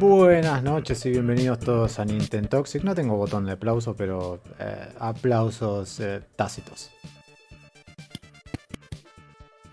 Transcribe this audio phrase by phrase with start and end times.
[0.00, 2.82] Buenas noches y bienvenidos todos a Nintendo Toxic.
[2.84, 6.90] No tengo botón de aplauso, pero eh, aplausos eh, tácitos.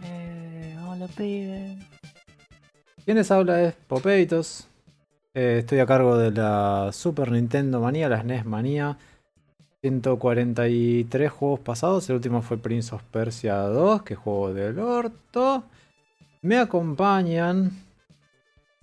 [0.03, 1.77] Eh, hola, pibe.
[3.05, 4.67] Quien les habla es Popeitos.
[5.33, 8.97] Eh, estoy a cargo de la Super Nintendo Manía, la SNES Manía.
[9.79, 12.09] 143 juegos pasados.
[12.09, 15.63] El último fue Prince of Persia 2, que juego del orto.
[16.41, 17.86] Me acompañan,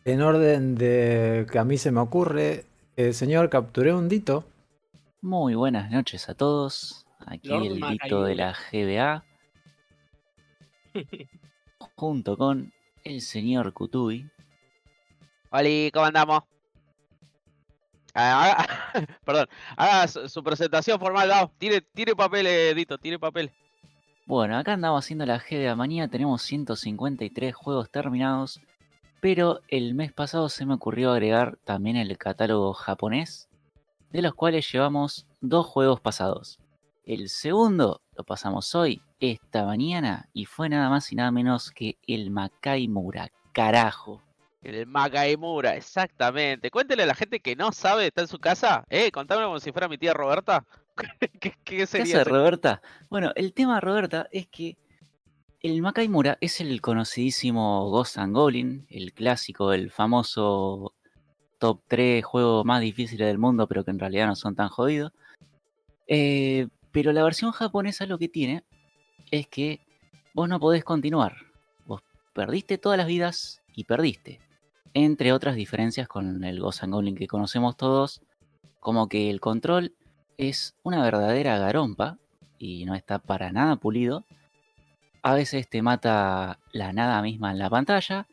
[0.05, 4.45] en orden de que a mí se me ocurre, el señor Capturé un Dito.
[5.21, 7.07] Muy buenas noches a todos.
[7.27, 9.25] Aquí Lord el dito de la GBA.
[11.97, 12.73] junto con
[13.05, 14.29] el señor Kutui.
[15.51, 16.43] Oli, ¿cómo andamos?
[18.15, 18.43] Ah,
[18.93, 19.47] haga- perdón,
[19.77, 21.51] haga su, su presentación formal, Dao.
[21.59, 23.51] Tire, tire papel, Edito, tire papel.
[24.27, 26.09] Bueno, acá andamos haciendo la GBA manía.
[26.09, 28.61] Tenemos 153 juegos terminados.
[29.25, 33.49] Pero el mes pasado se me ocurrió agregar también el catálogo japonés.
[34.11, 36.61] De los cuales llevamos dos juegos pasados.
[37.07, 41.97] El segundo lo pasamos hoy, esta mañana, y fue nada más y nada menos que
[42.07, 43.31] el Makai Mura.
[43.55, 44.23] Carajo.
[44.61, 46.71] El Makaimura, exactamente.
[46.71, 48.85] Cuéntele a la gente que no sabe, está en su casa.
[48.91, 50.67] Eh, contame como si fuera mi tía Roberta.
[51.19, 52.21] ¿Qué, qué ¿Qué sería?
[52.21, 52.83] hace Roberta?
[53.09, 54.77] Bueno, el tema Roberta es que
[55.65, 60.93] el Makai Mura es el conocidísimo Ghost and Goblin, el clásico, el famoso
[61.59, 65.13] top 3 juego más difícil del mundo, pero que en realidad no son tan jodidos.
[66.07, 68.63] Eh, pero la versión japonesa lo que tiene
[69.31, 69.81] es que
[70.35, 71.35] vos no podés continuar.
[71.87, 72.03] Vos
[72.35, 74.41] perdiste todas las vidas y perdiste.
[74.93, 78.21] Entre otras diferencias con el Ghost and Goblin que conocemos todos,
[78.81, 79.95] como que el control
[80.37, 82.19] es una verdadera garompa
[82.59, 84.27] y no está para nada pulido.
[85.27, 88.27] A veces te mata la nada misma en la pantalla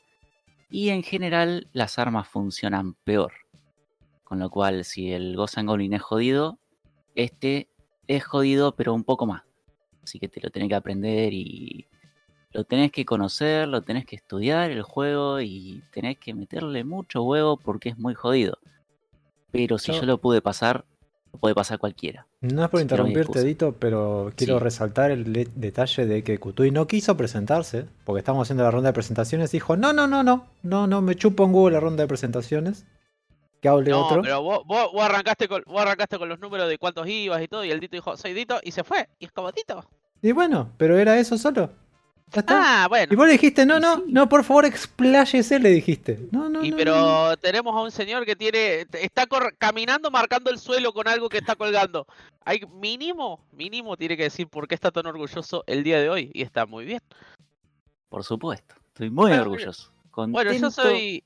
[0.70, 3.32] y en general las armas funcionan peor.
[4.26, 6.60] Con lo cual, si el Ghost and Goblin es jodido,
[7.16, 7.70] este
[8.08, 9.44] es jodido pero un poco más.
[10.04, 11.88] Así que te lo tenés que aprender y
[12.52, 17.24] lo tenés que conocer, lo tenés que estudiar el juego y tenés que meterle mucho
[17.24, 18.58] huevo porque es muy jodido.
[19.52, 20.84] Pero si Yo- yo lo pude pasar,
[21.32, 22.28] lo puede pasar cualquiera.
[22.42, 23.46] No es por interrumpirte, excusa.
[23.46, 24.64] Dito, pero quiero Sí.
[24.64, 28.90] resaltar el le- detalle de que Kutui no quiso presentarse, porque estamos haciendo la ronda
[28.90, 29.52] de presentaciones.
[29.52, 32.86] Dijo: No, no, no, no, no, no, me chupo un huevo la ronda de presentaciones.
[33.62, 34.24] Que hable No, otro.
[34.24, 37.48] pero vos, vos, vos arrancaste con, vos arrancaste con los números de cuántos ibas y
[37.48, 39.08] todo, y el Dito dijo, soy Dito, y se fue.
[39.20, 39.86] Y es como Dito.
[40.24, 41.70] Y bueno, pero era eso solo.
[42.34, 42.84] Ya está.
[42.84, 43.12] Ah, bueno.
[43.14, 44.04] Y vos le dijiste, no, no, sí.
[44.08, 46.28] no, por favor, expláyese, le dijiste.
[46.32, 49.28] No, no, Y no, pero no, tenemos a un señor que tiene está
[49.60, 52.08] caminando marcando el suelo con algo que está colgando.
[52.46, 56.32] Hay mínimo, mínimo tiene que decir por qué está tan orgulloso el día de hoy
[56.34, 57.02] y está muy bien.
[58.10, 58.76] Por supuesto.
[58.88, 59.92] Estoy muy Bueno, orgulloso.
[60.16, 61.24] Bueno, yo Contento, soy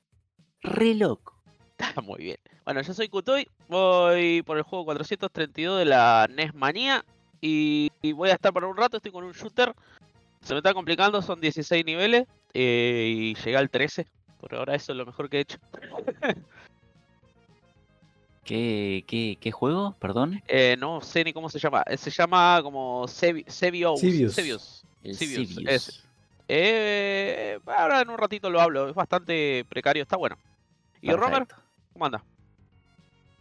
[0.61, 1.33] re loco.
[1.77, 2.37] está muy bien.
[2.65, 7.05] Bueno, yo soy Kutoy, voy por el juego 432 de la NES Manía
[7.41, 9.73] y, y voy a estar por un rato, estoy con un shooter.
[10.41, 14.05] Se me está complicando, son 16 niveles eh, y llegué al 13.
[14.39, 15.57] Por ahora eso es lo mejor que he hecho.
[18.45, 19.95] ¿Qué, qué, qué juego?
[19.99, 20.41] Perdón.
[20.47, 21.83] Eh, no sé ni cómo se llama.
[21.87, 23.99] eh, Se llama como Sebi- Sebios.
[23.99, 24.37] Sibius.
[25.67, 25.91] ese.
[26.47, 28.87] Eh, ahora en un ratito lo hablo.
[28.87, 30.37] Es bastante precario, está bueno.
[31.01, 31.47] ¿Y Romer?
[31.47, 31.55] Perfecto.
[31.93, 32.23] ¿Cómo anda?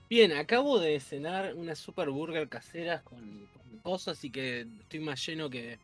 [0.09, 5.25] Bien, acabo de cenar unas super burger caseras con, con cosas, así que estoy más
[5.27, 5.79] lleno que.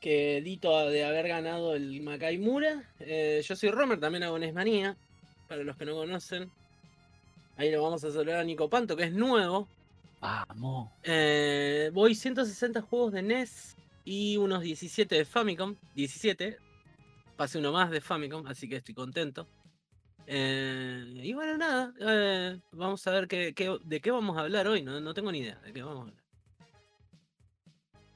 [0.00, 2.84] que Dito de haber ganado el Macay Mura.
[3.00, 4.96] Eh, yo soy Romer, también hago Nesmanía.
[5.48, 6.50] Para los que no conocen.
[7.56, 9.68] Ahí lo vamos a saludar a Nico Panto, que es nuevo.
[10.20, 10.90] Vamos.
[11.02, 15.76] Eh, voy 160 juegos de NES y unos 17 de Famicom.
[15.94, 16.58] 17.
[17.36, 19.46] Pasé uno más de Famicom, así que estoy contento.
[20.26, 21.92] Eh, y bueno, nada.
[22.00, 24.82] eh, vamos a ver qué, qué- de qué vamos a hablar hoy.
[24.82, 26.24] No, no tengo ni idea de qué vamos a hablar.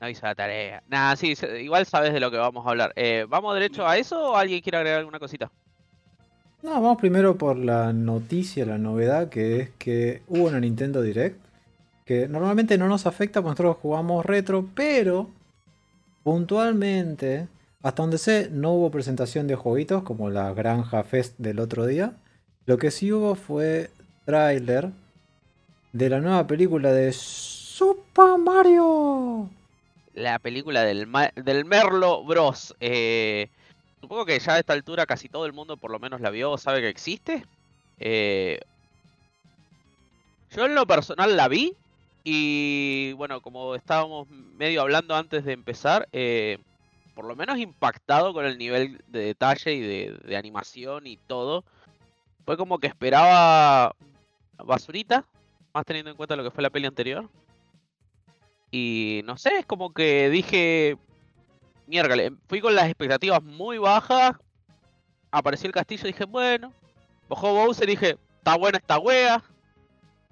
[0.00, 0.82] No hizo la tarea.
[0.86, 2.92] Nada, sí, igual sabes de lo que vamos a hablar.
[2.96, 5.50] Eh, ¿Vamos derecho a eso o alguien quiere agregar alguna cosita?
[6.62, 11.38] No, vamos primero por la noticia, la novedad, que es que hubo una Nintendo Direct.
[12.04, 15.28] Que normalmente no nos afecta porque nosotros jugamos retro, pero
[16.24, 17.48] puntualmente,
[17.82, 22.12] hasta donde sé, no hubo presentación de jueguitos como la Granja Fest del otro día.
[22.66, 23.90] Lo que sí hubo fue
[24.24, 24.90] tráiler
[25.92, 29.48] de la nueva película de Super Mario.
[30.14, 32.74] La película del, Ma- del Merlo Bros.
[32.80, 33.48] Eh,
[34.08, 36.56] supongo que ya a esta altura casi todo el mundo por lo menos la vio
[36.56, 37.44] sabe que existe.
[38.00, 38.58] Eh,
[40.50, 41.74] yo en lo personal la vi.
[42.24, 46.56] Y bueno, como estábamos medio hablando antes de empezar, eh,
[47.14, 51.62] por lo menos impactado con el nivel de detalle y de animación y todo.
[52.46, 53.94] Fue como que esperaba
[54.56, 55.26] basurita,
[55.74, 57.28] más teniendo en cuenta lo que fue la peli anterior.
[58.70, 60.96] Y no sé, es como que dije,
[61.88, 64.36] miérgale, fui con las expectativas muy bajas.
[65.30, 66.72] Apareció el castillo y dije, bueno.
[67.28, 69.42] Bajó Bowser y dije, está buena esta wea.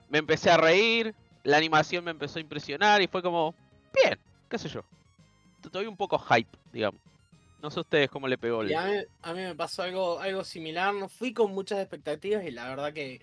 [0.09, 1.15] Me empecé a reír.
[1.43, 3.55] La animación me empezó a impresionar y fue como,
[3.93, 4.19] bien,
[4.49, 4.83] qué sé yo.
[5.65, 7.01] Estoy un poco hype, digamos.
[7.63, 8.71] No sé ustedes cómo le pegó el...
[8.71, 10.95] Y a, mí, a mí me pasó algo, algo similar.
[10.95, 13.21] No fui con muchas expectativas y la verdad que,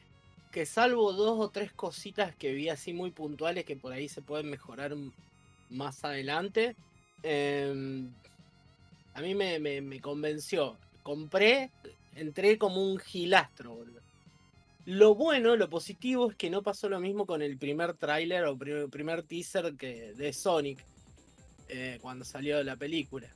[0.52, 4.22] que salvo dos o tres cositas que vi así muy puntuales que por ahí se
[4.22, 4.94] pueden mejorar
[5.70, 6.76] más adelante.
[7.24, 8.10] Em,
[9.14, 10.78] a mí me, me- me convenció.
[11.02, 11.72] Compré,
[12.16, 14.02] entré como un gilastro, boludo.
[14.86, 18.58] Lo bueno, lo positivo es que no pasó lo mismo con el primer tráiler o
[18.58, 20.84] primer, primer teaser que, de Sonic
[21.70, 23.28] eh, cuando salió la película.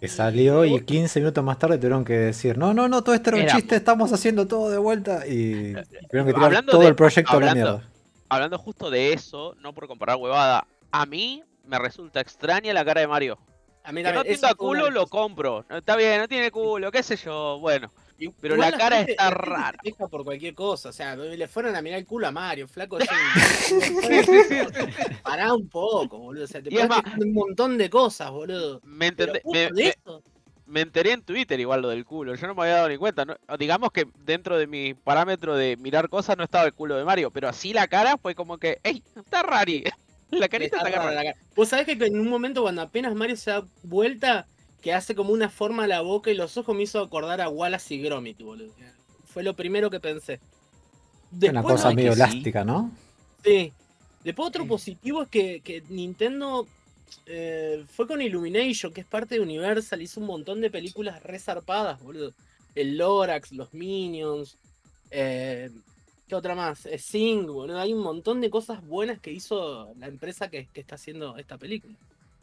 [0.00, 3.30] Que salió y 15 minutos más tarde tuvieron que decir, no, no, no, todo esto
[3.30, 5.26] era un Era- chiste, estamos haciendo todo de vuelta.
[5.26, 5.72] Y
[6.08, 7.90] tuvieron que tirar Hablando todo de- el proyecto a la hablando- mierda.
[8.28, 13.00] Hablando justo de eso, no por comparar huevada, a mí me resulta extraña la cara
[13.00, 13.38] de Mario.
[13.84, 15.64] A mí Que no tenga culo, lo compro.
[15.68, 17.92] No, Está bien, no tiene culo, qué sé yo, bueno.
[18.18, 19.78] Y- Pero la cara gente- está se rara.
[19.82, 22.98] queja por cualquier cosa, o sea, le fueron a mirar el culo a Mario, flaco.
[25.22, 26.44] Pará un poco, boludo.
[26.44, 28.80] O sea, te de un montón de cosas, boludo.
[28.84, 30.22] Me, Pero entendé- justo
[30.66, 32.34] me- enteré en Twitter igual lo del culo.
[32.34, 33.24] Yo no me había dado ni cuenta.
[33.24, 33.36] ¿no?
[33.58, 37.30] Digamos que dentro de mi parámetro de mirar cosas no estaba el culo de Mario.
[37.30, 39.02] Pero así la cara fue como que, ¡ey!
[39.14, 39.84] Está rari.
[40.30, 41.34] La carita está la cara.
[41.54, 44.46] Vos sabés que en un momento cuando apenas Mario se da vuelta,
[44.82, 47.48] que hace como una forma a la boca y los ojos me hizo acordar a
[47.48, 48.72] Wallace y Gromit, boludo.
[49.24, 50.40] Fue lo primero que pensé.
[51.30, 52.20] Una Después, cosa no, medio sí.
[52.20, 52.90] elástica, ¿no?
[53.44, 53.72] Sí.
[54.24, 56.66] Después otro positivo es que, que Nintendo
[57.26, 62.00] eh, fue con Illumination, que es parte de Universal, hizo un montón de películas resarpadas,
[62.02, 62.32] boludo.
[62.74, 64.58] El Lorax, los Minions,
[65.10, 65.70] eh,
[66.28, 66.86] ¿qué otra más?
[66.86, 67.78] Eh, Sing, boludo.
[67.78, 71.56] Hay un montón de cosas buenas que hizo la empresa que, que está haciendo esta
[71.58, 71.94] película.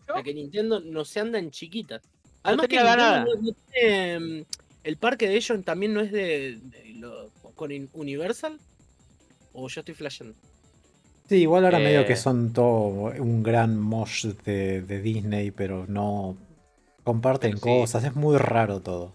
[0.08, 2.02] Yo- La que Nintendo no se anda en chiquitas.
[2.44, 4.46] Además que tenía Nintendo no- no tiene, mm,
[4.84, 8.58] el parque de ellos también no es de, de lo- con Universal.
[9.54, 10.36] O yo estoy flasheando.
[11.30, 12.18] Sí, igual ahora medio que Eh.
[12.18, 16.36] son todo un gran mosh de, de Disney, pero no
[17.04, 17.82] comparten Pero sí.
[17.82, 19.14] cosas, es muy raro todo.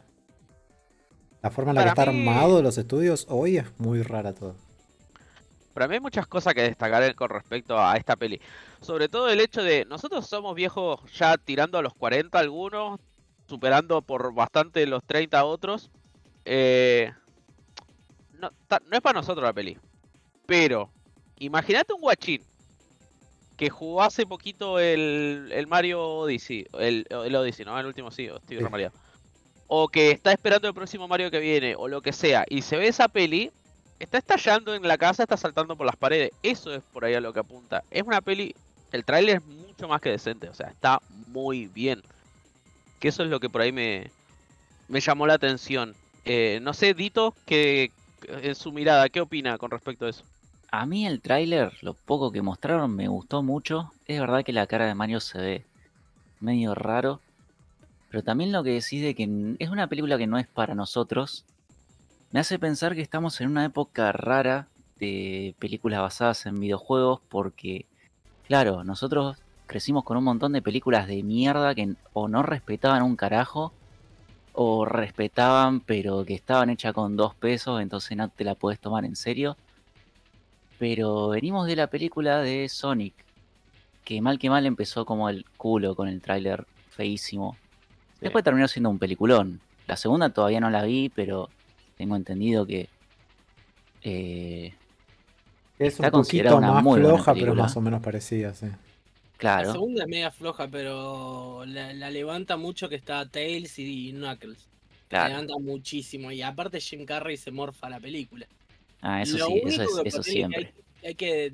[1.43, 4.55] La forma en la que está mí- armado los estudios hoy es muy rara todo.
[5.75, 8.40] Para mí hay muchas cosas que destacar con respecto a esta peli.
[8.81, 12.99] Sobre todo el hecho de, nosotros somos viejos ya tirando a los 40 algunos,
[13.49, 15.90] superando por bastante los 30 otros.
[16.44, 17.12] Eh,
[18.40, 19.79] no, ta- no es para nosotros la peli.
[20.46, 20.90] Pero,
[21.38, 22.43] imagínate un guachín
[23.56, 26.67] que jugó hace poquito el, el Mario Odyssey.
[26.79, 27.79] El, el Odyssey, ¿no?
[27.79, 28.64] El último sí, estoy Sí.
[29.69, 32.76] O que está esperando el próximo Mario que viene, o lo que sea, y se
[32.76, 33.53] ve esa peli,
[34.00, 36.31] está estallando en la casa, está saltando por las paredes.
[36.43, 37.85] Eso es por ahí a lo que apunta.
[37.91, 38.55] Es una peli,
[38.93, 42.03] el tráiler es mucho más que decente, o sea, está muy bien.
[42.99, 44.11] Que eso es lo que por ahí me,
[44.88, 45.94] me llamó la atención.
[46.25, 47.93] Eh, no sé, Dito, que
[48.26, 50.25] en su mirada, ¿qué opina con respecto a eso?
[50.71, 53.93] A mí el tráiler, lo poco que mostraron, me gustó mucho.
[54.06, 55.64] Es verdad que la cara de Mario se ve
[56.41, 57.21] medio raro.
[58.11, 61.45] Pero también lo que decís de que es una película que no es para nosotros,
[62.31, 67.87] me hace pensar que estamos en una época rara de películas basadas en videojuegos porque,
[68.47, 73.17] claro, nosotros crecimos con un montón de películas de mierda que o no respetaban un
[73.17, 73.73] carajo
[74.53, 79.05] o respetaban pero que estaban hechas con dos pesos, entonces no te la puedes tomar
[79.05, 79.57] en serio.
[80.79, 83.15] Pero venimos de la película de Sonic,
[84.05, 87.57] que mal que mal empezó como el culo con el tráiler feísimo.
[88.21, 89.61] Después terminó siendo un peliculón.
[89.87, 91.49] La segunda todavía no la vi, pero
[91.97, 92.89] tengo entendido que
[94.03, 94.75] eh,
[95.79, 98.67] Es Está un considerada poquito una más muy floja, pero más o menos parecida, sí.
[98.67, 98.77] La
[99.39, 104.59] claro, segunda es media floja, pero la, la levanta mucho que está Tails y Knuckles.
[104.59, 105.29] La claro.
[105.31, 106.33] levanta muchísimo.
[106.33, 108.47] Y aparte Jim Carrey se morfa la película.
[109.01, 110.73] Ah, eso Lo sí, único eso, es, que eso ponele que siempre.
[111.03, 111.53] Hay, hay que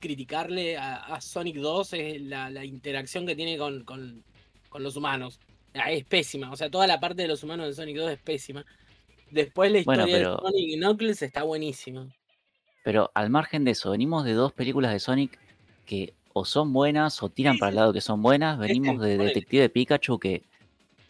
[0.00, 4.22] criticarle a, a Sonic 2 es la, la interacción que tiene con, con-
[4.72, 5.38] con los humanos.
[5.74, 6.50] Ah, Es pésima.
[6.50, 8.64] O sea, toda la parte de los humanos de Sonic 2 es pésima.
[9.30, 12.08] Después la Bueno, historia pero- de Sonic y Knuckles está buenísima.
[12.84, 15.38] Pero al margen de eso, venimos de dos películas de Sonic
[15.86, 18.58] que o son buenas o tiran Sí, para el lado que son buenas.
[18.98, 19.18] Venimos de.
[19.18, 20.42] Detective Pikachu que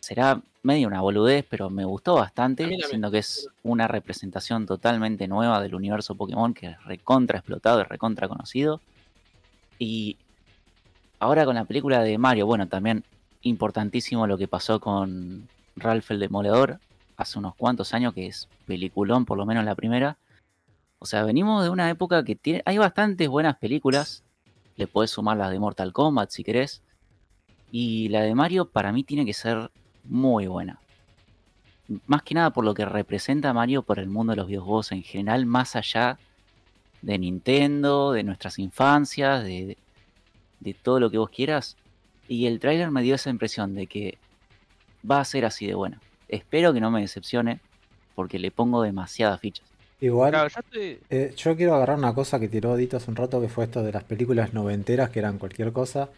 [0.01, 5.61] será medio una boludez, pero me gustó bastante, siendo que es una representación totalmente nueva
[5.61, 8.81] del universo Pokémon que es recontra explotado y recontra conocido.
[9.79, 10.17] Y
[11.19, 13.05] ahora con la película de Mario, bueno, también
[13.43, 16.81] importantísimo lo que pasó con Ralph el Demoledor,
[17.17, 20.17] hace unos cuantos años, que es peliculón, por lo menos la primera.
[20.99, 24.23] O sea, venimos de una época que tiene, hay bastantes buenas películas.
[24.77, 26.83] Le podés sumar las de Mortal Kombat si querés.
[27.71, 29.71] Y la de Mario para mí tiene que ser
[30.05, 30.79] muy buena.
[32.07, 35.03] Más que nada por lo que representa Mario por el mundo de los videojuegos en
[35.03, 36.19] general, más allá
[37.03, 39.77] de Nintendo, de nuestras infancias, de,
[40.61, 41.77] de todo lo que vos quieras.
[42.29, 44.19] Y el tráiler me dio esa impresión de que
[45.09, 46.01] va a ser así de buena.
[46.29, 47.61] Espero que no me decepcione,
[48.15, 49.67] porque le pongo demasiadas fichas.
[50.01, 50.99] Igual, Claro, yo estoy.
[51.11, 53.83] eh, yo quiero agarrar una cosa que tiró Dito hace un rato, que fue esto
[53.83, 56.09] de las películas noventeras, que eran cualquier cosa.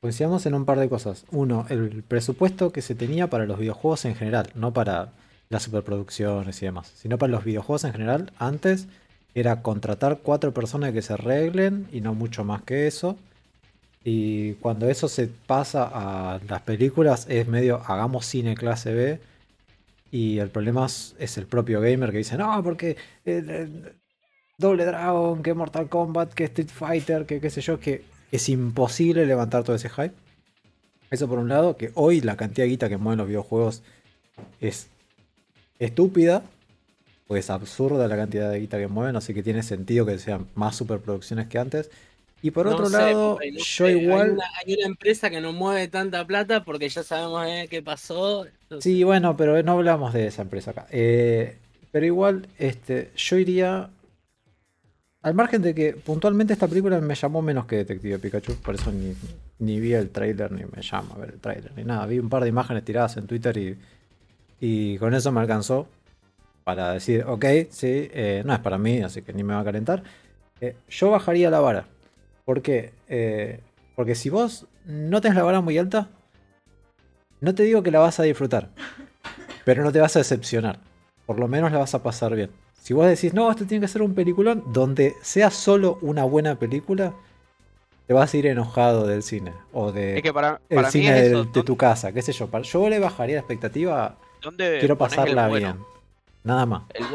[0.00, 1.24] Coincidamos en un par de cosas.
[1.30, 5.12] Uno, el presupuesto que se tenía para los videojuegos en general, no para
[5.50, 8.32] las superproducciones y demás, sino para los videojuegos en general.
[8.38, 8.86] Antes
[9.34, 13.16] era contratar cuatro personas que se arreglen y no mucho más que eso.
[14.04, 19.20] Y cuando eso se pasa a las películas es medio hagamos cine clase B.
[20.10, 22.90] Y el problema es, el propio gamer que dice, no, porque
[23.24, 23.68] eh, eh,
[24.58, 29.26] Doble Dragon, que Mortal Kombat, que Street Fighter, que qué sé yo, que es imposible
[29.26, 30.14] levantar todo ese hype.
[31.10, 33.82] Eso por un lado, que hoy la cantidad de guita que mueven los videojuegos
[34.60, 34.88] es
[35.78, 36.42] estúpida,
[37.26, 40.76] pues absurda la cantidad de guita que mueven, así que tiene sentido que sean más
[40.76, 41.90] superproducciones que antes.
[42.44, 44.32] Y por No otro sé, lado, no yo sé, Hay igual...
[44.32, 48.44] una, hay una empresa que no mueve tanta plata porque ya sabemos eh, qué pasó.
[48.44, 50.86] entonces- Sí, bueno, pero no hablamos de esa empresa acá.
[50.90, 51.56] Eh,
[51.90, 53.88] pero igual, este, yo iría.
[55.22, 58.92] Al margen de que puntualmente esta película me llamó menos que Detective Pikachu, por eso
[58.92, 59.14] ni,
[59.58, 62.04] ni vi el tráiler, ni me llama a ver el tráiler, ni nada.
[62.04, 63.78] Vi un par de imágenes tiradas en Twitter y,
[64.60, 65.88] y con eso me alcanzó
[66.62, 69.64] para decir, ok, sí, eh, no es para mí, así que ni me va a
[69.64, 70.02] calentar.
[70.90, 71.86] Yo bajaría la vara.
[72.44, 72.92] ¿Por qué?
[73.08, 73.60] Eh,
[73.96, 76.10] porque si vos no tenés la vara muy alta,
[77.40, 78.70] no te digo que la vas a disfrutar,
[79.64, 80.78] pero no te vas a decepcionar.
[81.26, 82.50] Por lo menos la vas a pasar bien.
[82.80, 86.58] Si vos decís, no, esto tiene que ser un peliculón, donde sea solo una buena
[86.58, 87.14] película,
[88.06, 89.54] te vas a ir enojado del cine.
[89.72, 91.44] O de Es que para, el para cine es del- eso.
[91.44, 92.48] de tu casa, qué sé yo.
[92.48, 95.72] Para- Yo le bajaría la expectativa, ¿Dónde quiero pasarla bueno?
[95.72, 95.84] bien.
[96.42, 96.82] Nada más.
[96.92, 97.06] El,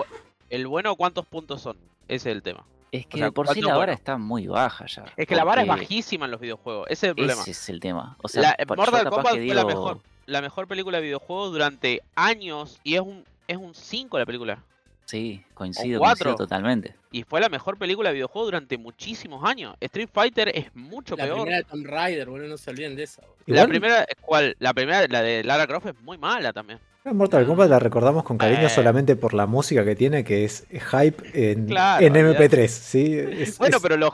[0.49, 1.77] el bueno, ¿cuántos puntos son?
[2.07, 2.65] Ese es el tema.
[2.91, 3.93] Es que sea, de por sí ¿cuánto la vara bueno?
[3.93, 5.05] está muy baja ya.
[5.15, 6.87] Es que la vara es bajísima en los videojuegos.
[6.89, 7.41] Ese es el problema.
[7.41, 8.17] Ese es el tema.
[8.23, 12.01] O sea, La- Mortal Kombat fue la digo- mejor, la mejor película de videojuegos durante
[12.15, 14.63] años y es un es un 5 la película.
[15.09, 16.93] Sí, coincido, coincido totalmente.
[17.11, 19.75] Y fue la mejor película de videojuegos durante muchísimos años.
[19.79, 21.37] Street Fighter es mucho La peor.
[21.41, 23.21] primera de Tomb Raider, boludo, no se olviden de esa.
[23.23, 23.61] boludo.
[23.61, 24.55] La primera, ¿cuál?
[24.59, 26.79] La primera, la de Lara Croft es muy mala también.
[27.05, 28.69] Mortal Kombat la recordamos con cariño Eh.
[28.69, 32.45] solamente por la música que tiene, que es hype en, Claro, en olvidate.
[32.45, 32.67] MP3.
[32.67, 33.17] ¿sí?
[33.39, 34.13] Es- Bueno, es- pero los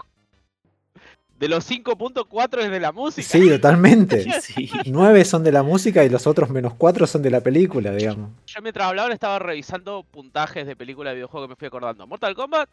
[1.39, 3.27] de los 5.4 es de la música.
[3.27, 4.25] Sí, totalmente.
[4.42, 4.72] Sí.
[4.86, 8.30] Nueve son de la música y los otros menos cuatro son de la película, digamos.
[8.48, 12.08] Yo mientras hablaba estaba revisando puntajes de películas de videojuegos que me fui acordando.
[12.08, 12.70] Mortal Kombat.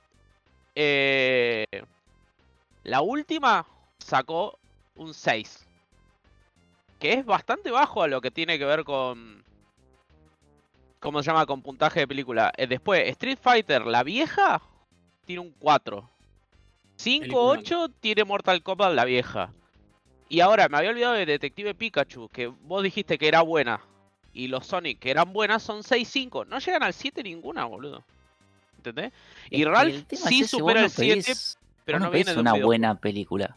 [0.74, 1.66] eh,
[2.84, 3.64] la última
[3.98, 4.58] sacó
[4.96, 5.66] un 6.
[6.98, 9.42] Que es bastante bajo a lo que tiene que ver con.
[11.00, 11.46] ¿Cómo se llama?
[11.46, 12.52] Con puntaje de película.
[12.56, 14.60] Eh, después, Street Fighter, la vieja,
[15.24, 16.08] tiene un 4.
[17.04, 19.52] 5-8 tiene Mortal Kombat, la vieja.
[20.28, 23.80] Y ahora, me había olvidado de Detective Pikachu, que vos dijiste que era buena.
[24.32, 26.46] Y los Sonic, que eran buenas, son 6-5.
[26.46, 28.02] No llegan al 7 ninguna, boludo.
[28.78, 29.12] ¿Entendés?
[29.50, 32.30] Y Ralph el tema sí es ese, vos supera el 7, pedís- pero no viene
[32.30, 32.66] de un una videojuego.
[32.66, 33.56] buena película.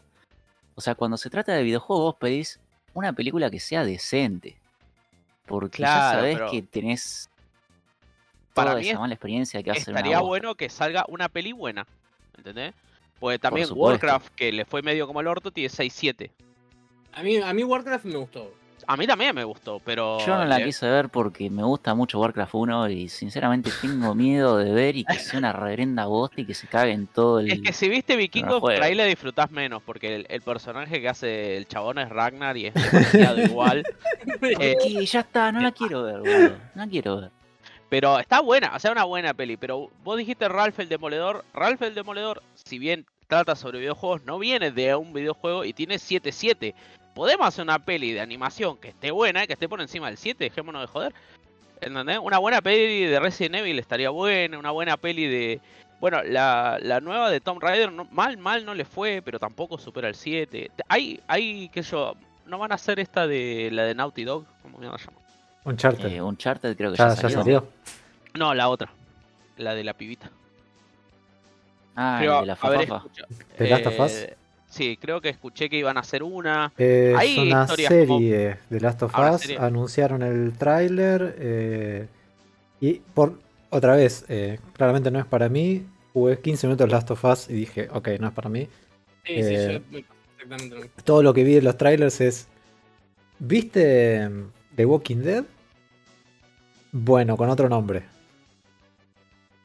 [0.74, 2.60] O sea, cuando se trata de videojuegos, vos pedís
[2.92, 4.56] una película que sea decente.
[5.46, 7.30] Porque ya sabés que tenés
[8.52, 11.28] para toda mí esa es- mala experiencia que hace una Estaría bueno que salga una
[11.28, 11.86] peli buena.
[12.36, 12.74] ¿Entendés?
[13.18, 13.68] Porque también.
[13.72, 16.30] Warcraft, que le fue medio como el orto, tiene 6-7.
[17.12, 18.52] A mí, a mí Warcraft me gustó.
[18.88, 20.18] A mí también me gustó, pero.
[20.24, 24.58] Yo no la quise ver porque me gusta mucho Warcraft 1 y sinceramente tengo miedo
[24.58, 27.50] de ver y que sea una reverenda bosta y que se cague en todo el...
[27.50, 31.08] Es que si viste Vikingos, por ahí le disfrutás menos, porque el, el personaje que
[31.08, 33.84] hace el chabón es Ragnar y es demasiado igual.
[34.42, 36.56] Eh, ya está, no la quiero ver, boludo.
[36.74, 37.30] No la quiero ver.
[37.88, 39.56] Pero está buena, o sea, una buena peli.
[39.56, 41.44] Pero vos dijiste Ralph el Demoledor.
[41.54, 45.96] Ralph el Demoledor, si bien trata sobre videojuegos, no viene de un videojuego y tiene
[45.96, 46.74] 7-7.
[47.14, 50.44] Podemos hacer una peli de animación que esté buena que esté por encima del 7,
[50.44, 51.14] dejémonos de joder.
[51.80, 52.18] ¿Entendés?
[52.22, 55.60] Una buena peli de Resident Evil estaría buena, una buena peli de...
[56.00, 59.78] Bueno, la, la nueva de Tomb Raider, no- mal, mal no le fue, pero tampoco
[59.78, 60.70] supera el 7.
[60.88, 62.14] Hay, hay, sé yo,
[62.46, 65.08] no van a hacer esta de la de Naughty Dog, ¿cómo se
[65.66, 65.72] llama?
[65.72, 66.12] Uncharted.
[66.12, 67.38] Eh, Uncharted creo que ya, ya, ya salió.
[67.38, 67.68] salió.
[68.34, 68.90] No, la otra,
[69.58, 70.30] la de la pibita.
[71.94, 73.04] Ah, Creo de la fafafa.
[73.56, 74.12] ¿The Last of Us?
[74.12, 74.36] Eh,
[74.68, 76.72] Sí, creo que escuché que iban a hacer una.
[76.76, 79.40] Eh, Hay es una serie de Last of Us.
[79.40, 79.58] serie.
[79.58, 81.36] Anunciaron el tráiler.
[81.38, 82.08] eh,
[82.80, 83.38] Y por
[83.70, 85.86] otra vez, eh, claramente no es para mí.
[86.12, 88.68] Jugué 15 minutos Last of Us y dije, ok, no es para mí.
[89.24, 89.98] Sí, sí, yo-
[90.36, 90.90] exactamente.
[91.04, 92.48] Todo lo que vi en los trailers es.
[93.38, 94.28] ¿Viste
[94.74, 95.44] The Walking Dead?
[96.98, 98.04] Bueno, con otro nombre.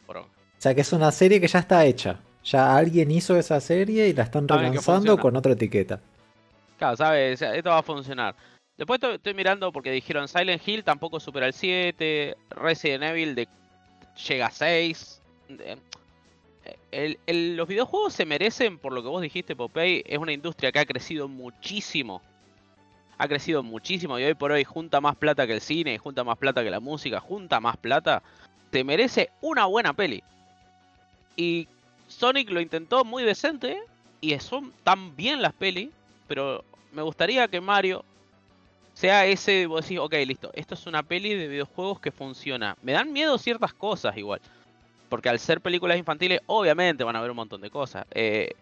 [0.07, 0.25] O
[0.57, 2.19] sea que es una serie que ya está hecha.
[2.43, 5.99] Ya alguien hizo esa serie y la están Saben relanzando con otra etiqueta.
[6.77, 8.35] Claro, sabes, esto va a funcionar.
[8.77, 13.47] Después estoy, estoy mirando porque dijeron Silent Hill tampoco supera el 7, Resident Evil de,
[14.27, 15.21] llega a 6.
[15.49, 15.77] Eh,
[16.91, 20.71] el- el- los videojuegos se merecen, por lo que vos dijiste, Popeye, es una industria
[20.71, 22.21] que ha crecido muchísimo.
[23.21, 26.39] Ha crecido muchísimo y hoy por hoy junta más plata que el cine, junta más
[26.39, 28.23] plata que la música, junta más plata.
[28.71, 30.23] Te merece una buena peli.
[31.35, 31.67] Y
[32.07, 33.79] Sonic lo intentó muy decente
[34.21, 35.91] y son tan bien las pelis,
[36.27, 38.03] pero me gustaría que Mario
[38.95, 42.75] sea ese, vos decís, ok, listo, esto es una peli de videojuegos que funciona.
[42.81, 44.41] Me dan miedo ciertas cosas igual,
[45.09, 48.03] porque al ser películas infantiles, obviamente van a haber un montón de cosas.
[48.15, 48.55] Eh,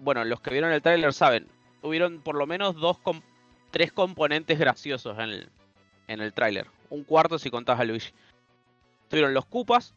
[0.00, 1.46] bueno, los que vieron el tráiler saben,
[1.80, 2.98] hubieron por lo menos dos,
[3.70, 5.48] tres componentes graciosos en el,
[6.08, 6.66] en el tráiler.
[6.90, 8.12] Un cuarto si contás a Luigi.
[9.08, 9.94] Tuvieron los Koopas,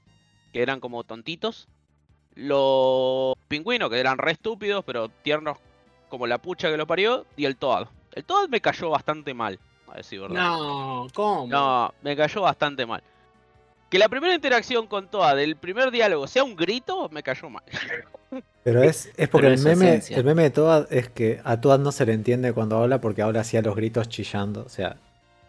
[0.54, 1.68] que eran como tontitos.
[2.36, 5.58] Los pingüinos, que eran re estúpidos, pero tiernos
[6.10, 7.26] como la pucha que lo parió.
[7.36, 7.88] Y el Toad.
[8.14, 10.36] El Toad me cayó bastante mal, a decir verdad.
[10.36, 11.48] No, ¿cómo?
[11.48, 13.04] No, me cayó bastante mal.
[13.92, 17.62] Que la primera interacción con Toad, el primer diálogo, sea un grito, me cayó mal.
[18.64, 20.18] Pero es, es porque Pero el, meme, esencia.
[20.18, 23.22] el meme de Toad es que a Toad no se le entiende cuando habla porque
[23.22, 24.64] habla así a los gritos chillando.
[24.64, 24.96] O sea,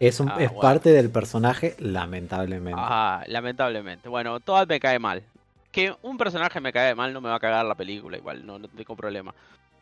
[0.00, 0.60] es, un, Ah, es bueno.
[0.60, 2.80] parte del personaje, lamentablemente.
[2.82, 4.08] Ah, lamentablemente.
[4.08, 5.22] Bueno, Toad me cae mal.
[5.70, 8.58] Que un personaje me cae mal no me va a cagar la película, igual, no,
[8.58, 9.32] no tengo problema.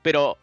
[0.02, 0.36] Pero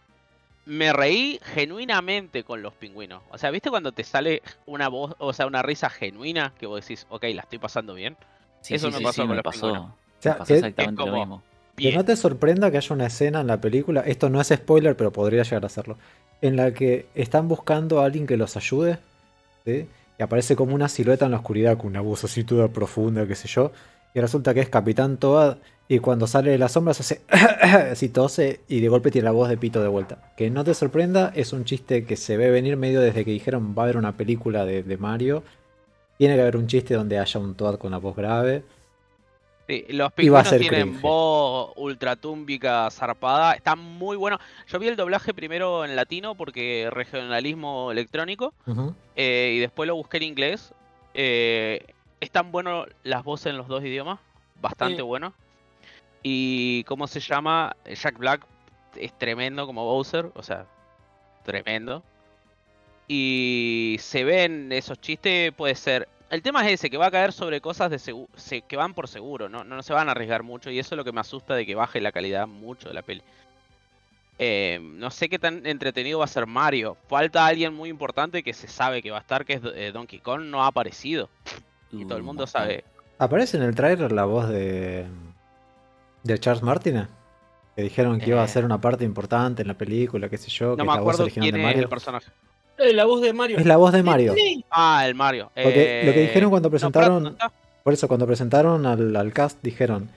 [0.68, 3.24] me reí genuinamente con los pingüinos.
[3.30, 6.82] O sea, ¿viste cuando te sale una voz, o sea, una risa genuina que vos
[6.82, 8.18] decís, ok, la estoy pasando bien?
[8.62, 9.88] Sí, Eso sí, me sí, pasó sí, con me los pasó, pingüinos.
[9.88, 11.44] me sea, pasó exactamente lo como- mismo.
[11.78, 14.98] Que no te sorprenda que haya una escena en la película, esto no es spoiler,
[14.98, 15.98] pero podría llegar a serlo,
[16.42, 18.98] en la que están buscando a alguien que los ayude,
[19.64, 19.88] ¿sí?
[20.20, 23.36] y aparece como una silueta en la oscuridad con una voz así toda profunda, qué
[23.36, 23.72] sé yo,
[24.18, 27.22] y resulta que es Capitán Toad, y cuando sale de las sombras hace
[27.92, 30.34] así tose, y de golpe tiene la voz de Pito de vuelta.
[30.36, 33.76] Que no te sorprenda, es un chiste que se ve venir medio desde que dijeron
[33.78, 35.44] va a haber una película de, de Mario,
[36.18, 38.64] tiene que haber un chiste donde haya un Toad con la voz grave.
[39.68, 41.02] Sí, los pingüinos tienen cringe.
[41.02, 43.54] voz ultratúmbica zarpada.
[43.54, 44.40] Está muy bueno.
[44.68, 48.52] Yo vi el doblaje primero en latino porque regionalismo electrónico.
[49.16, 50.74] Eh, y después lo busqué en inglés.
[51.14, 51.86] Eh,
[52.20, 54.20] están buenos las voces en los dos idiomas.
[54.62, 55.02] Bastante Sí.
[55.02, 55.34] bueno.
[56.24, 58.46] Y cómo se llama, Jack Black
[58.96, 60.32] es tremendo como Bowser.
[60.36, 60.66] O sea,
[61.44, 62.04] tremendo.
[63.08, 66.10] Y se ven esos chistes, puede ser.
[66.30, 68.94] El tema es ese, que va a caer sobre cosas de segu- se- que van
[68.94, 69.64] por seguro, ¿no?
[69.64, 70.70] no se van a arriesgar mucho.
[70.70, 73.02] Y eso es lo que me asusta de que baje la calidad mucho de la
[73.02, 73.22] peli.
[74.40, 76.98] Eh, no sé qué tan entretenido va a ser Mario.
[77.08, 80.20] Falta alguien muy importante que se sabe que va a estar, que es eh, Donkey
[80.20, 80.42] Kong.
[80.42, 81.30] No ha aparecido.
[81.92, 82.84] Y todo el Uh, mundo sabe.
[83.20, 85.06] ¿Aparece en el tráiler la voz de,
[86.24, 87.08] de Charles Martin?
[87.76, 88.48] Que dijeron que iba a Eh.
[88.48, 91.02] ser una parte importante en la película, qué sé yo, que No es me la
[91.02, 91.90] voz acuerdo quién de es el Mario.
[91.90, 92.32] personaje.
[92.78, 93.58] Eh, la voz de Mario.
[93.58, 94.36] Es la voz de Mario.
[94.70, 95.52] Ah, el Mario.
[95.56, 97.36] Porque lo que dijeron cuando no, Pratt presentaron, no
[97.84, 100.10] por eso cuando presentaron al, al cast dijeron,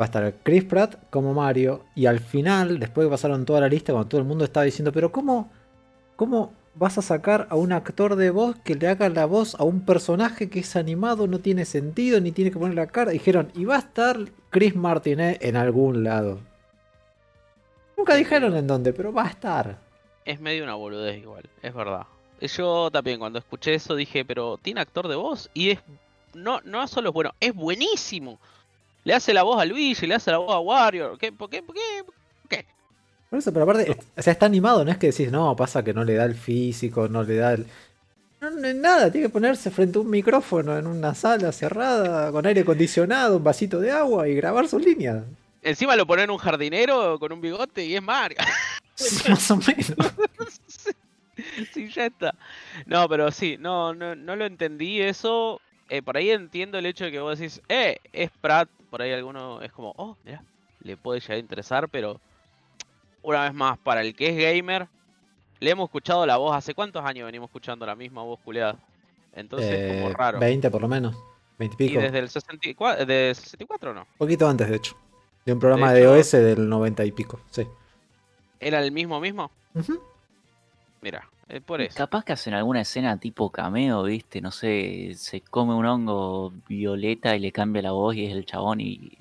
[0.00, 3.68] va a estar Chris Pratt como Mario y al final, después que pasaron toda la
[3.68, 5.50] lista, cuando todo el mundo estaba diciendo, pero ¿cómo,
[6.16, 9.64] cómo vas a sacar a un actor de voz que le haga la voz a
[9.64, 13.10] un personaje que es animado, no tiene sentido, ni tiene que poner la cara?
[13.10, 14.18] Dijeron, y va a estar
[14.50, 16.40] Chris Martinet en algún lado.
[17.96, 19.78] Nunca dijeron en dónde, pero va a estar.
[20.24, 22.06] Es medio una boludez igual, es verdad.
[22.40, 25.78] Yo también cuando escuché eso dije, pero tiene actor de voz y es
[26.34, 28.40] no no solo es bueno, es buenísimo.
[29.04, 31.16] Le hace la voz a Luigi, le hace la voz a Wario.
[31.18, 31.62] ¿Qué, ¿Por qué?
[31.62, 31.80] ¿Por qué?
[33.32, 35.94] Por eso, pero aparte, o sea, está animado, no es que decís, no, pasa que
[35.94, 37.66] no le da el físico, no le da el.
[38.42, 42.30] No, no es nada, tiene que ponerse frente a un micrófono en una sala cerrada,
[42.30, 45.24] con aire acondicionado, un vasito de agua y grabar sus líneas.
[45.62, 48.36] Encima lo ponen un jardinero con un bigote y es Mario.
[49.30, 49.96] Más o menos.
[51.72, 52.34] sí, ya está.
[52.84, 55.58] No, pero sí, no, no, no lo entendí eso.
[55.88, 58.68] Eh, por ahí entiendo el hecho de que vos decís, eh, es Pratt.
[58.90, 60.44] Por ahí alguno es como, oh, mira,
[60.82, 62.20] le puede llegar a interesar, pero
[63.22, 64.88] una vez más, para el que es gamer,
[65.60, 66.54] le hemos escuchado la voz.
[66.56, 68.76] ¿Hace cuántos años venimos escuchando la misma voz culeada?
[69.34, 70.38] Entonces es como Eh, raro.
[70.38, 71.16] 20 por lo menos.
[71.58, 72.00] 20 y Y pico.
[72.00, 74.06] desde el 64, de 64 no.
[74.18, 74.96] poquito antes, de hecho.
[75.44, 77.40] De un programa De de, hecho- OS del 90 y pico.
[77.50, 77.66] Sí.
[78.60, 79.50] ¿Era el mismo mismo?
[79.74, 80.00] Ujú.
[81.00, 81.96] Mira, Es por eso.
[81.96, 84.40] Capaz que hacen alguna escena tipo cameo, ¿viste?
[84.40, 88.46] No sé, se come un hongo violeta y le cambia la voz y es el
[88.46, 89.18] chabón y.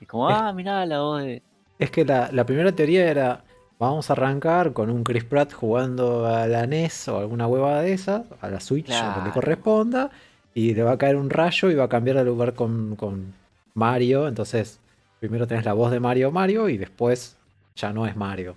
[0.00, 1.42] y como, ah, mirá la voz de.
[1.78, 3.44] Es que la, la primera teoría era,
[3.78, 7.92] vamos a arrancar con un Chris Pratt jugando a la NES o alguna hueva de
[7.92, 9.32] esas, a la Switch, o lo que le Claro.
[9.32, 10.10] corresponda,
[10.54, 13.34] y le va a caer un rayo y va a cambiar de lugar con, con
[13.74, 14.26] Mario.
[14.28, 14.80] Entonces,
[15.20, 17.38] primero tenés la voz de Mario Mario y después
[17.76, 18.56] ya no es Mario.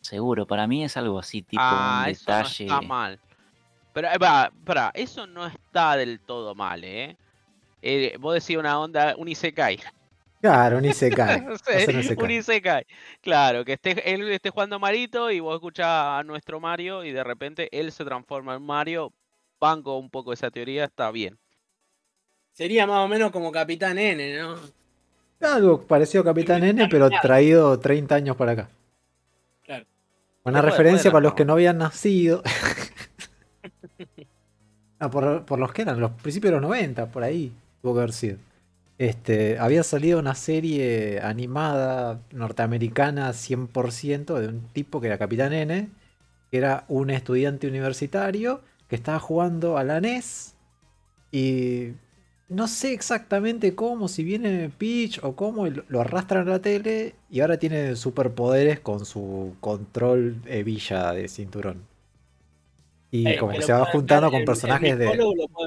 [0.00, 2.64] Seguro, para mí es algo así, tipo ah, un eso no detalle.
[2.66, 3.20] está mal.
[3.92, 7.18] Pero, eh, va, pará, eso no está del todo mal, ¿eh?
[7.82, 9.80] Eh, vos decís una onda, un Isekai.
[10.44, 11.38] Claro, ni se cae.
[11.64, 12.24] Sí, Hacer un isekai.
[12.26, 12.86] un Isekai.
[13.22, 17.24] Claro, que esté, él esté jugando Marito y vos escuchás a nuestro Mario y de
[17.24, 19.10] repente él se transforma en Mario.
[19.58, 21.38] Banco un poco esa teoría, está bien.
[22.52, 24.56] Sería más o menos como Capitán N, ¿no?
[25.40, 28.68] Algo parecido a Capitán N, pero traído 30 años para acá.
[29.62, 29.86] Claro.
[30.42, 31.36] Una referencia puede para los no.
[31.36, 32.42] que no habían nacido.
[35.00, 37.52] Ah, por, por los que eran, los principios de los 90, por ahí
[37.82, 38.38] tuvo que haber sido.
[38.98, 45.90] Este, había salido una serie animada norteamericana 100% de un tipo que era Capitán N,
[46.50, 50.54] que era un estudiante universitario que estaba jugando a la NES
[51.32, 51.92] y
[52.48, 57.40] no sé exactamente cómo, si viene Peach o cómo, lo- arrastran a la tele y
[57.40, 61.82] ahora tiene superpoderes con su control hebilla de cinturón.
[63.10, 65.08] Y Eh, como que se va juntando con personajes de.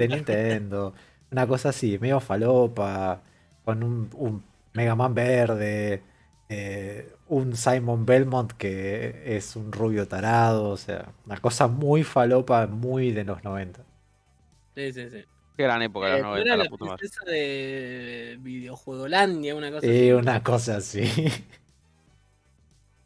[0.07, 0.93] Nintendo.
[1.31, 3.21] Una cosa así, medio falopa,
[3.63, 6.03] con un, un Mega Man verde,
[6.49, 12.67] eh, un Simon Belmont que es un rubio tarado, o sea, una cosa muy falopa,
[12.67, 13.83] muy de los 90.
[14.75, 15.23] Sí, sí, sí.
[15.55, 17.03] Qué gran época, Eh, los ¿no 90, era la puta madre.
[17.07, 20.11] princesa de videojuegolandia, una cosa Y así.
[20.11, 21.03] una cosa así.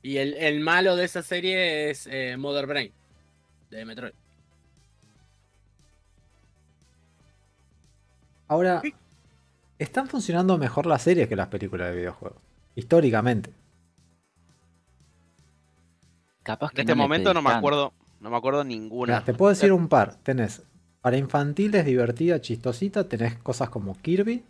[0.01, 2.93] Y el, el malo de esa serie es eh, Mother Brain,
[3.69, 4.13] de Metroid.
[8.51, 8.81] Ahora,
[9.79, 12.37] están funcionando mejor las series que las películas de videojuegos.
[12.75, 13.53] Históricamente.
[16.43, 19.13] Capaz En que este no momento no me acuerdo, no me acuerdo ninguna.
[19.13, 20.15] Mira, te puedo decir un par.
[20.23, 20.63] Tenés
[20.99, 24.43] para infantiles divertida, chistosita, tenés cosas como Kirby.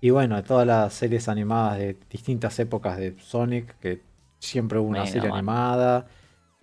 [0.00, 4.00] Y bueno, todas las series animadas de distintas épocas de Sonic, que
[4.38, 5.38] siempre hubo una Mega serie Man.
[5.40, 6.06] animada.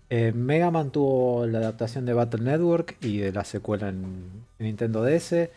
[0.10, 4.66] Eh, Mega Man tuvo la adaptación de Battle Network y de la secuela en, en
[4.66, 5.50] Nintendo DS.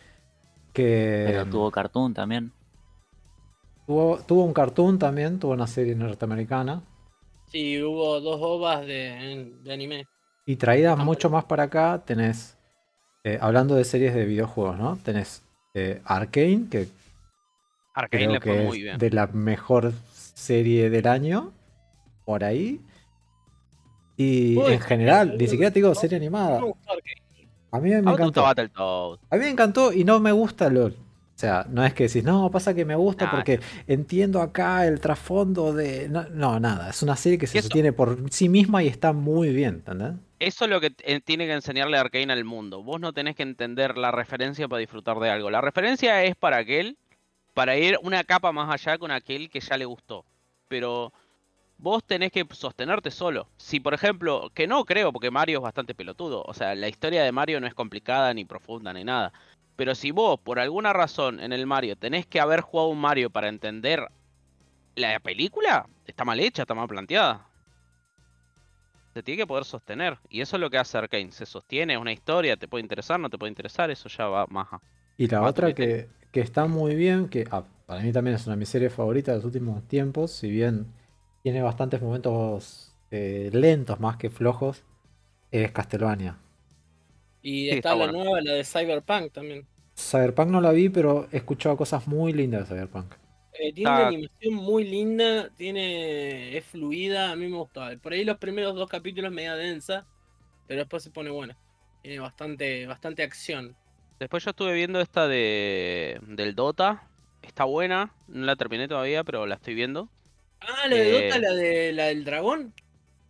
[0.77, 2.51] Que Pero tuvo cartoon también.
[3.85, 6.81] tuvo, tuvo un cartoon también, tuvo una serie norteamericana.
[7.51, 10.05] Sí, hubo dos ovas de, de anime.
[10.45, 12.57] Y traídas Ah, mucho más para acá, tenés,
[13.23, 14.97] eh, hablando de series de videojuegos, ¿no?
[14.97, 15.41] Tenés
[15.73, 16.87] eh, Arkane, que
[17.93, 18.97] Arkane creo le fue que muy es bien.
[18.97, 21.51] de la mejor serie del año,
[22.25, 22.81] por ahí.
[24.17, 26.59] Y Uy, en general, uy, ni siquiera te digo serie animada.
[26.59, 27.21] Me gustó Arkane.
[27.71, 29.19] A mí me ¿A vos te encantó.
[29.29, 30.93] A mí me encantó y no me gusta LOL.
[30.93, 34.87] O sea, no es que decís, no, pasa que me gusta Nah, porque entiendo acá
[34.87, 36.09] el trasfondo de...
[36.09, 39.13] No, no, nada, es una serie que se Eso- sostiene por sí misma y está
[39.13, 40.13] muy bien, ¿entendés?
[40.39, 42.81] Eso es lo que eh, tiene que enseñarle Arkane al mundo.
[42.81, 45.51] Vos no tenés que entender la referencia para disfrutar de algo.
[45.51, 46.97] La referencia es para aquel,
[47.53, 50.25] para ir una capa más allá con aquel que ya le gustó.
[50.67, 51.13] Pero
[51.77, 53.47] vos tenés que sostenerte solo.
[53.57, 56.43] Si, por ejemplo, que no creo, porque Mario es bastante pelotudo.
[56.45, 59.31] O sea, la historia de Mario no es complicada, ni profunda, ni nada.
[59.75, 63.29] Pero si vos, por alguna razón, en el Mario tenés que haber jugado un Mario
[63.29, 64.07] para entender
[64.95, 67.45] la película, está mal hecha, está mal planteada.
[69.13, 70.17] Se tiene que poder sostener.
[70.29, 71.31] Y eso es lo que hace Arkane.
[71.31, 74.47] Se sostiene, es una historia, te puede interesar, no te puede interesar, eso ya va
[74.47, 74.67] más.
[75.17, 78.55] Y la otra que, que está muy bien, que ah, para mí también es una
[78.55, 80.87] de mis series favoritas de los últimos tiempos, si bien
[81.47, 84.83] tiene bastantes momentos eh, lentos más que flojos,
[85.51, 86.37] es Castlevania.
[87.41, 88.13] Y Sí, está, está la bueno.
[88.13, 89.67] nueva, la de Cyberpunk también.
[89.97, 93.15] Cyberpunk no la vi, pero he escuchado cosas muy lindas de Cyberpunk.
[93.53, 97.95] Eh, tiene una Está- animación muy linda, tiene es fluida, a mí me gustaba.
[97.97, 100.05] Por ahí los primeros dos capítulos media densa,
[100.67, 101.57] pero después se pone buena.
[102.01, 103.77] Tiene bastante, bastante acción.
[104.19, 107.09] Después yo estuve viendo esta de del Dota.
[107.41, 110.09] Está buena, no la terminé todavía, pero la estoy viendo.
[110.61, 112.73] Ah, la de Eh, Dota, la de la del dragón.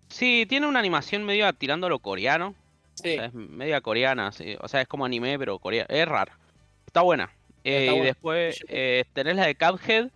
[0.10, 2.56] Sí, tiene una animación medio tirando a lo coreano.
[2.96, 4.56] Sí, O sea, es media coreana, sí.
[4.60, 5.88] O sea, es como anime, pero coreano.
[5.90, 6.38] Es rara.
[6.86, 7.32] Está buena.
[7.64, 10.10] Eh, está y después eh, tenés la de Cuphead,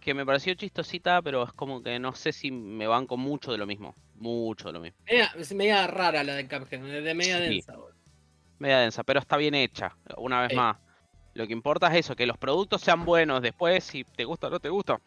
[0.00, 3.58] que me pareció chistosita, pero es como que no sé si me banco mucho de
[3.58, 3.94] lo mismo.
[4.16, 4.98] Mucho de lo mismo.
[5.08, 7.42] media, es media rara la de Cuphead, de media Sí.
[7.44, 7.74] densa.
[8.58, 9.96] Media densa, pero está bien hecha.
[10.18, 10.56] Una vez Sí.
[10.56, 10.76] más.
[11.32, 13.40] Lo que importa es eso, que los productos sean buenos.
[13.40, 15.00] Después, si te gusta o no te gusta,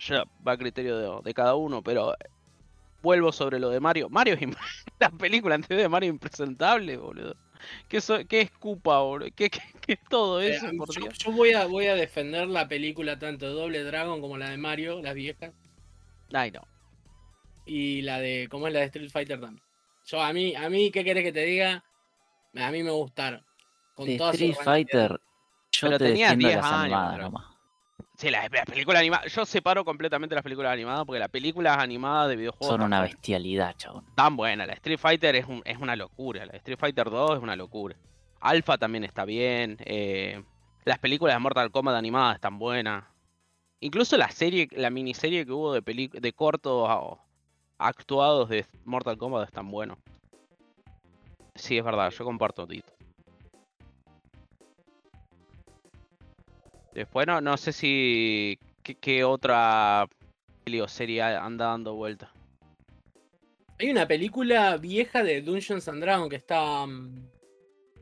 [0.00, 2.14] ya va a criterio de, de cada uno, pero
[3.02, 4.08] vuelvo sobre lo de Mario.
[4.10, 4.40] Mario es
[5.00, 7.36] la película anterior de Mario impresentable, boludo.
[7.88, 9.28] ¿Qué, so- qué es Koopa, boludo?
[9.36, 11.18] ¿Qué, qué- qué es todo Eh, eso, por yo, Dios?
[11.18, 14.56] yo voy a voy a defender la película tanto de Doble Dragon como la de
[14.56, 15.52] Mario, las viejas,
[16.32, 16.62] Ay, no.
[17.66, 19.62] y la de como es la de Street Fighter también.
[20.06, 21.84] Yo a mí, a mí, ¿qué querés que te diga?
[22.56, 23.44] A mí me gustaron.
[23.94, 24.64] Con De todas sus Street.
[24.64, 25.10] Fighter,
[25.72, 27.46] yo Pero te defiendo 10 las años, nomás.
[28.20, 29.32] Sí, las la películas animadas.
[29.32, 33.74] Yo separo completamente las películas animadas porque las películas animadas de videojuegos Son una bestialidad,
[33.78, 34.04] chabón.
[34.14, 34.66] Tan buena.
[34.66, 36.44] La Street Fighter es, un- es una locura.
[36.44, 37.96] La Street Fighter 2 es una locura.
[38.40, 39.78] Alpha también está bien.
[39.80, 40.44] eh,
[40.84, 43.04] las películas de Mortal Kombat animadas están buenas.
[43.80, 47.18] Incluso la serie, la miniserie que hubo de, peli- de cortos
[47.78, 49.96] actuados de Mortal Kombat están buenos.
[51.54, 52.92] Sí, es verdad, yo comparto Tito.
[57.00, 58.58] Después no, no sé si.
[58.82, 60.06] ¿Qué, qué otra
[60.64, 62.30] peli o serie anda dando vuelta?
[63.78, 67.26] Hay una película vieja de Dungeons and Dragons que está mm,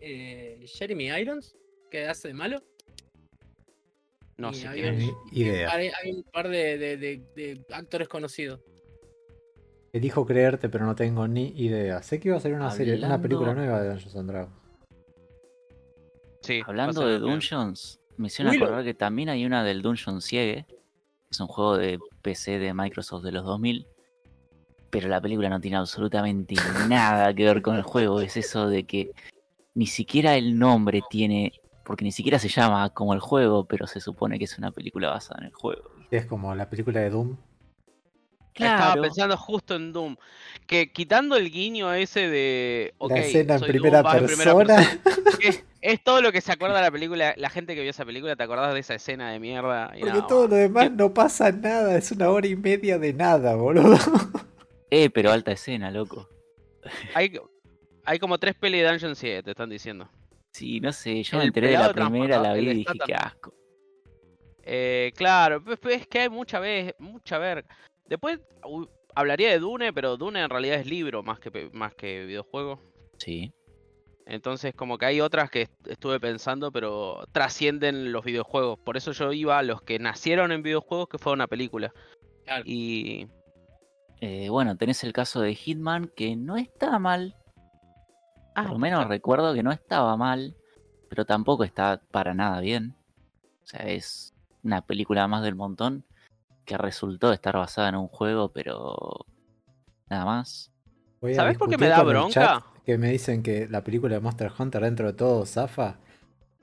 [0.00, 1.54] eh, Jeremy Irons,
[1.90, 2.61] que hace de malo.
[4.37, 4.68] No Y sé
[5.32, 5.70] idea.
[5.70, 8.61] Hay, hay un par de, de- de- de actores conocidos.
[9.92, 12.02] Elijo creerte, pero no tengo ni idea.
[12.02, 14.54] Sé que iba a ser una serie, una Hablando- película nueva de Dungeons and Dragons.
[16.42, 17.18] Sí, Hablando de.
[17.20, 18.66] Dungeons, me hicieron Willow.
[18.66, 20.76] acordar que también hay una del Dungeon Siege, que
[21.31, 23.87] es un juego de PC de Microsoft de los 2000,
[24.90, 26.54] pero la película no tiene absolutamente
[26.88, 28.20] nada que ver con el juego.
[28.20, 29.12] Es eso de que
[29.74, 31.52] ni siquiera el nombre tiene,
[31.85, 35.11] porque ni siquiera se llama como el juego, pero se supone que es una película
[35.11, 35.90] basada en el juego.
[36.11, 37.37] Es como la película de Doom.
[38.64, 40.16] Estaba pensando justo en Doom.
[40.66, 42.94] Que quitando el guiño ese de.
[43.01, 44.77] la escena en Doom, primera en persona.
[44.77, 45.01] persona,
[45.40, 47.35] Es, es todo lo que se acuerda de la película.
[47.37, 49.92] La gente que vio esa película, ¿te acordás de esa escena de mierda?
[49.94, 51.97] Y Porque nada, todo lo demás no pasa nada.
[51.97, 53.97] Es una hora y media de nada, boludo.
[54.90, 56.29] eh, pero alta escena, loco.
[57.14, 57.33] Hay,
[58.05, 60.09] hay como tres pelis de Dungeon 7, te están diciendo.
[60.53, 63.14] Sí, no sé, yo El me enteré de la primera, la vi y dije, qué
[63.14, 63.55] asco.
[64.62, 67.64] Eh, claro, pues, pues, es que hay mucha vez, mucha ver.
[68.09, 68.40] Después
[69.14, 72.81] hablaría de Dune, pero Dune en realidad es libro más que, más que videojuego.
[73.18, 73.53] Sí.
[74.27, 78.79] Entonces, como que hay otras que est- estuve pensando, pero trascienden los videojuegos.
[78.79, 81.92] Por eso yo iba a los que nacieron en videojuegos, que fue una película.
[82.44, 82.62] Claro.
[82.66, 83.27] Y
[84.21, 87.37] Eh, bueno, tenés el caso de Hitman, que no está mal.
[88.57, 89.11] Ah, Por lo menos claro.
[89.11, 90.57] recuerdo que no estaba mal,
[91.09, 92.97] pero tampoco está para nada bien.
[93.62, 96.05] O sea, es una película más del montón
[96.68, 98.94] que resultó estar basada en un juego, pero
[100.11, 100.70] nada más.
[101.35, 102.62] ¿Sabés por qué me da bronca?
[102.85, 105.96] Que me dicen que la película de Monster Hunter dentro de todo zafa.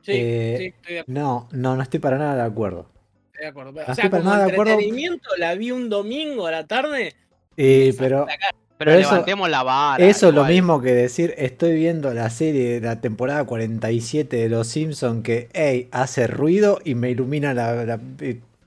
[0.04, 2.88] Sí, Eh, sí, estoy de, No, no, no estoy para nada de acuerdo.
[3.32, 3.72] estoy de acuerdo.
[3.72, 4.72] no O estoy sea, para como nada de acuerdo.
[4.74, 7.14] entretenimiento la vi un domingo a la tarde.
[7.58, 8.28] Eh, pero.
[8.28, 8.38] Pero,
[8.78, 10.06] pero eso- levantemos la vara.
[10.06, 14.50] eso es lo mismo que decir, estoy viendo la serie de la temporada 47 de
[14.50, 18.00] Los Simpsons que, hey, hace ruido y me ilumina la- la-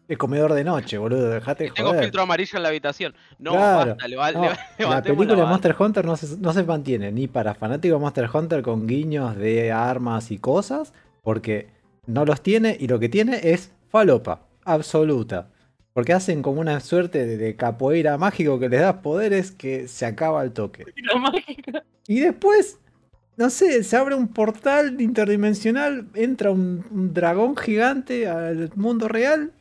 [0.09, 1.29] eh, el comedor de noche, boludo.
[1.31, 2.05] Dejate de Tengo joder.
[2.05, 3.14] filtro amarillo en la habitación.
[3.38, 4.38] No, Claro, basta,
[4.79, 5.51] no, La película de vara.
[5.51, 9.37] Monster Hunter no se, no se mantiene ni para fanáticos de Monster Hunter con guiños
[9.37, 10.92] de armas y cosas,
[11.23, 11.68] porque
[12.07, 15.49] no los tiene y lo que tiene es falopa, absoluta.
[15.92, 20.07] Porque hacen como una suerte de, de capoeira mágico que les da poderes que se
[20.07, 20.85] acaba al toque.
[22.07, 22.79] Y después,
[23.37, 29.53] no sé, se abre un portal interdimensional, entra un, un dragón gigante al mundo real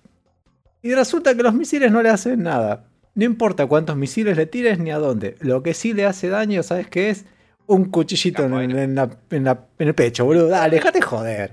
[0.82, 2.86] y resulta que los misiles no le hacen nada.
[3.16, 5.36] No importa cuántos misiles le tires ni a dónde.
[5.40, 7.26] Lo que sí le hace daño, ¿sabes qué es?
[7.66, 8.84] Un cuchillito en, Capoeira.
[8.84, 10.48] en la- en la- en el pecho, boludo.
[10.48, 11.52] Dale, dejate joder.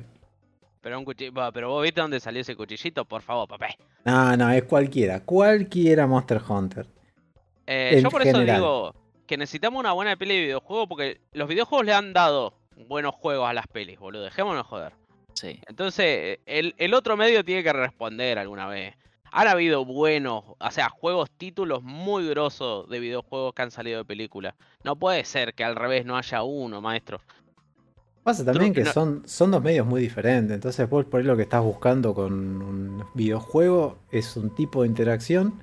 [0.80, 3.68] Pero, un cuchi- va, pero vos viste dónde salió ese cuchillito, por favor, papá.
[4.04, 5.20] No, no, es cualquiera.
[5.20, 6.86] Cualquiera Monster Hunter.
[7.66, 8.94] Eh, yo por eso digo
[9.26, 12.52] que necesitamos una buena peli de videojuego porque los videojuegos le han dado
[12.86, 14.24] buenos juegos a las pelis, boludo.
[14.24, 14.92] Dejémonos joder.
[15.32, 15.58] Sí.
[15.66, 18.94] Entonces, el, el otro medio tiene que responder alguna vez.
[19.36, 24.04] Han habido buenos, o sea, juegos, títulos muy grosos de videojuegos que han salido de
[24.04, 24.54] película.
[24.84, 27.20] No puede ser que al revés no haya uno, maestro.
[28.22, 30.54] Pasa también que que no- son, son dos medios muy diferentes.
[30.54, 34.88] Entonces, vos por ahí lo que estás buscando con un videojuego es un tipo de
[34.88, 35.60] interacción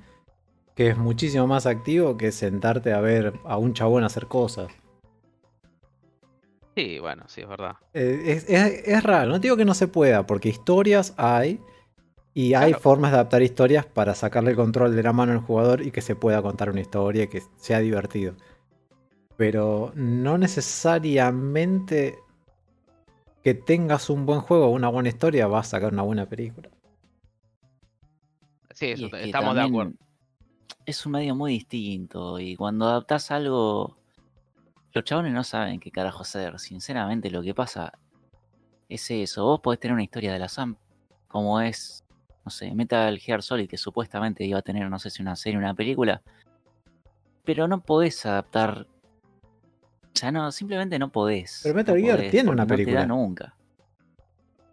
[0.76, 4.70] que es muchísimo más activo que sentarte a ver a un chabón hacer cosas.
[6.76, 7.76] Sí, bueno, sí, es verdad.
[7.94, 11.58] Eh, es, es- es raro, no digo que no se pueda, porque historias hay
[12.34, 12.80] y hay Claro.
[12.80, 16.00] formas de adaptar historias para sacarle el control de la mano al jugador y que
[16.00, 18.34] se pueda contar una historia y que sea divertido.
[19.36, 22.18] Pero no necesariamente
[23.42, 26.70] que tengas un buen juego o una buena historia va a sacar una buena película.
[28.70, 29.92] Sí, eso, es estamos de acuerdo.
[30.86, 33.96] es un medio muy distinto y cuando adaptás algo,
[34.92, 36.58] los chabones no saben qué carajo hacer.
[36.58, 37.92] Sinceramente, lo que pasa
[38.88, 39.44] es eso.
[39.44, 40.76] Vos podés tener una historia de la SAM,
[41.28, 42.04] como es,
[42.44, 45.58] no sé, Metal Gear Solid, que supuestamente iba a tener, no sé si una serie
[45.58, 46.22] o una película,
[47.44, 48.86] pero no podés adaptar.
[50.02, 51.60] O sea, no, simplemente no podés.
[51.62, 53.06] Pero Metal No Gear podés, tiene una no te da película.
[53.06, 53.56] nunca.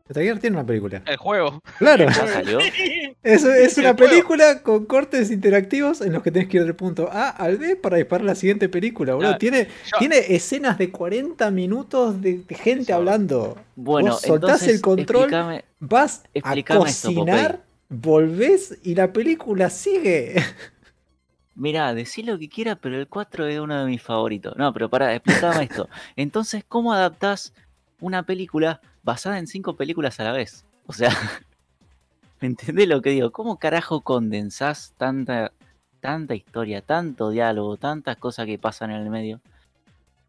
[0.10, 1.02] Metal Gear tiene una película.
[1.06, 1.62] El juego.
[1.78, 2.06] Claro.
[2.08, 2.60] ¿Ya salió?
[2.60, 4.10] Es, es una juego.
[4.10, 7.76] película con cortes interactivos en los que tenés que ir del punto A al B
[7.76, 9.38] para disparar la siguiente película, boludo.
[9.38, 12.96] Tiene, yo- tiene escenas de 40 minutos de, de gente Eso.
[12.96, 13.58] hablando.
[13.76, 19.14] Bueno, Vos soltás entonces el control, explícame- vas a Explícame esto, cocinar, volvés y la
[19.14, 20.36] película sigue.
[21.56, 24.56] Mirá, decí lo que quiera, pero el 4 es uno de mis favoritos.
[24.56, 25.88] No, pero pará, explícame esto.
[26.16, 27.54] Entonces, ¿cómo adaptás
[28.00, 30.66] una película basada en cinco películas a la vez?
[30.86, 31.10] O sea,
[32.42, 33.32] ¿me entendés lo que digo?
[33.32, 35.52] ¿Cómo carajo condensás tanta,
[36.00, 39.40] tanta historia, tanto diálogo, tantas cosas que pasan en el medio?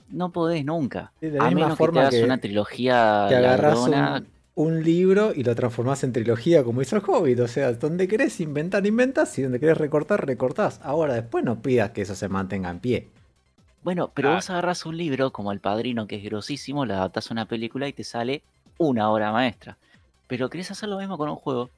[0.08, 1.12] No podés nunca.
[1.20, 4.82] De la A misma menos que te forma hagas una trilogía que agarrás un, un
[4.82, 7.38] libro y lo transformás en trilogía como hizo el Hobbit.
[7.40, 10.80] O sea, donde querés inventar, inventas y donde querés recortar, recortás.
[10.82, 13.08] Ahora, después no pidas que eso se mantenga en pie.
[13.82, 14.34] Bueno, pero Ah.
[14.34, 17.86] vos agarrás un libro como El Padrino, que es grosísimo, lo adaptás a una película
[17.88, 18.42] y te sale
[18.80, 19.76] una obra maestra.
[20.26, 21.70] Pero querés hacer lo mismo con un juego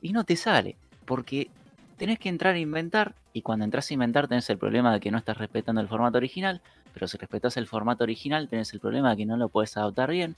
[0.00, 1.50] y no te sale, porque
[1.98, 5.10] tenés que entrar a inventar y cuando entras a inventar tenés el problema de que
[5.10, 6.62] no estás respetando el formato original,
[6.94, 10.10] pero si respetas el formato original tenés el problema de que no lo puedes adaptar
[10.10, 10.34] bien.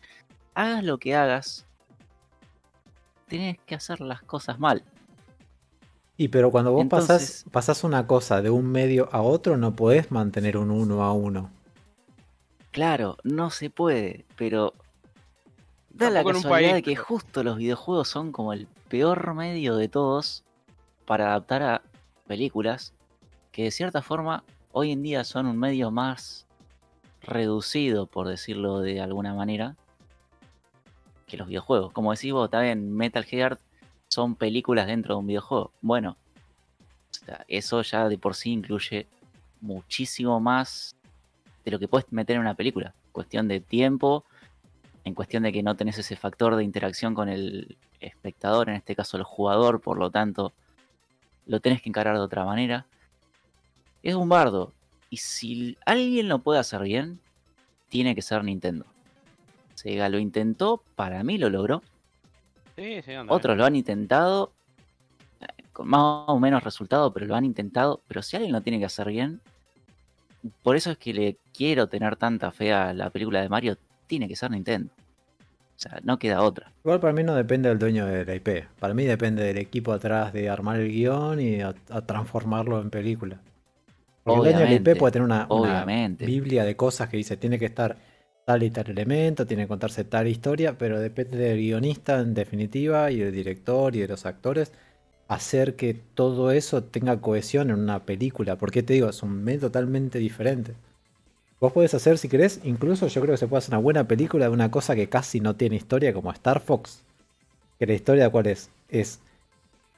[0.54, 1.66] Hagas lo que hagas,
[3.28, 4.82] tenés que hacer las cosas mal.
[6.16, 9.74] Y pero cuando vos pasás, Entonces- pasás una cosa de un medio a otro, no
[9.76, 11.50] podés mantener un uno a uno.
[12.72, 14.74] Claro, no se puede, pero
[15.94, 19.76] da la casualidad país, de que pero- justo los videojuegos son como el peor medio
[19.76, 20.44] de todos
[21.06, 21.82] para adaptar a
[22.26, 22.92] películas
[23.50, 26.46] que de cierta forma hoy en día son un medio más
[27.20, 29.76] reducido, por decirlo de alguna manera,
[31.26, 31.92] que los videojuegos.
[31.92, 33.58] Como decís vos, también Metal Gear
[34.08, 35.72] son películas dentro de un videojuego.
[35.80, 36.16] Bueno,
[37.48, 39.06] eso ya de por sí incluye
[39.60, 40.96] muchísimo más
[41.64, 42.94] de lo que puedes meter en una película.
[43.12, 44.24] Cuestión de tiempo,
[45.04, 48.94] en cuestión de que no tenés ese factor de interacción con el espectador, en este
[48.94, 50.52] caso el jugador, por lo tanto,
[51.46, 52.86] lo tenés que encarar de otra manera.
[54.02, 54.72] Es un bardo.
[55.10, 57.20] Y si alguien lo puede hacer bien,
[57.88, 58.86] tiene que ser Nintendo.
[59.74, 61.82] Sega lo intentó, para mí lo logró.
[62.76, 63.32] Sí, sí, anda.
[63.32, 64.52] Otros lo han intentado,
[65.40, 68.00] eh, con más o menos resultado, pero lo han intentado.
[68.06, 69.40] Pero si alguien lo tiene que hacer bien,
[70.62, 73.76] por eso es que le quiero tener tanta fe a la película de Mario,
[74.12, 74.92] tiene que ser Nintendo.
[75.38, 76.70] O sea, no queda otra.
[76.84, 78.66] Igual para mí no depende del dueño de la IP.
[78.78, 82.90] Para mí depende del equipo atrás de armar el guion y a, a transformarlo en
[82.90, 83.40] película.
[84.22, 85.86] Porque el dueño de la IP puede tener una, una
[86.18, 87.96] biblia de cosas que dice tiene que estar
[88.44, 93.10] tal y tal elemento, tiene que contarse tal historia, pero depende del guionista en definitiva
[93.10, 94.72] y del director y de los actores
[95.26, 98.58] hacer que todo eso tenga cohesión en una película.
[98.58, 100.74] Porque te digo, es un medio totalmente diferente.
[101.62, 104.46] Vos podés hacer, si querés, incluso yo creo que se puede hacer una buena película
[104.46, 107.04] de una cosa que casi no tiene historia, como Star Fox.
[107.78, 108.68] Que la historia, ¿cuál es?
[108.88, 109.20] Es.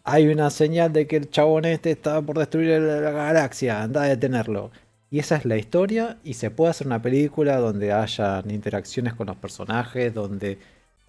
[0.04, 4.02] Hay una señal de que el chabón este está por destruir la, la galaxia, anda
[4.02, 4.72] a detenerlo.
[5.10, 9.28] Y esa es la historia, y se puede hacer una película donde hayan interacciones con
[9.28, 10.58] los personajes, donde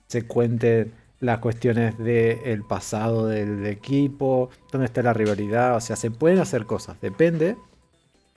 [0.07, 6.11] se cuenten las cuestiones del pasado del equipo, donde está la rivalidad, o sea, se
[6.11, 7.57] pueden hacer cosas, depende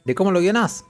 [0.05, 0.85] de cómo lo guionás.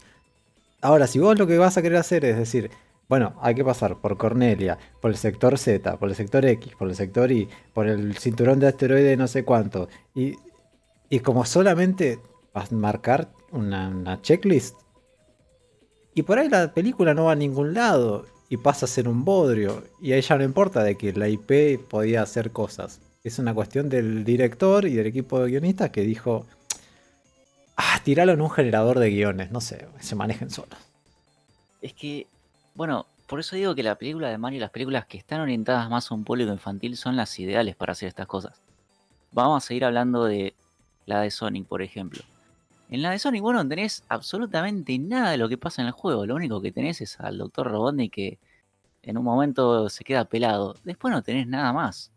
[0.80, 2.70] Ahora, si vos lo que vas a querer hacer es decir,
[3.08, 6.88] bueno, hay que pasar por Cornelia, por el sector Z, por el sector X, por
[6.88, 10.36] el sector Y, por el cinturón de asteroide no sé cuánto, y,
[11.08, 12.20] y como solamente
[12.52, 14.76] vas a marcar una, una checklist,
[16.14, 19.24] y por ahí la película no va a ningún lado, y pasa a ser un
[19.24, 23.00] bodrio, y a ella no importa de que la IP podía hacer cosas.
[23.24, 26.46] Es una cuestión del director y del equipo de guionistas que dijo,
[27.78, 30.78] ah, tiralo en un generador de guiones, no sé, se manejen solos.
[31.80, 32.26] Es que,
[32.74, 35.88] bueno, por eso digo que la película de Mario y las películas que están orientadas
[35.88, 38.60] más a un público infantil son las ideales para hacer estas cosas.
[39.32, 40.54] Vamos a seguir hablando de
[41.06, 42.22] la de Sonic, por ejemplo.
[42.90, 45.92] En la de Sonic, bueno, no tenés absolutamente nada de lo que pasa en el
[45.92, 46.26] juego.
[46.26, 47.70] Lo único que tenés es al Dr.
[47.70, 48.38] Robotnik que
[49.02, 50.74] en un momento se queda pelado.
[50.84, 52.10] Después no tenés nada más.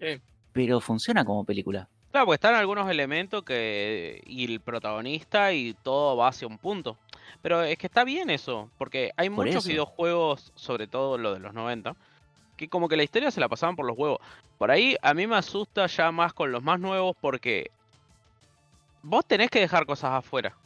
[0.00, 0.20] Sí.
[0.52, 1.88] Pero funciona como película.
[2.10, 4.22] Claro, porque están algunos elementos que.
[4.26, 6.96] y el protagonista y todo va hacia un punto.
[7.42, 9.68] Pero es que está bien eso, porque hay Por muchos eso.
[9.68, 11.94] videojuegos, sobre todo lo de los 90,
[12.56, 14.20] que como que la historia se la pasaban por los huevos.
[14.56, 17.70] Por ahí a mí me asusta ya más con los más nuevos porque
[19.02, 20.56] vos tenés que dejar cosas afuera.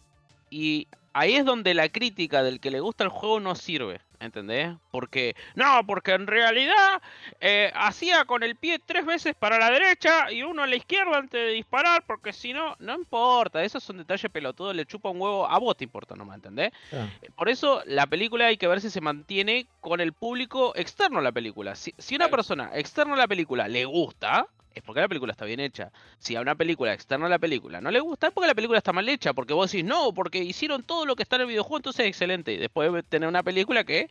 [0.48, 4.74] Y ahí es donde la crítica del que le gusta el juego no sirve, ¿entendés?
[4.90, 7.02] Porque, no, porque en realidad
[7.40, 11.18] eh, hacía con el pie tres veces para la derecha y uno a la izquierda
[11.18, 15.20] antes de disparar, porque si no, no importa, esos son detalles pelotudos, le chupa un
[15.20, 16.72] huevo, a vos te importa nomás, ¿entendés?
[16.92, 21.18] Ah, Por eso la película hay que ver si se mantiene con el público externo
[21.18, 21.74] a la película.
[21.74, 25.44] Si, si una persona externa a la película le gusta, es porque la película está
[25.44, 25.90] bien hecha.
[26.18, 28.78] Si a una película externa a la película no le gusta, es porque la película
[28.78, 29.32] está mal hecha.
[29.32, 32.08] Porque vos decís, no, porque hicieron todo lo que está en el videojuego, entonces es
[32.08, 32.52] excelente.
[32.52, 34.08] Y después de tener una película que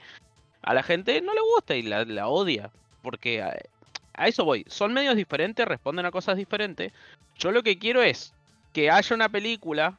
[0.62, 2.72] a la gente no le gusta y la, odia.
[3.02, 3.58] Porque a,
[4.14, 4.66] a eso voy.
[4.68, 6.92] Son medios diferentes, responden a cosas diferentes.
[7.38, 8.34] Yo lo que quiero es
[8.74, 9.98] que haya una película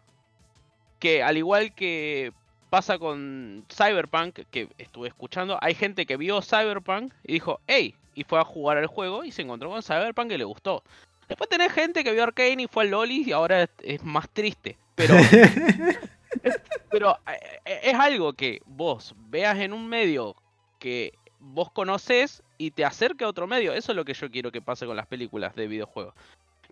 [0.99, 2.33] que, al igual que
[2.71, 8.25] pasa con Cyberpunk, que estuve escuchando, hay gente que vio Cyberpunk y dijo, hey, y
[8.25, 10.83] fue a jugar al juego y se encontró con Cyberpunk y le gustó.
[11.29, 14.77] Después tenés gente que vio Arcane y fue al Loli y ahora es, más triste.
[14.95, 15.15] Pero,
[16.91, 20.37] pero eh, eh, es algo que vos veas en un medio
[20.79, 23.73] que vos conoces y te acerque a otro medio.
[23.73, 26.15] Eso es lo que yo quiero que pase con las películas de videojuegos.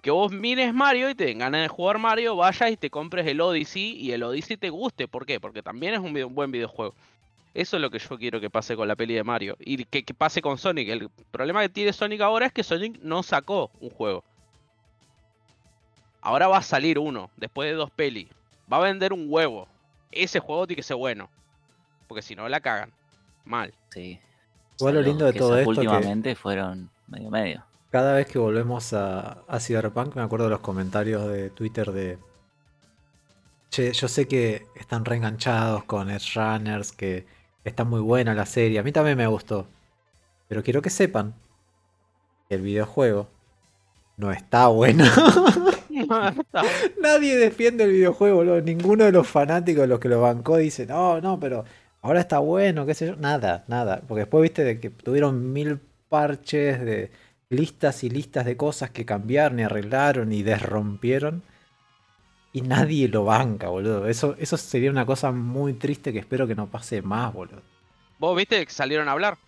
[0.03, 3.27] Que vos mires Mario y te den ganas de jugar Mario, vayas y te compres
[3.27, 5.09] el Odyssey y el Odyssey te guste.
[5.09, 5.41] ¿Por qué?
[5.41, 6.95] Porque también es un, video- un buen videojuego.
[7.53, 9.57] Eso es lo que yo quiero que pase con la peli de Mario.
[9.59, 10.89] Y que, que pase con Sonic.
[10.89, 14.23] El problema que tiene Sonic ahora es que Sonic no sacó un juego.
[16.21, 18.29] Ahora va a salir uno, después de dos pelis.
[18.73, 19.67] Va a vender un huevo.
[20.13, 21.29] Ese juego tiene que ser bueno.
[22.07, 22.93] Porque si no la cagan.
[23.45, 23.73] Mal.
[23.91, 24.19] Sí.
[24.79, 27.65] Igual lo lindo de que todo esto que- últimamente fueron medio medio.
[27.91, 32.19] Cada vez que volvemos a, a Cyberpunk, me acuerdo de los comentarios de Twitter de.
[33.71, 37.27] Che, yo sé que están reenganchados con Edge Runners, que
[37.65, 38.79] está muy buena la serie.
[38.79, 39.67] A mí también me gustó.
[40.49, 41.35] Pero quiero que sepan
[42.49, 43.29] que el videojuego
[44.17, 45.05] no está bueno.
[47.01, 48.61] Nadie defiende el videojuego, boludo.
[48.61, 51.65] Ninguno de los fanáticos, los que lo bancó, dice, no, no, pero
[52.03, 53.17] ahora está bueno, qué sé yo.
[53.17, 54.03] Nada, nada.
[54.07, 57.11] Porque después viste de que tuvieron mil parches de
[57.49, 61.43] listas y listas de cosas que cambiaron y arreglaron y desrompieron.
[62.53, 64.07] Y nadie lo banca, boludo.
[64.07, 67.63] Eso, eso sería una cosa muy triste que espero que no pase más, boludo.
[68.19, 69.39] ¿Vos viste que salieron a hablar?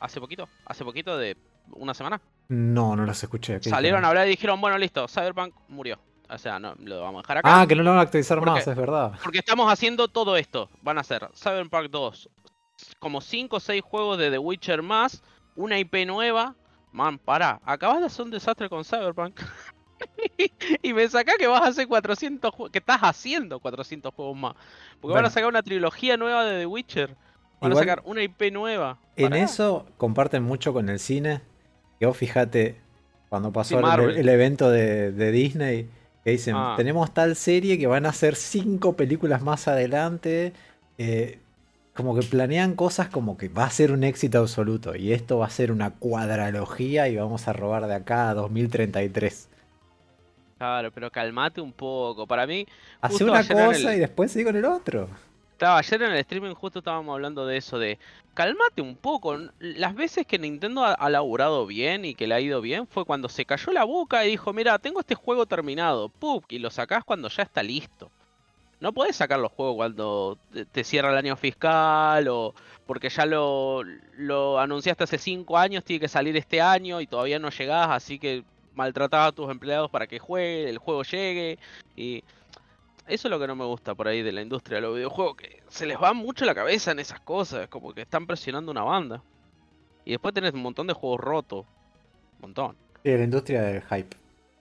[0.00, 0.48] Hace poquito.
[0.64, 1.36] Hace poquito de
[1.72, 2.20] una semana.
[2.48, 3.58] No, no los escuché.
[3.60, 4.04] ¿qué Salieron dijeron?
[4.04, 5.98] a hablar y dijeron, bueno, listo, Cyberpunk murió.
[6.28, 7.60] O sea, no, lo vamos a dejar acá.
[7.60, 9.12] Ah, que no lo van a actualizar ¿Por más, es verdad.
[9.22, 10.70] Porque estamos haciendo todo esto.
[10.82, 12.30] Van a ser Cyberpunk 2,
[12.98, 15.22] como 5 o 6 juegos de The Witcher más,
[15.54, 16.54] una IP nueva.
[16.92, 19.40] Man, pará, acabas de hacer un desastre con Cyberpunk.
[20.82, 24.54] y me saca que vas a hacer 400 juegos, que estás haciendo 400 juegos más.
[25.00, 27.16] Porque van a sacar una trilogía nueva de The Witcher.
[27.60, 28.98] Van Igual- a sacar una IP nueva.
[29.16, 29.42] En Pará.
[29.42, 31.40] eso comparten mucho con el cine.
[31.98, 32.76] Que vos fíjate,
[33.28, 33.84] cuando pasó Sí,
[34.16, 35.88] el- evento de, de Disney,
[36.24, 36.74] que dicen, Ah.
[36.76, 40.52] tenemos tal serie que van a hacer cinco películas más adelante.
[40.98, 41.38] eh,
[41.94, 44.96] como que planean cosas como que va a ser un éxito absoluto.
[44.96, 49.48] Y esto va a ser una cuadralogía y vamos a robar de acá a 2033.
[50.58, 52.26] Claro, pero calmate un poco.
[52.26, 52.66] Para mí,
[53.00, 55.08] Hace una cosa el- y después sigue con el otro.
[55.56, 57.98] Claro, ayer en el streaming justo estábamos hablando de eso, de
[58.34, 59.38] calmate un poco.
[59.60, 63.28] Las veces que Nintendo ha, laburado bien y que le ha ido bien fue cuando
[63.28, 66.44] se cayó la boca y dijo, mira, tengo este juego terminado, ¡pup!
[66.48, 68.10] y lo sacás cuando ya está listo.
[68.80, 72.52] No podés sacar los juegos cuando te- te cierra el año fiscal o
[72.86, 73.82] porque ya lo,
[74.18, 78.18] lo anunciaste hace 5 años, tiene que salir este año y todavía no llegás, así
[78.18, 78.42] que
[78.74, 81.58] maltratás a tus empleados para que juegue, el juego llegue
[81.96, 82.22] y
[83.06, 85.36] eso es lo que no me gusta por ahí de la industria de los videojuegos,
[85.36, 88.82] que se les va mucho la cabeza en esas cosas, como que están presionando una
[88.82, 89.22] banda.
[90.06, 91.66] Y después tenés un montón de juegos rotos.
[92.36, 92.76] Un montón.
[93.02, 94.16] Sí, la industria del hype.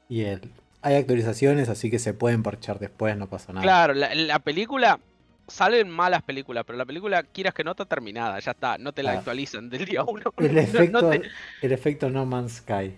[0.10, 0.42] Y el...
[0.82, 3.64] Hay actualizaciones, así que se pueden parchar después, no pasa nada.
[3.64, 5.00] Claro, la, la película.
[5.48, 9.04] Salen malas películas, pero la película, quieras que no, está terminada, ya está, no te
[9.04, 9.18] la Ah.
[9.20, 10.32] actualizan del día uno.
[10.38, 11.22] El No- efecto, no te-
[11.62, 12.94] el efecto No Man's Sky.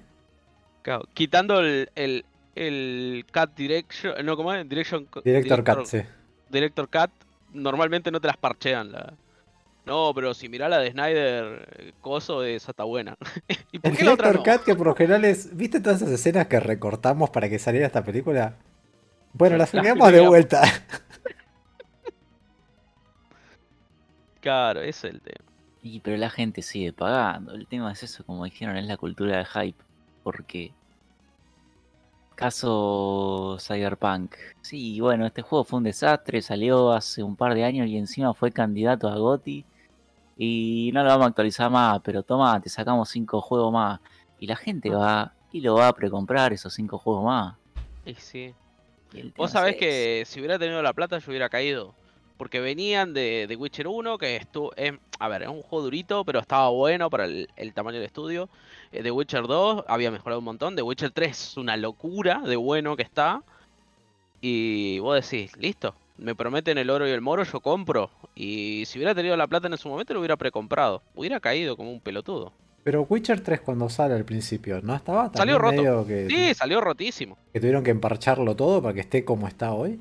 [0.86, 2.24] Claro, quitando el, el,
[2.54, 4.70] el Cut Direction, no, ¿cómo es?
[4.70, 6.02] Direction, Director Cut, sí.
[6.52, 7.10] Director Cut,
[7.54, 8.92] normalmente no te las parchean.
[8.92, 9.14] La...
[9.88, 13.18] No, pero si mirá la de Snyder, Coso, esa está buena.
[13.72, 14.60] ¿Y por El qué la otra Director no?
[14.60, 15.58] Cut, que por lo general es.
[15.58, 18.56] ¿Viste todas esas escenas que recortamos para que saliera esta película?
[19.34, 20.62] Bueno, las filmamos de vuelta.
[24.42, 25.44] Claro, ese es el tema.
[25.82, 27.56] Y pero la gente sigue pagando.
[27.56, 29.85] El tema es eso, como dijeron, es la cultura del hype.
[30.26, 30.74] Porque.
[32.34, 34.36] Caso Cyberpunk.
[34.62, 38.34] Sí, bueno, este juego fue un desastre, salió hace un par de años y encima
[38.34, 39.64] fue candidato a GOTY.
[40.36, 44.02] Y no lo vamos a actualizar más, pero toma, te sacamos cinco juegos más.
[44.40, 47.56] Y la gente va y lo va a precomprar esos cinco juegos más.
[48.04, 48.54] Y sí.
[49.14, 51.94] Y Vos sabés es que si hubiera tenido la plata yo hubiera caído.
[52.38, 54.72] Porque venían de, de Witcher 1, que estuvo...
[55.20, 58.50] a ver, es un juego durito, pero estaba bueno para el, el tamaño del estudio.
[58.92, 60.76] Eh, de Witcher 2 había mejorado un montón.
[60.76, 63.42] De Witcher 3 es una locura de bueno que está.
[64.42, 68.10] Y vos decís, listo, me prometen el oro y el moro, yo compro.
[68.36, 71.02] Y si hubiera tenido la plata en ese momento lo hubiera precomprado.
[71.16, 72.52] Hubiera caído como un pelotudo.
[72.84, 76.06] Pero Witcher 3 cuando sale al principio, ¿no estaba tan Salió roto.
[76.06, 77.38] que, Sí, salió rotísimo.
[77.52, 80.00] que tuvieron que emparcharlo todo para que esté como está hoy?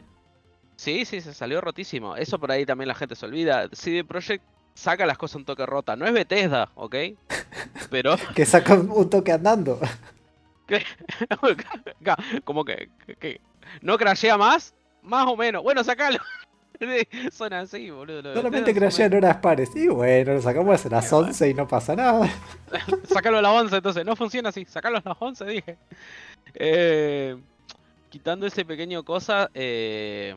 [0.76, 2.16] Sí, sí, se salió rotísimo.
[2.16, 3.68] Eso por ahí también la gente se olvida.
[3.72, 4.44] CD Projekt
[4.74, 5.96] saca las cosas un toque rota.
[5.96, 6.96] No es Bethesda, ¿ok?
[7.90, 9.78] Pero Que saca un toque andando.
[12.44, 13.40] como que, que-
[13.82, 15.62] no crashea más, más o menos.
[15.62, 16.18] Bueno, sacalo.
[17.32, 18.34] Son así, boludo.
[18.34, 19.70] Solamente son crashean horas pares.
[19.76, 22.28] Y bueno, lo sacamos a las 11 y no pasa nada.
[23.08, 24.04] Sácalo a las 11, entonces.
[24.04, 24.64] No funciona así.
[24.64, 25.76] Sácalo a las 11, dije.
[26.54, 27.36] Eh,
[28.10, 30.36] quitando ese pequeño cosa, eh,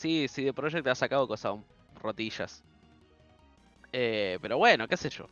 [0.00, 1.56] sí, sí, de Project ha sacado cosas
[2.02, 2.62] rotillas.
[3.92, 5.26] Eh, pero bueno, qué sé yo.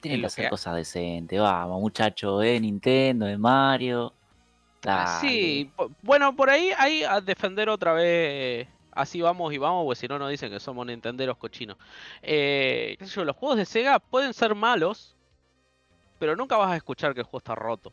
[0.00, 4.12] Tienen en que hacer que- cosas decentes, vamos, muchacho, de Nintendo, de Mario.
[4.84, 5.72] Ah, Sí, Dale.
[5.76, 8.68] po- bueno, por ahí, ahí a defender otra vez.
[8.92, 11.76] Así vamos y vamos, porque si no nos dicen que somos nintenderos cochinos.
[12.22, 15.14] Eh, qué sé yo, los juegos de Sega pueden ser malos,
[16.18, 17.92] pero nunca vas a escuchar que el juego está roto.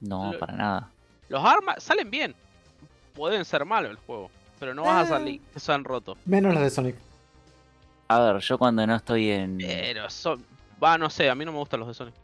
[0.00, 0.90] No, lo- para nada.
[1.28, 2.34] Los armas salen bien.
[3.18, 5.18] Pueden ser malos el juego, pero no vas a Eh.
[5.18, 6.16] salir que sean rotos.
[6.24, 6.96] Menos los de Sonic.
[8.06, 9.58] A ver, yo cuando no estoy en.
[9.58, 10.42] Pero son.
[10.82, 12.14] Va, no sé, a mí no me gustan los de Sonic.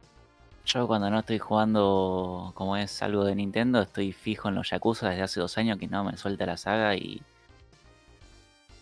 [0.64, 5.11] Yo cuando no estoy jugando como es algo de Nintendo, estoy fijo en los Yakuza
[5.11, 7.20] desde hace dos años que no me suelta la saga y.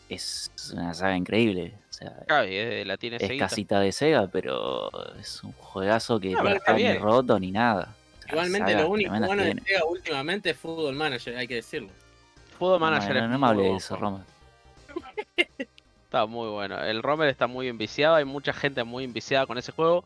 [0.08, 1.72] Es una saga increíble.
[1.88, 3.48] O sea, Claro, y es- la tiene es seguida.
[3.48, 7.94] casita de Sega, pero es un juegazo que No, está ni roto ni nada.
[8.18, 9.54] O sea, Igualmente lo único bueno de.
[9.64, 11.88] Sega últimamente es Football Manager, hay que decirlo.
[12.62, 13.98] Football Manager no, no me de eso.
[16.04, 16.80] Está muy bueno.
[16.80, 18.14] El Romer está muy enviciado.
[18.14, 20.04] Hay mucha gente muy enviciada con ese juego.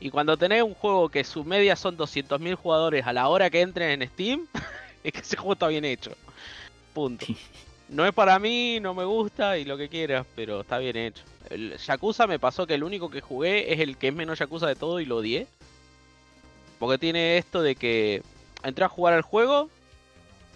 [0.00, 3.60] Y cuando tenés un juego que su media son 200.000 jugadores a la hora que
[3.60, 4.48] entren en Steam,
[5.04, 6.10] es que ese juego está bien hecho.
[6.92, 7.26] Punto.
[7.86, 11.22] No es para mí, no me gusta y lo que quieras, pero está bien hecho.
[11.50, 14.66] El Yakuza me pasó que el único que jugué es el que es menos Yakuza
[14.66, 15.46] de todo y lo odié.
[16.78, 18.22] Porque tiene esto de que
[18.62, 19.68] entré a jugar al juego,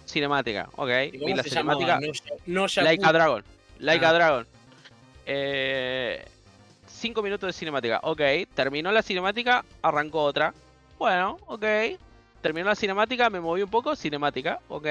[0.09, 0.89] cinemática, ok.
[1.13, 1.99] ¿Y Vi la cinemática.
[2.45, 2.81] No, Yakuza.
[2.81, 3.43] Laika Dragon.
[3.79, 4.13] Laika Ah.
[4.13, 4.47] Dragon.
[5.25, 6.25] Eh,
[6.87, 7.99] cinco minutos de cinemática.
[8.03, 8.21] Ok.
[8.53, 9.63] Terminó la cinemática.
[9.81, 10.53] Arrancó otra.
[10.97, 11.65] Bueno, ok.
[12.41, 13.29] Terminó la cinemática.
[13.29, 13.95] Me moví un poco.
[13.95, 14.59] Cinemática.
[14.69, 14.87] Ok.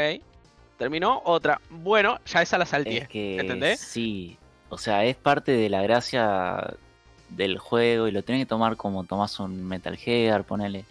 [0.79, 1.61] Terminó otra.
[1.71, 2.99] Bueno, ya esa la salteé.
[2.99, 3.81] Es que ¿entendés?
[3.81, 4.37] sí,
[4.69, 6.75] o sea, es parte de la gracia
[7.31, 10.85] del juego y lo tenés que tomar como tomás un Metal Gear, ponele.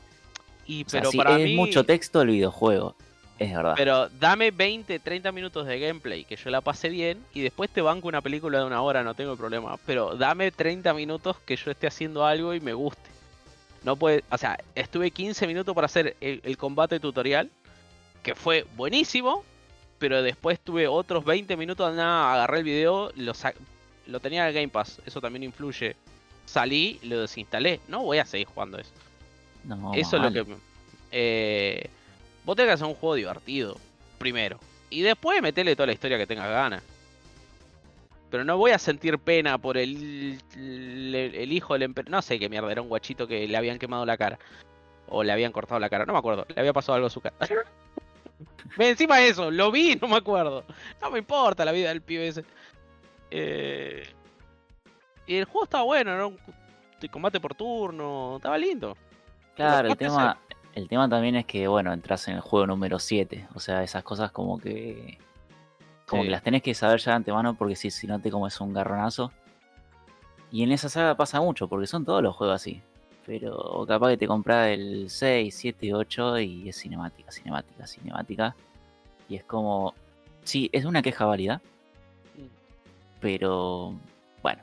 [0.65, 1.55] Y O sea, pero sí, para es mí.
[1.55, 2.95] mucho texto el videojuego,
[3.39, 3.73] es verdad.
[3.75, 7.81] Pero dame 20, 30 minutos de gameplay que yo la pasé bien y después te
[7.81, 9.77] banco una película de una hora, no tengo problema.
[9.85, 13.09] Pero dame 30 minutos que yo esté haciendo algo y me guste.
[13.83, 17.49] No puede, o sea, estuve 15 minutos para hacer el, el combate tutorial,
[18.23, 19.43] que fue buenísimo,
[19.99, 23.33] pero después tuve otros 20 minutos, nada, agarré el video, lo,
[24.07, 25.95] lo tenía en el Game Pass, eso también influye.
[26.45, 28.91] Salí, lo desinstalé, no voy a seguir jugando eso.
[29.63, 30.45] No, Eso es lo que.
[31.11, 31.89] Eh,
[32.47, 33.77] vos tenés que hacer un juego divertido.
[34.17, 34.59] Primero.
[34.89, 36.81] Y después metele toda la historia que tengas ganas.
[38.31, 42.11] Pero no voy a sentir pena por el, el, el hijo del emperador.
[42.11, 44.39] No sé qué mierda, era un guachito que le habían quemado la cara.
[45.07, 46.45] O le habían cortado la cara, no me acuerdo.
[46.49, 47.35] Le había pasado algo a su cara.
[48.77, 50.63] Encima de eso, lo vi, no me acuerdo.
[51.01, 52.43] No me importa la vida del pibe ese.
[53.31, 54.07] Eh,
[55.25, 56.37] Y el juego estaba bueno, era un
[57.11, 58.97] combate por turno, estaba lindo.
[59.55, 60.37] Claro, el tema,
[60.77, 63.47] el tema también es que, bueno, entras en el juego número 7.
[63.55, 65.17] O sea, esas cosas como que.
[66.05, 66.27] Como Sí.
[66.27, 68.73] que las tenés que saber ya de antemano porque si, si no te comes un
[68.73, 69.31] garronazo.
[70.51, 72.81] Y en esa saga pasa mucho, porque son todos los juegos así.
[73.25, 78.55] Pero capaz que te compras el 6, 7, 8 y es cinemática, cinemática, cinemática.
[79.27, 79.93] Y es como.
[80.43, 81.59] Sí, es una queja válida.
[83.19, 83.93] Pero.
[84.41, 84.61] Bueno.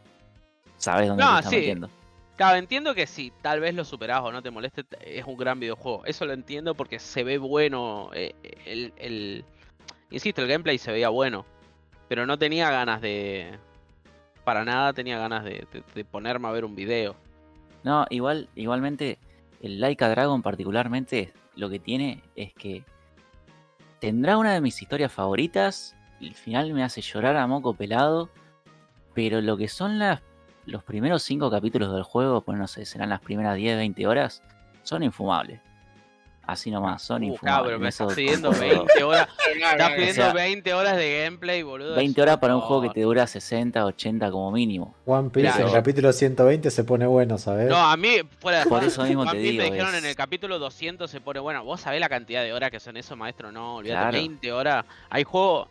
[0.78, 1.56] Sabes dónde No, te estás sí.
[1.56, 1.90] metiendo.
[2.36, 5.60] Claro, entiendo que si tal vez lo superás o no te moleste, es un gran
[5.60, 6.04] videojuego.
[6.04, 8.10] Eso lo entiendo porque se ve bueno.
[8.12, 8.34] eh,
[8.66, 9.44] el, el-
[10.10, 11.46] Insisto, el gameplay se veía bueno.
[12.08, 13.58] Pero no tenía ganas de.
[14.44, 17.14] Para nada tenía ganas de, de- de ponerme a ver un video.
[17.84, 19.18] No, igual, igualmente,
[19.62, 22.82] el Laika Dragon particularmente lo que tiene es que
[24.00, 25.96] tendrá una de mis historias favoritas.
[26.20, 28.28] El final me hace llorar a moco pelado.
[29.14, 30.20] Pero lo que son las,
[30.66, 34.42] los primeros 5 capítulos del juego, pues no sé, serán las primeras 10, 20 horas,
[34.82, 35.60] son infumables.
[36.46, 37.78] Así nomás, son Uh, infumables.
[37.80, 39.28] me Eso- estás pidiendo 20 horas.
[39.72, 41.94] Estás O pidiendo sea, 20 horas de gameplay, boludo.
[41.94, 44.94] 20 es horas para un juego que te dura 60, 80 como mínimo.
[45.06, 45.68] One Piece, Claro.
[45.68, 47.70] el capítulo 120 se pone bueno, ¿sabes?
[47.70, 50.02] No, a mí, fuera de Por eso mismo One te Piece digo, me dijeron es-
[50.02, 51.64] en el capítulo 200 se pone bueno.
[51.64, 53.50] ¿Vos sabés la cantidad de horas que son eso, maestro?
[53.50, 54.18] No, olvídate, Claro.
[54.18, 54.84] 20 horas.
[55.08, 55.68] Hay juegos,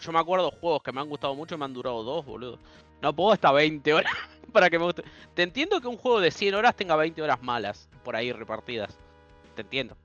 [0.00, 2.58] yo me acuerdo juegos que me han gustado mucho y me han durado dos, boludo.
[3.02, 4.12] No puedo hasta 20 horas
[4.52, 5.02] para que me guste.
[5.34, 8.98] Te entiendo que un juego de 100 horas tenga 20 horas malas por ahí repartidas.
[9.54, 9.96] Te entiendo.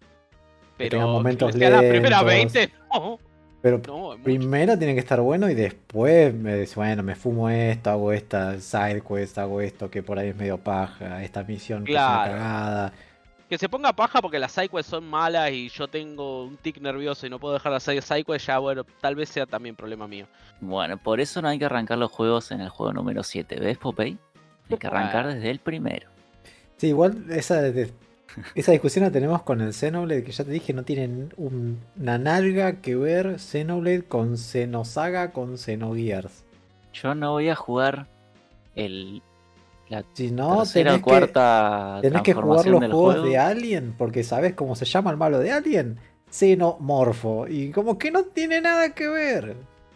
[0.77, 2.53] Que Pero tenga momentos que primeras lentos.
[2.53, 3.19] 20, no,
[3.61, 7.89] Pero no, primero tiene que estar bueno y después me dice, bueno, me fumo esto,
[7.89, 11.93] hago esta side quest, hago esto que por ahí es medio paja, esta misión que
[11.93, 12.93] es una cagada.
[13.49, 17.27] Que se ponga paja porque las sidequests son malas y yo tengo un tic nervioso
[17.27, 20.25] y no puedo dejar de hacer sidequests, ya bueno, tal vez sea también problema mío.
[20.61, 23.59] Bueno, por eso no hay que arrancar los juegos en el juego número 7.
[23.59, 24.17] ¿Ves, Popeye?
[24.71, 26.09] Hay que arrancar desde el primero.
[26.77, 27.93] Sí, igual esa, de-
[28.55, 32.17] esa discusión la tenemos con el Xenoblade, que ya te dije, no tienen un- una
[32.17, 36.43] nalga que ver Xenoblade con Xenosaga con Xenogears.
[36.93, 38.07] Yo no voy a jugar
[38.73, 39.21] el,
[39.89, 43.25] la Si no, tercera tenés o cuarta que, tenés que jugar los juegos juego.
[43.25, 45.99] de Alien, porque sabes cómo se llama el malo de Alien.
[46.29, 47.47] Xenomorfo.
[47.47, 49.55] Y como que no tiene nada que ver.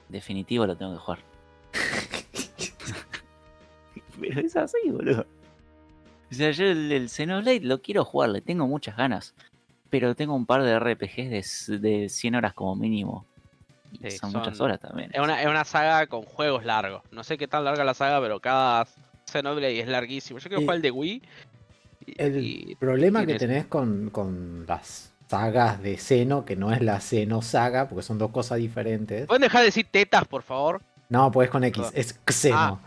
[0.09, 1.19] Definitivo lo tengo que jugar.
[4.19, 5.25] Pero es así, boludo.
[6.31, 9.33] O sea, yo el, el Xenoblade lo quiero jugar, le tengo muchas ganas.
[9.89, 13.25] Pero tengo un par de RPGs de, de 100 horas como mínimo.
[13.93, 15.09] Y Sí, son, son- muchas horas también.
[15.13, 17.01] Es una, es una saga con juegos largos.
[17.11, 18.85] No sé qué tan larga la saga, pero cada
[19.29, 20.39] Xenoblade es larguísimo.
[20.39, 21.21] Yo quiero jugar el de Wii.
[22.07, 26.71] y- El y- problema y que tenés con, con las sagas de Xeno, que no
[26.73, 29.27] es la Xeno saga, porque son dos cosas diferentes.
[29.27, 30.81] ¿Pueden dejar de decir tetas, por favor?
[31.09, 31.93] No, pues con X, Perdón.
[31.99, 32.55] es Xeno.
[32.57, 32.79] Ah,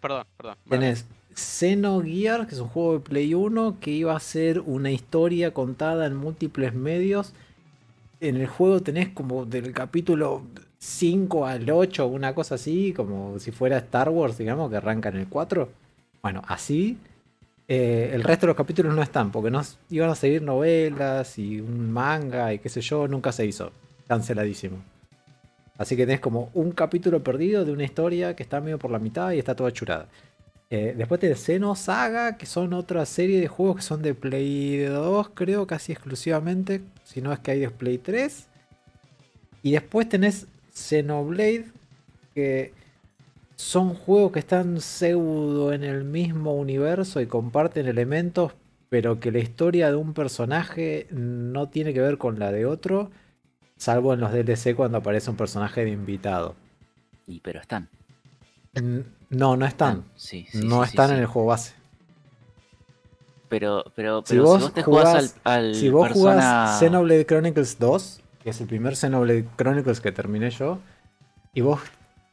[0.00, 0.56] Perdón, perdón.
[0.68, 5.52] Tenés Xenogears, que es un juego de Play 1 que iba a ser una historia
[5.54, 7.32] contada en múltiples medios.
[8.20, 10.42] En el juego tenés como del capítulo
[10.78, 15.16] 5 al 8, una cosa así, como si fuera Star Wars, digamos, que arranca en
[15.16, 15.68] el 4.
[16.22, 16.98] Bueno, así.
[17.66, 21.60] Eh, el resto de los capítulos no están, porque no iban a seguir novelas y
[21.60, 23.72] un manga y qué sé yo, nunca se hizo.
[24.06, 24.78] Canceladísimo.
[25.76, 28.98] Así que tenés como un capítulo perdido de una historia que está medio por la
[28.98, 30.08] mitad y está toda churada.
[30.70, 35.30] Eh, después tenés Xenosaga, que son otra serie de juegos que son de Play 2,
[35.34, 36.82] creo, casi exclusivamente.
[37.04, 38.48] Si no es que hay de Play 3.
[39.62, 40.46] Y después tenés
[40.78, 41.66] Xenoblade,
[42.34, 42.72] que
[43.56, 48.52] son juegos que están pseudo en el mismo universo y comparten elementos,
[48.88, 53.10] pero que la historia de un personaje no tiene que ver con la de otro,
[53.76, 56.54] salvo en los DLC cuando aparece un personaje de invitado.
[57.26, 57.88] Y pero están.
[59.30, 60.04] No, no están.
[60.14, 61.74] Sí, sí, no sí, están en el juego base.
[63.48, 66.32] Pero, pero, Si pero vos te jugás jugás- al, al Si vos Persona...
[66.32, 70.78] jugás Xenoblade Chronicles 2, que es el primer Xenoblade Chronicles que terminé yo,
[71.52, 71.80] y vos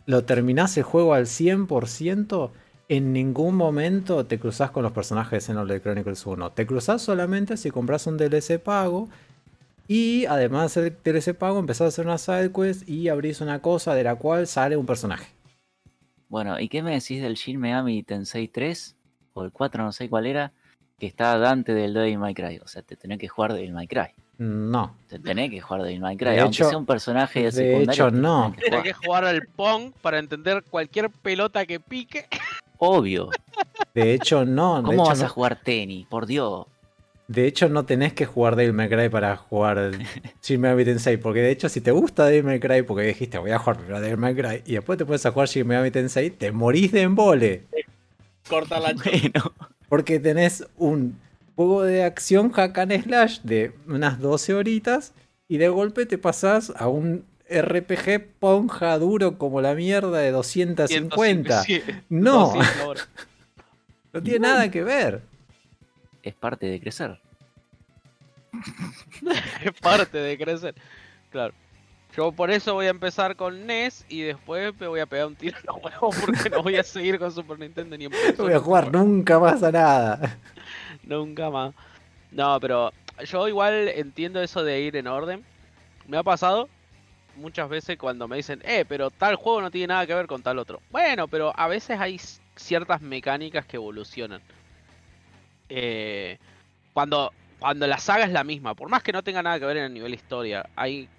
[0.06, 2.52] lo terminás el juego al 100%,
[2.88, 6.54] en ningún momento te cruzás con los personajes de Xenoblade Chronicles 1.
[6.54, 9.10] Te cruzás solamente si compras un DLC pago.
[9.90, 13.94] Y además del DLC pago, empezás a hacer una side quest y abrís una cosa
[13.94, 15.28] de la cual sale un personaje.
[16.30, 18.96] Bueno, ¿y qué me decís del Shin Megami Tensei 3?
[19.34, 20.54] O el 4, no sé cuál era.
[20.98, 22.62] Que está Dante del Devil May Cry.
[22.64, 24.14] O sea, te tenés que jugar Devil May Cry.
[24.38, 24.96] No.
[25.08, 26.32] Te tenés que jugar Devil May Cry.
[26.32, 27.92] De Aunque hecho- sea un personaje de secundario.
[27.92, 28.42] hecho, te no.
[28.44, 28.84] tenés que Tienes jugar.
[28.84, 32.26] que jugar al Pong para entender cualquier pelota que pique.
[32.78, 33.30] Obvio.
[33.94, 34.78] De hecho, no.
[34.78, 35.26] de ¿Cómo hecho, vas no.
[35.26, 36.06] a jugar tenis?
[36.08, 36.66] Por Dios.
[37.28, 39.92] De hecho, no tenés que jugar Devil May Cry para jugar
[40.44, 41.18] Shin Megami Tensei.
[41.18, 44.00] Porque de hecho, si te gusta Devil May Cry, porque dijiste voy a jugar primero
[44.00, 47.02] Devil May Cry, y después te pones a jugar Shin Megami Tensei, te morís de
[47.02, 47.64] embole.
[48.48, 49.54] Corta la Bueno,
[49.90, 51.18] Porque tenés un
[51.56, 55.14] juego de acción hack and slash de unas 12 horitas,
[55.48, 61.64] y de golpe te pasás a un RPG ponja duro como la mierda de 250.
[61.64, 62.04] 150.
[62.10, 63.10] No, 200 horas.
[64.14, 65.22] no tiene nada que ver.
[66.24, 67.20] es parte de crecer.
[69.64, 70.76] es parte de crecer.
[71.32, 71.54] Claro.
[72.16, 75.36] Yo por eso voy a empezar con NES y después me voy a pegar un
[75.36, 78.46] tiro en los huevos porque no voy a seguir con Super Nintendo ni en No
[78.46, 80.40] voy a jugar nunca más a nada.
[81.06, 81.74] Nunca más.
[82.32, 82.92] No, pero
[83.24, 85.46] yo igual entiendo eso de ir en orden.
[86.08, 86.70] Me ha pasado
[87.36, 90.42] muchas veces cuando me dicen, eh, pero tal juego no tiene nada que ver con
[90.42, 90.82] tal otro.
[90.92, 92.20] Bueno, pero a veces hay
[92.56, 94.42] ciertas mecánicas que evolucionan.
[95.70, 96.38] Eh,
[96.94, 99.78] cuando, cuando la saga es la misma, por más que no tenga nada que ver
[99.78, 101.10] en el nivel historia, hay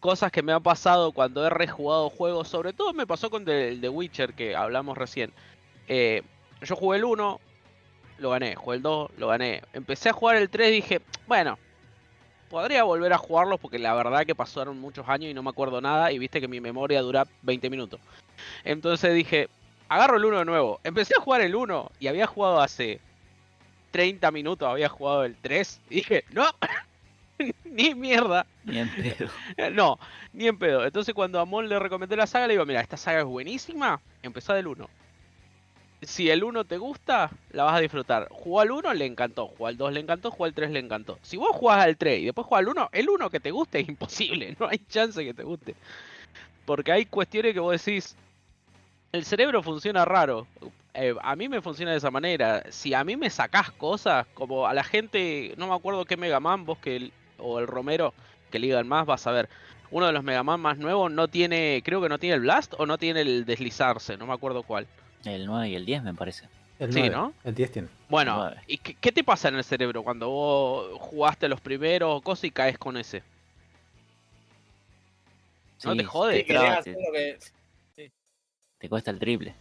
[0.00, 2.48] cosas que me han pasado cuando he rejugado juegos.
[2.48, 5.32] Sobre todo me pasó con The, The Witcher que hablamos recién.
[5.88, 6.22] Eh,
[6.60, 7.40] yo jugué el 1,
[8.22, 8.54] lo gané.
[8.54, 9.62] Jugué el 2, lo gané.
[9.72, 11.58] Empecé a jugar el 3 dije, bueno,
[12.48, 15.80] podría volver a jugarlos porque la verdad que pasaron muchos años y no me acuerdo
[15.80, 18.00] nada y viste que mi memoria dura 20 minutos.
[18.64, 19.48] Entonces dije,
[19.88, 20.80] agarro el 1 de nuevo.
[20.84, 23.00] Empecé a jugar el 1 y había jugado hace
[23.90, 26.46] 30 minutos, había jugado el 3 y dije, no,
[27.64, 28.46] ni mierda.
[28.64, 29.30] Ni en pedo.
[29.72, 29.98] No,
[30.32, 30.84] ni en pedo.
[30.84, 34.00] Entonces cuando a Mon le recomendé la saga, le digo, mira, esta saga es buenísima,
[34.22, 34.88] empezá del 1.
[36.02, 38.28] Si el 1 te gusta, la vas a disfrutar.
[38.30, 39.46] Jugó al 1, le encantó.
[39.48, 40.30] Jugó al 2, le encantó.
[40.32, 41.18] Jugó al 3, le encantó.
[41.22, 43.80] Si vos jugás al 3 y después jugás al 1, el 1 que te guste
[43.80, 44.56] es imposible.
[44.58, 45.76] No hay chance que te guste.
[46.64, 48.16] Porque hay cuestiones que vos decís,
[49.12, 50.46] el cerebro funciona raro.
[50.94, 52.64] Eh, a mí me funciona de esa manera.
[52.70, 56.40] Si a mí me sacás cosas, como a la gente, no me acuerdo qué Mega
[56.40, 58.12] Man, vos que el- o el Romero,
[58.50, 59.48] que le digan más, vas a ver.
[59.90, 62.74] Uno de los Mega Man más nuevos no tiene, creo que no tiene el Blast
[62.78, 64.86] o no tiene el deslizarse, no me acuerdo cuál.
[65.24, 66.48] El 9 y el 10 me parece.
[66.78, 67.32] El Sí, 9, ¿no?
[67.44, 67.88] El 10 tiene.
[68.08, 68.50] Bueno.
[68.66, 72.50] ¿y qué, qué te pasa en el cerebro cuando vos jugaste los primeros cosas y
[72.50, 73.22] caes con ese?
[75.84, 76.36] No te Sí, jode.
[76.38, 78.12] Sí, Te, traba, te-
[78.78, 79.54] te cuesta el triple.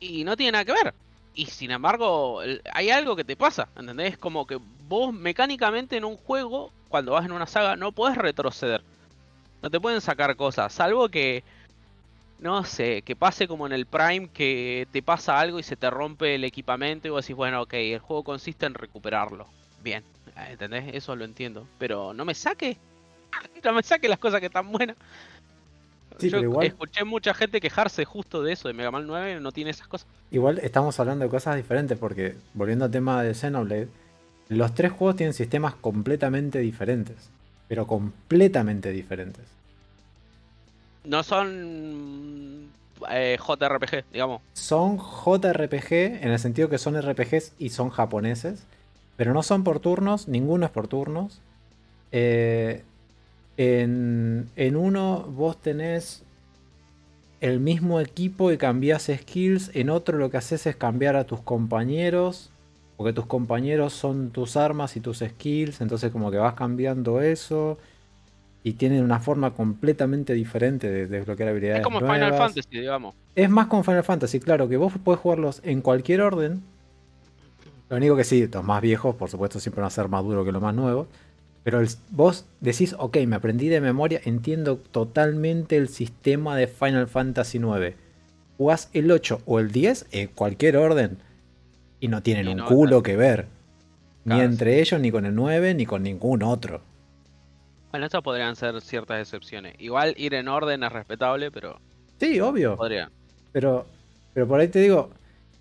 [0.00, 0.94] y no tiene nada que ver.
[1.34, 4.18] Y sin embargo, hay algo que te pasa, ¿entendés?
[4.18, 4.58] Como que
[4.88, 8.82] vos mecánicamente en un juego, cuando vas en una saga, no podés retroceder.
[9.62, 11.44] No te pueden sacar cosas, salvo que,
[12.42, 15.88] no sé, que pase como en el Prime, que te pasa algo y se te
[15.88, 19.46] rompe el equipamiento y vos decís, bueno, ok, el juego consiste en recuperarlo.
[19.82, 20.02] Bien,
[20.50, 20.94] ¿entendés?
[20.94, 21.66] Eso lo entiendo.
[21.78, 22.76] Pero no me saque,
[23.64, 24.96] no me saque las cosas que están buenas.
[26.18, 29.40] Sí, Yo pero igual- escuché mucha gente quejarse justo de eso, de Mega Man 9,
[29.40, 30.06] no tiene esas cosas.
[30.30, 33.88] Igual estamos hablando de cosas diferentes porque, volviendo al tema de Xenoblade,
[34.48, 37.30] los tres juegos tienen sistemas completamente diferentes.
[37.68, 39.44] Pero completamente diferentes.
[41.04, 42.68] No son
[43.10, 44.40] eh, JRPG, digamos.
[44.52, 45.92] Son JRPG
[46.22, 48.64] en el sentido que son RPGs y son japoneses.
[49.16, 51.40] Pero no son por turnos, ninguno es por turnos.
[52.12, 52.82] Eh,
[53.56, 56.22] en, en uno vos tenés
[57.40, 59.70] el mismo equipo y cambiás skills.
[59.74, 62.50] En otro lo que haces es cambiar a tus compañeros.
[62.96, 65.80] Porque tus compañeros son tus armas y tus skills.
[65.80, 67.78] Entonces como que vas cambiando eso.
[68.64, 71.80] Y tienen una forma completamente diferente de desbloquear habilidades.
[71.80, 72.34] Es como Final.
[72.34, 73.14] Fantasy, digamos.
[73.34, 76.62] Es más con Final Fantasy, claro, que vos podés jugarlos en cualquier orden.
[77.88, 80.44] Lo único que sí, los más viejos, por supuesto, siempre van a ser más duros
[80.46, 81.08] que los más nuevos.
[81.64, 87.08] Pero el- vos decís, ok, me aprendí de memoria, entiendo totalmente el sistema de Final
[87.08, 87.94] Fantasy IX.
[88.58, 91.18] Jugás el 8 o el 10 en cualquier orden
[92.00, 93.46] y no tienen Y un culo que ver.
[94.24, 96.80] Ni entre ellos, ni con el 9, ni con ningún otro.
[97.92, 99.74] Bueno, estas podrían ser ciertas excepciones.
[99.78, 101.78] Igual ir en orden es respetable, pero
[102.18, 102.76] Sí, obvio.
[102.76, 103.10] podría.
[103.52, 103.86] Pero,
[104.32, 105.10] pero por ahí te digo,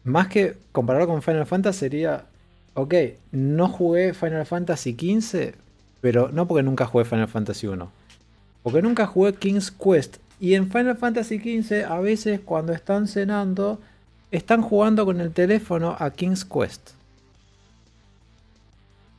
[0.05, 2.23] más que compararlo con Final Fantasy sería,
[2.73, 2.93] ok,
[3.33, 5.55] no jugué Final Fantasy XV,
[5.99, 7.91] pero no porque nunca jugué Final Fantasy 1,
[8.63, 10.17] porque nunca jugué King's Quest.
[10.39, 13.79] Y en Final Fantasy XV a veces cuando están cenando,
[14.31, 16.91] están jugando con el teléfono a King's Quest.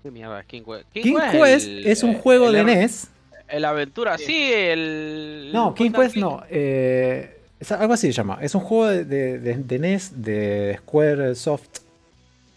[0.02, 0.84] ¿Qué mierda es King Quest?
[0.92, 3.08] King King Quest Quest el- es un juego el de NES.
[3.48, 4.50] El aventura, Sí.
[4.52, 5.50] el.
[5.52, 6.42] No, King Quest no.
[6.50, 8.38] eh, es algo así se llama.
[8.40, 11.68] Es un juego de, de- de- de NES de Square Soft.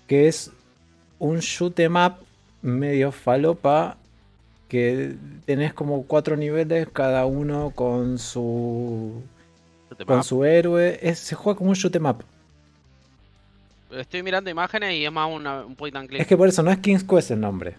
[0.08, 0.52] Que es
[1.20, 2.14] un shoot 'em up
[2.62, 3.98] medio falopa.
[4.68, 5.16] Que
[5.46, 9.22] tenés como cuatro niveles, cada uno con su.
[10.08, 10.98] con su héroe.
[11.02, 12.24] Es- se juega como un shoot 'em up.
[13.92, 16.22] Estoy mirando imágenes y es más una- un point and click.
[16.22, 17.76] Es que por eso no es King's Quest el nombre.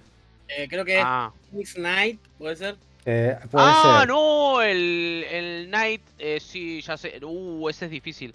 [0.48, 2.76] Eh, creo que es Ah, King's Knight, puede ser.
[3.04, 4.08] Eh, puede ah ser.
[4.08, 7.18] no, el, el Knight, eh, sí, ya sé.
[7.24, 8.34] Uh, ese es difícil.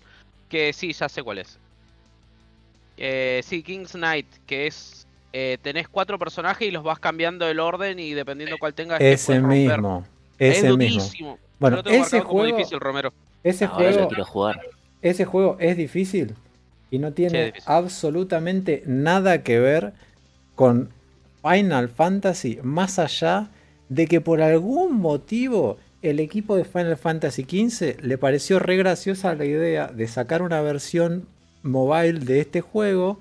[0.50, 1.58] Que sí, ya sé cuál es.
[2.98, 5.08] Eh, sí, King's Knight, que es.
[5.34, 9.00] eh, tenés cuatro personajes y los vas cambiando el orden y dependiendo cuál tengas.
[9.00, 10.06] Ese mismo.
[10.38, 11.40] Es Ese mismo.
[11.58, 13.14] Bueno, ese juego- difícil, Romero.
[13.44, 14.08] Ese juego.
[14.10, 14.60] quiero jugar.
[15.02, 16.36] Ese juego es difícil
[16.92, 19.94] y no tiene Sí, absolutamente nada que ver
[20.56, 20.90] con
[21.42, 23.50] Final Fantasy, más allá
[23.90, 29.34] de que por algún motivo el equipo de Final Fantasy XV le pareció re graciosa
[29.34, 31.28] la idea de sacar una versión
[31.64, 33.20] mobile de este juego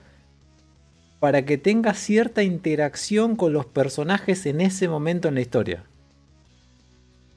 [1.19, 5.85] para que tenga cierta interacción con los personajes en ese momento en la historia.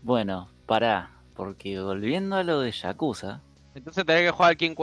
[0.01, 1.11] Bueno, pará.
[1.36, 3.41] Porque volviendo a lo de Yakuza,
[3.75, 4.75] Entonces tenés que jugar al King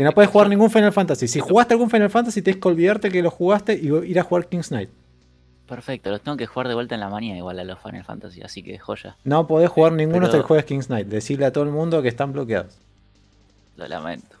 [0.00, 0.02] Quest.
[0.02, 1.28] Y no puedes jugar ningún Final Fantasy.
[1.28, 4.48] Si jugaste algún Final Fantasy, tienes que olvidarte que lo jugaste y ir a jugar
[4.48, 4.90] King's Knight.
[5.66, 8.42] perfecto, los tengo que jugar de vuelta en la manía igual a los Final Fantasy,
[8.42, 11.06] así que joya, No podés jugar ninguno hasta que juegues King's Knight.
[11.06, 12.76] Decirle a todo el mundo que están bloqueados.
[13.76, 14.36] lo lamento.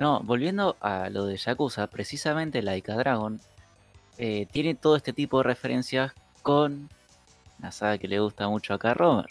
[0.00, 3.38] No, volviendo a lo de Yakuza, precisamente Laika Dragon
[4.16, 6.12] eh, tiene todo este tipo de referencias
[6.42, 6.88] con
[7.60, 9.30] la saga que le gusta mucho acá a Romer.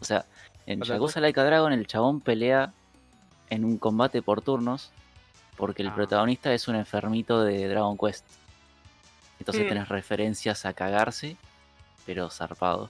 [0.00, 0.24] O sea,
[0.66, 2.72] en Yakuza Laika Dragon el chabón pelea
[3.50, 4.90] en un combate por turnos
[5.56, 5.94] porque el Ah.
[5.94, 8.24] protagonista es un enfermito de Dragon Quest.
[9.38, 9.68] Entonces Mm.
[9.68, 11.36] tenés referencias a cagarse,
[12.06, 12.88] pero zarpado.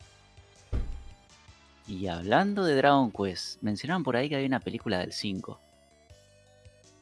[1.87, 5.61] Y hablando de Dragon Quest, mencionaban por ahí que hay una película del 5.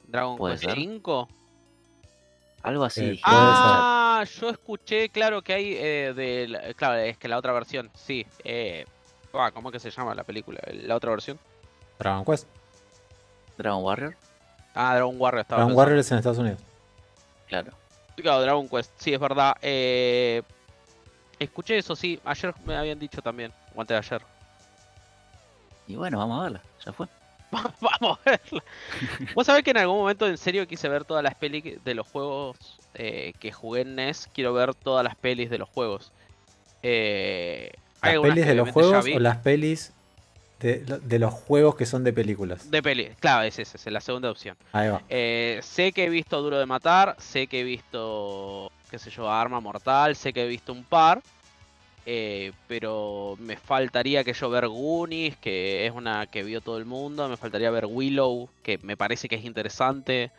[0.08, 0.74] Dragon Quest ser.
[0.74, 1.28] 5.
[2.62, 3.04] Algo así.
[3.04, 6.48] Eh, Ah, yo escuché, claro, que hay eh, de.
[6.48, 8.26] la- Claro, es que la otra versión, sí.
[8.44, 8.84] Eh,
[9.34, 10.60] ah, ¿Cómo es que se llama la película?
[10.72, 11.38] La otra versión.
[11.98, 12.46] Dragon Quest.
[13.62, 14.16] Dragon Warrior,
[14.74, 15.78] Ah, Dragon Warrior estaba Dragon pensando.
[15.80, 16.60] Warrior es en Estados Unidos.
[17.48, 17.72] claro.
[18.16, 19.54] Claro, Dragon Quest, sí, es verdad.
[19.62, 20.42] Eh,
[21.38, 22.20] escuché eso, sí.
[22.24, 23.52] Ayer me habían dicho también.
[23.74, 24.22] o antes de ayer.
[25.88, 27.06] Y bueno, vamos a verla, ya fue.
[27.80, 28.62] Vamos a verla.
[29.34, 32.06] Vos sabés que en algún momento en serio quise ver todas las pelis de los
[32.06, 32.56] juegos
[32.94, 34.28] eh, que jugué en NES.
[34.32, 36.12] Quiero ver todas las pelis de los juegos.
[36.82, 39.92] Eh, ¿Las pelis de los juegos o las pelis
[40.62, 42.70] de, lo- de los juegos que son de películas?
[42.70, 44.56] De peli, claro, es esa, es la segunda opción.
[44.72, 45.02] Ahí va.
[45.08, 49.30] Eh, sé que he visto Duro de Matar, sé que he visto, qué sé yo,
[49.30, 51.20] Arma Mortal, sé que he visto un par.
[52.04, 56.84] eh, pero me faltaría que yo ver Goonies, que es una que vio todo el
[56.84, 57.28] mundo.
[57.28, 60.30] Me faltaría ver Willow, que me parece que es interesante.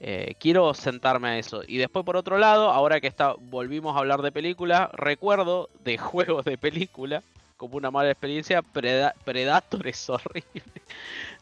[0.00, 1.62] Eh, quiero sentarme a eso.
[1.66, 5.98] Y después, por otro lado, ahora que está, volvimos a hablar de película, recuerdo de
[5.98, 7.22] juegos de película,
[7.56, 10.62] como una mala experiencia, Preda- Predator es horrible.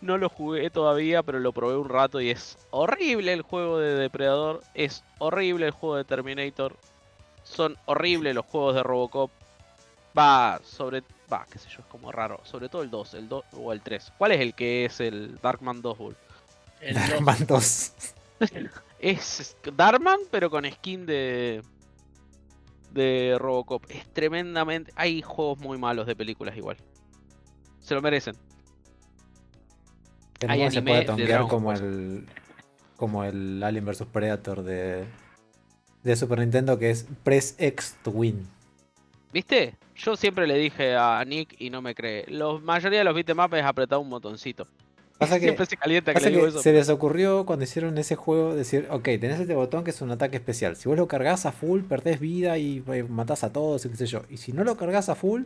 [0.01, 3.95] No lo jugué todavía, pero lo probé un rato y es horrible el juego de
[3.95, 6.77] Depredador, es horrible el juego de Terminator,
[7.43, 9.31] son horribles los juegos de Robocop.
[10.19, 11.03] Va, sobre...
[11.33, 12.39] Va, qué sé yo, es como raro.
[12.45, 14.13] Sobre todo el 2, el 2 o el 3.
[14.19, 16.17] ¿Cuál es el que es el Darkman 2 Bull?
[16.81, 17.25] El dos.
[17.25, 17.93] Van dos.
[18.99, 21.63] Es Darkman, pero con skin de...
[22.95, 23.85] De Robocop.
[23.91, 24.93] Es tremendamente...
[24.97, 26.77] Hay juegos muy malos de películas igual.
[27.81, 28.35] Se lo merecen.
[30.39, 32.27] Que Hay no se anime puede de tonguear como el,
[32.97, 35.05] como el Alien vs Predator de,
[36.03, 38.47] de Super Nintendo que es Press X to Win.
[39.33, 39.75] ¿Viste?
[39.97, 42.25] Yo siempre le dije a Nick y no me cree.
[42.29, 44.69] La mayoría de los beatemaps es apretar un botoncito.
[45.19, 46.63] Pasa que, siempre se calienta que pasa le digo que eso.
[46.63, 50.11] se les ocurrió cuando hicieron ese juego decir, ok, tenés este botón que es un
[50.11, 50.77] ataque especial.
[50.77, 53.97] Si vos lo cargas a full, perdés vida y eh, matás a todos y qué
[53.97, 54.23] sé yo.
[54.29, 55.43] Y si no lo cargas a full,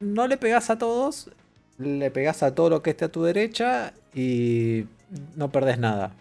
[0.00, 1.30] no le pegás a todos,
[1.78, 4.84] le pegás a todo lo que esté a tu derecha y
[5.34, 6.12] no perdés nada.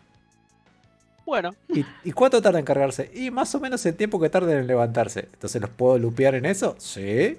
[1.25, 3.11] Bueno, ¿Y, ¿Y cuánto tarda en cargarse?
[3.13, 5.27] Y más o menos el tiempo que tarden en levantarse.
[5.33, 6.75] Entonces, ¿los puedo lupear en eso?
[6.77, 7.37] Sí.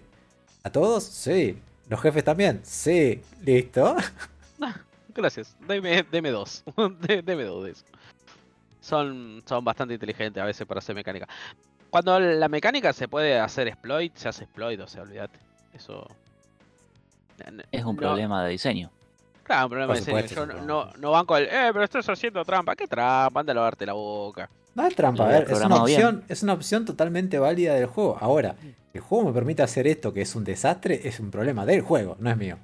[0.62, 1.05] ¿A todos?
[1.05, 1.59] Sí.
[1.88, 2.61] ¿Los jefes también?
[2.62, 3.20] Sí.
[3.43, 3.97] ¿Listo?
[5.14, 5.56] gracias.
[5.66, 6.64] Deme, deme dos.
[7.06, 7.84] De- deme dos de eso.
[8.80, 11.28] Son, son bastante inteligentes a veces para hacer mecánica.
[11.90, 15.38] Cuando la mecánica se puede hacer exploit, se hace exploit, o sea, olvídate.
[15.74, 16.06] Eso.
[17.70, 18.90] Es un No, problema de diseño.
[19.42, 20.26] Claro, un problema de diseño.
[20.26, 21.44] Yo no, no, no banco el.
[21.44, 22.74] Eh, pero estás haciendo trampa.
[22.76, 23.40] ¿Qué trampa?
[23.40, 24.48] Anda a lavarte la boca.
[24.74, 25.80] No es trampa, a ver, es una, bien.
[25.80, 28.16] opción, es una opción totalmente válida del juego.
[28.20, 28.54] Ahora,
[28.90, 31.82] que el juego me permite hacer esto, que es un desastre, es un problema del
[31.82, 32.56] juego, no es mío.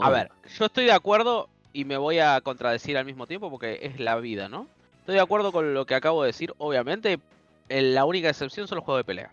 [0.00, 3.80] A ver, yo estoy de acuerdo y me voy a contradecir al mismo tiempo porque
[3.82, 4.66] es la vida, ¿no?
[5.00, 6.54] Estoy de acuerdo con lo que acabo de decir.
[6.58, 7.18] Obviamente,
[7.68, 9.32] la única excepción son los juegos de pelea.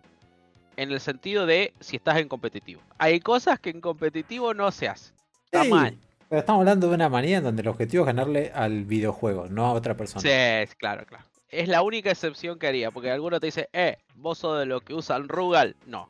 [0.78, 2.82] En el sentido de si estás en competitivo.
[2.98, 5.14] Hay cosas que en competitivo no se hace.
[5.46, 5.98] Está Sí, mal.
[6.30, 9.66] Pero estamos hablando de una manía en donde el objetivo es ganarle al videojuego, no
[9.66, 10.22] a otra persona.
[10.22, 11.26] Sí, claro, claro.
[11.50, 12.92] Es la única excepción que haría.
[12.92, 15.76] Porque alguno te dice, eh, vos sos de los que usan Rugal.
[15.86, 16.08] No.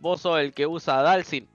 [0.00, 1.48] Vos sos el que usa Dalsin.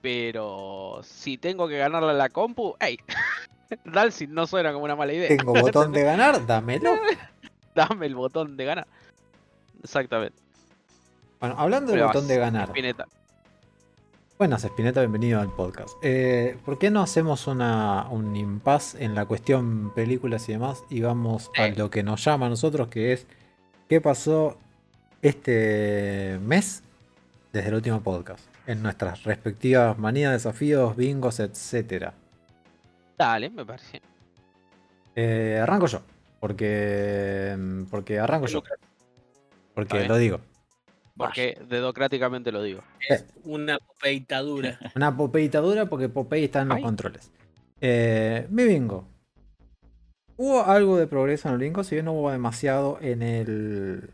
[0.00, 2.98] Pero si tengo que ganarle a la compu, hey.
[3.84, 5.28] Dalsin no suena como una mala idea.
[5.28, 6.92] Tengo botón de ganar, dámelo.
[7.74, 8.86] Dame el botón de ganar.
[9.82, 10.38] Exactamente.
[11.40, 12.68] Bueno, hablando del botón de ganar.
[12.68, 13.06] Spinetta.
[14.38, 15.96] Buenas, Espineta, bienvenido al podcast.
[16.02, 21.00] Eh, ¿Por qué no hacemos una, un impasse en la cuestión películas y demás y
[21.00, 23.26] vamos a lo que nos llama a nosotros, que es
[23.88, 24.56] qué pasó
[25.22, 26.84] este mes
[27.52, 28.44] desde el último podcast?
[28.68, 32.12] En nuestras respectivas manías, desafíos, bingos, etcétera.
[33.16, 34.02] Dale, me parece.
[35.16, 36.02] Eh, arranco yo,
[36.38, 37.56] porque,
[37.90, 38.62] porque arranco yo,
[39.74, 40.40] porque lo digo.
[41.16, 42.82] Porque dedocráticamente lo digo.
[43.44, 44.78] Una peitadura.
[44.94, 46.82] Una popeitadura porque Popeye está en los Ay.
[46.82, 47.30] controles.
[47.80, 49.08] Eh, mi bingo.
[50.36, 54.10] Hubo algo de progreso en el bingo, si bien no hubo demasiado en el,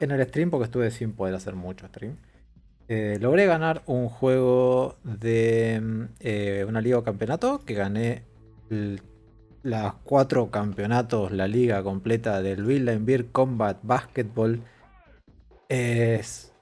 [0.00, 2.18] en el stream, porque estuve sin poder hacer mucho stream.
[2.92, 8.24] Eh, logré ganar un juego de mm, eh, una liga o campeonato que gané
[9.62, 14.60] las cuatro campeonatos, la liga completa del Line Beer Combat Basketball.
[15.68, 16.52] Es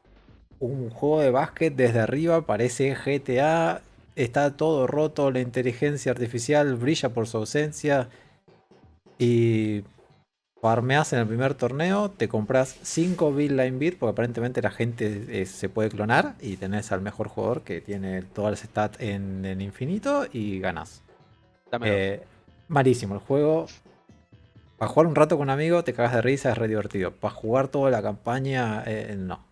[0.59, 3.81] un juego de básquet desde arriba, parece GTA.
[4.15, 8.11] Está todo roto, la inteligencia artificial brilla por su ausencia.
[9.19, 9.83] Y
[10.61, 15.47] farmeas en el primer torneo, te compras 5 Line Beer, porque aparentemente la gente eh,
[15.47, 19.61] se puede clonar y tenés al mejor jugador que tiene todas las stats en, en
[19.61, 21.03] infinito y ganas.
[21.85, 22.23] Eh,
[22.69, 23.67] malísimo el juego.
[24.79, 27.13] Para jugar un rato con un amigo te cagas de risa, es re divertido.
[27.13, 29.45] Para jugar toda la campaña, eh, no.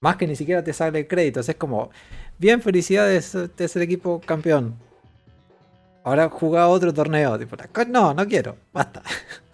[0.00, 1.90] Más que ni siquiera te sale créditos, es como,
[2.38, 4.74] bien, felicidades, este es el equipo campeón.
[6.04, 7.38] Ahora jugá otro torneo.
[7.38, 7.56] Tipo,
[7.88, 9.02] no, no quiero, basta.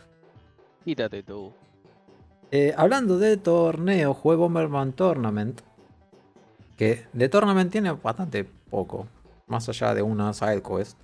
[0.87, 1.53] Quítate tú.
[2.53, 5.61] Eh, hablando de torneo, juego Bomberman Tournament.
[6.77, 9.09] Que de Tournament tiene bastante poco.
[9.49, 10.97] Más allá de una side quest.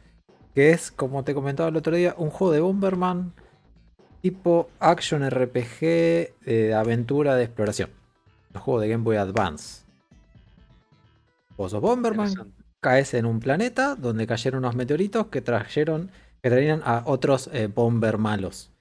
[0.54, 3.32] Que es, como te comentaba el otro día, un juego de Bomberman.
[4.20, 7.90] Tipo action RPG de aventura de exploración.
[8.54, 9.82] Un juego de Game Boy Advance.
[11.56, 16.12] Vos sos Bomberman, caes en un planeta donde cayeron unos meteoritos que trajeron.
[16.40, 18.71] que traían a otros eh, bomber malos.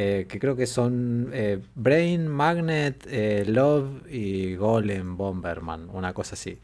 [0.00, 6.34] Eh, que creo que son eh, Brain, Magnet, eh, Love y Golem Bomberman, una cosa
[6.34, 6.58] así.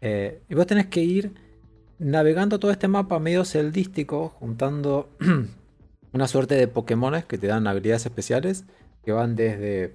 [0.00, 1.32] Y vos tenés que ir
[1.98, 5.08] navegando todo este mapa medio celdístico, juntando
[6.12, 8.64] una suerte de Pokémones que te dan habilidades especiales,
[9.04, 9.94] que van desde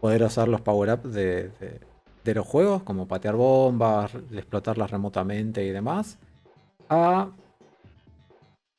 [0.00, 1.80] poder usar los power-ups de, de-
[2.24, 6.18] de los juegos, como patear bombas, explotarlas remotamente y demás,
[6.90, 7.30] a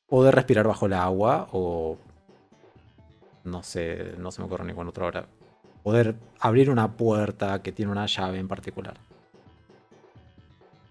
[0.07, 1.97] poder respirar bajo el agua o
[3.43, 5.25] no sé, no se me ocurre ninguna otra hora.
[5.83, 8.97] Poder abrir una puerta que tiene una llave en particular.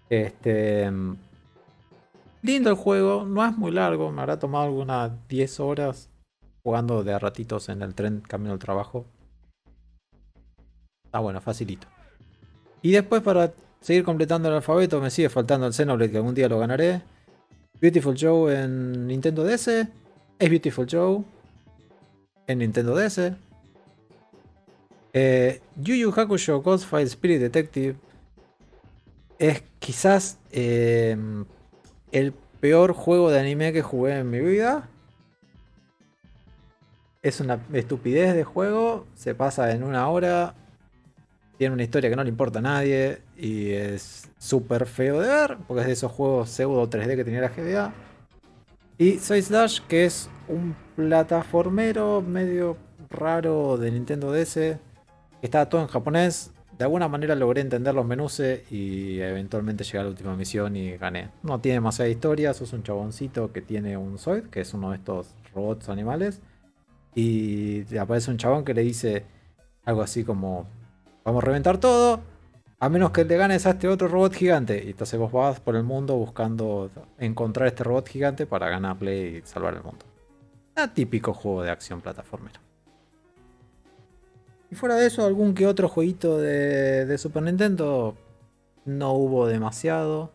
[0.09, 0.89] Este.
[0.89, 1.15] mm,
[2.41, 6.09] Lindo el juego, no es muy largo, me habrá tomado algunas 10 horas
[6.63, 9.05] jugando de a ratitos en el tren camino al trabajo.
[11.03, 11.87] Está bueno, facilito.
[12.81, 16.47] Y después para seguir completando el alfabeto me sigue faltando el Xenoblade que algún día
[16.47, 17.01] lo ganaré.
[17.81, 19.67] Beautiful Joe en Nintendo DS.
[19.67, 21.23] Es Beautiful Joe
[22.49, 23.33] en Nintendo DS.
[25.13, 27.95] Eh, Yu Yu Hakusho Ghostfire Spirit Detective
[29.37, 31.15] es quizás eh,
[32.11, 34.89] el peor juego de anime que jugué en mi vida.
[37.21, 40.55] Es una estupidez de juego, se pasa en una hora,
[41.57, 45.57] tiene una historia que no le importa a nadie y es súper feo de ver,
[45.67, 47.93] porque es de esos juegos pseudo 3D que tenía la GBA.
[48.97, 52.75] Y Soy Slash, que es un plataformero medio
[53.09, 54.79] raro de Nintendo DS, que
[55.41, 56.51] está todo en japonés.
[56.77, 60.97] De alguna manera logré entender los menús y eventualmente llegué a la última misión y
[60.97, 61.29] gané.
[61.41, 64.97] No tiene demasiada historia, sos un chaboncito que tiene un Zoid, que es uno de
[64.97, 66.41] estos robots animales.
[67.15, 69.23] Y aparece un chabón que le dice
[69.85, 70.67] algo así como,
[71.23, 72.19] vamos a reventar todo,
[72.77, 74.83] a menos que le ganes a este otro robot gigante.
[74.85, 79.41] Y entonces vos vas por el mundo buscando encontrar este robot gigante para ganarle y
[79.45, 80.08] salvar el mundo.
[80.87, 82.59] Típico juego de acción plataformero.
[84.71, 88.15] Y fuera de eso, algún que otro jueguito de, de Super Nintendo
[88.85, 90.31] no hubo demasiado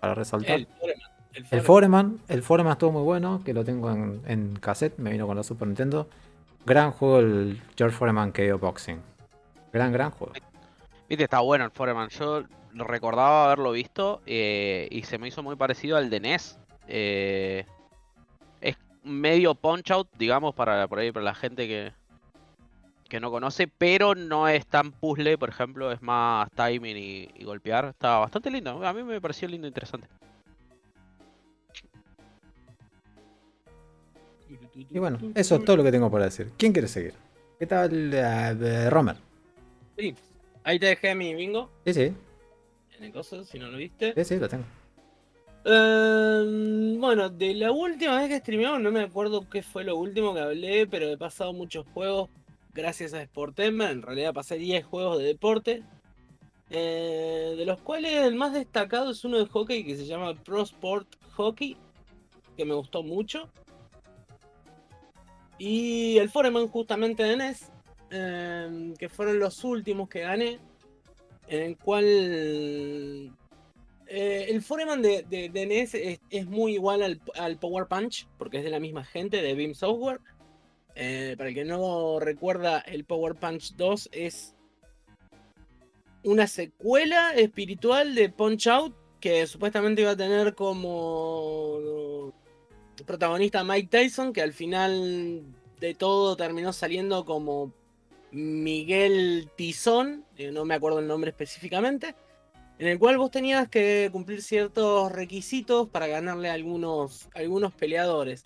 [0.00, 0.58] para resaltar.
[0.58, 1.10] El Foreman.
[1.32, 5.10] El El Foreman, el Foreman estuvo muy bueno, que lo tengo en, en cassette, me
[5.10, 6.08] vino con la Super Nintendo.
[6.64, 9.00] Gran juego el George Foreman KO Boxing.
[9.72, 10.32] Gran, gran juego.
[11.08, 12.08] Viste, está bueno el Foreman.
[12.08, 16.58] Yo recordaba haberlo visto eh, y se me hizo muy parecido al de NES.
[16.88, 17.66] Eh,
[19.06, 21.92] medio punch out, digamos, para por ahí para la gente que,
[23.08, 27.44] que no conoce, pero no es tan puzzle, por ejemplo, es más timing y, y
[27.44, 27.86] golpear.
[27.86, 28.84] Está bastante lindo.
[28.86, 30.08] A mí me pareció lindo e interesante.
[34.90, 36.52] Y bueno, eso es todo lo que tengo para decir.
[36.58, 37.14] ¿Quién quiere seguir?
[37.58, 39.16] ¿Qué tal eh, Romer?
[39.96, 40.14] Sí.
[40.62, 42.12] Ahí te dejé mi bingo Sí, sí,
[42.98, 44.12] en el coso, si no lo viste.
[44.16, 44.64] sí, sí, lo tengo.
[45.68, 50.32] Ehm, bueno, de la última vez que streameamos, no me acuerdo qué fue lo último
[50.32, 52.30] que hablé, pero he pasado muchos juegos
[52.72, 53.90] gracias a Sportema.
[53.90, 55.82] En realidad pasé 10 juegos de deporte.
[56.70, 60.62] eh, de los cuales el más destacado es uno de hockey que se llama Pro
[60.62, 61.06] Sport
[61.36, 61.76] Hockey,
[62.56, 63.48] que me gustó mucho.
[65.58, 67.70] Y el Foreman justamente de NES,
[68.10, 70.58] em, que fueron los últimos que gané,
[71.48, 73.32] en el cual
[74.06, 75.94] eh, el Foreman de, de, NES
[76.30, 79.74] es, muy igual al, al Power Punch, porque es de la misma gente, de Beam
[79.74, 80.20] Software.
[80.94, 84.54] Eh, para el que no recuerda, el Power Punch 2 es
[86.24, 92.32] una secuela espiritual de Punch Out, que supuestamente iba a tener como
[93.04, 95.42] protagonista Mike Tyson, que al final
[95.80, 97.72] de todo terminó saliendo como
[98.30, 102.14] Miguel Tizón, eh, no me acuerdo el nombre específicamente,
[102.78, 108.44] en el cual vos tenías que cumplir ciertos requisitos para ganarle a algunos, algunos peleadores.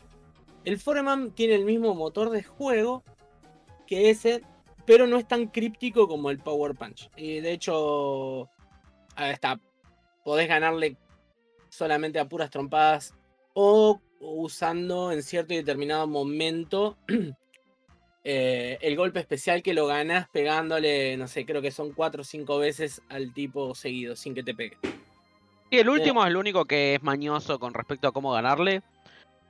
[0.65, 3.03] El Foreman tiene el mismo motor de juego
[3.87, 4.43] que ese,
[4.87, 7.11] pero no es tan críptico como el Power Punch.
[7.17, 8.49] Y de hecho,
[9.17, 9.61] está,
[10.25, 10.97] podés ganarle
[11.69, 13.15] solamente a puras trompadas
[13.55, 16.97] o usando en cierto y determinado momento
[18.23, 22.25] eh, el golpe especial que lo ganas pegándole, no sé, creo que son 4 o
[22.25, 24.77] 5 veces al tipo seguido, sin que te pegue.
[25.71, 28.83] Y el último es el único que es mañoso con respecto a cómo ganarle.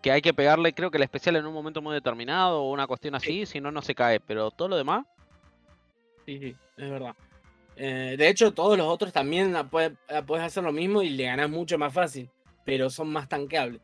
[0.03, 2.87] Que hay que pegarle, creo que el especial en un momento muy determinado o una
[2.87, 4.21] cuestión así, si no, no se cae.
[4.21, 5.07] Pero todo lo demás.
[6.27, 7.15] Sí, sí, es verdad.
[7.77, 9.97] Eh, de hecho, todos los otros también puedes,
[10.43, 12.29] hacer lo mismo y le ganas mucho más fácil.
[12.65, 13.81] Pero son más tanqueables.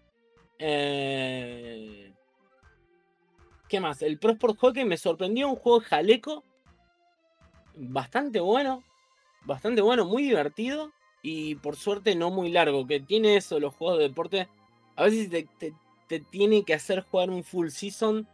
[0.58, 2.12] Eh,
[3.68, 4.00] ¿Qué más?
[4.02, 6.44] El Pro Sport Hockey me sorprendió, un juego jaleco.
[7.74, 8.84] Bastante bueno.
[9.44, 10.92] Bastante bueno, muy divertido.
[11.22, 12.86] Y por suerte no muy largo.
[12.86, 14.48] Que tiene eso, los juegos de deporte.
[14.94, 15.48] A veces te,
[16.08, 18.28] te, tiene que hacer jugar un full season.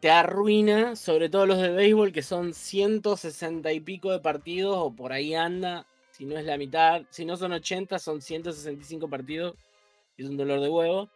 [0.00, 4.94] Te arruina, sobre todo los de béisbol, que son 160 y pico de partidos, o
[4.94, 5.86] por ahí anda.
[6.12, 9.56] Si no es la mitad, si no son 80, son 165 partidos.
[10.16, 11.10] Y es un dolor de huevo.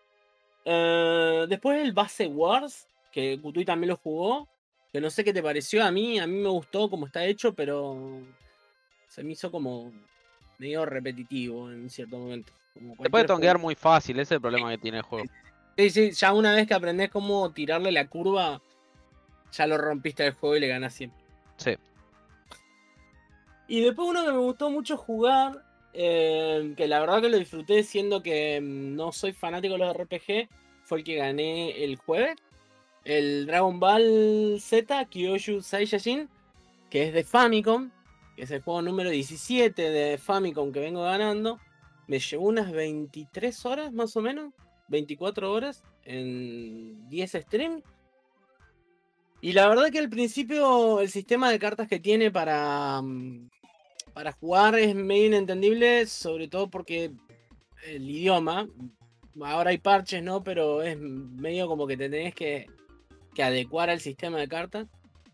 [0.65, 4.49] Eh, después el Base Wars, que Kutui también lo jugó.
[4.93, 7.55] Que no sé qué te pareció a mí, a mí me gustó cómo está hecho,
[7.55, 8.21] pero
[9.09, 9.91] se me hizo como
[10.59, 12.53] medio repetitivo en cierto momento.
[13.03, 15.25] Te puede tonguear muy fácil, ese es el problema que tiene el juego.
[15.77, 18.61] Sí, sí, ya una vez que aprendes cómo tirarle la curva,
[19.51, 21.19] ya lo rompiste el juego y le ganas siempre.
[21.57, 21.77] Sí.
[23.69, 27.83] Y después uno que me gustó mucho jugar, eh, que la verdad que lo disfruté
[27.83, 30.49] siendo que mm, no soy fanático de los RPG,
[30.85, 32.37] fue el que gané el jueves,
[33.05, 36.29] el Dragon Ball Z Kyoshu Saiyajin,
[36.91, 37.91] que es de Famicom,
[38.37, 41.59] que es el juego número 17 de Famicom que vengo ganando.
[42.07, 44.53] Me llevó unas 23 horas más o menos,
[44.89, 47.83] 24 horas en 10 streams.
[49.41, 53.51] Y la verdad que al principio el sistema de cartas que tiene para, mm,
[54.15, 57.11] para jugar es medio inentendible, sobre todo porque
[57.87, 58.69] el idioma,
[59.41, 60.45] ahora hay parches, ¿no?
[60.45, 62.67] Pero es medio como que te tenés que
[63.35, 64.89] que adecuar al sistema de cartas.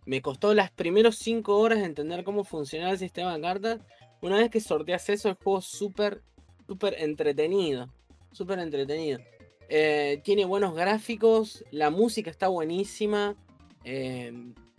[0.06, 3.80] Me costó las primeras 5 horas entender cómo funcionaba el sistema de cartas.
[4.22, 6.22] Una vez que sorteas eso, el juego es súper,
[6.66, 7.92] súper entretenido.
[8.32, 9.20] Súper entretenido.
[9.68, 13.36] Eh, tiene buenos gráficos, la música está buenísima.
[13.84, 14.32] Eh,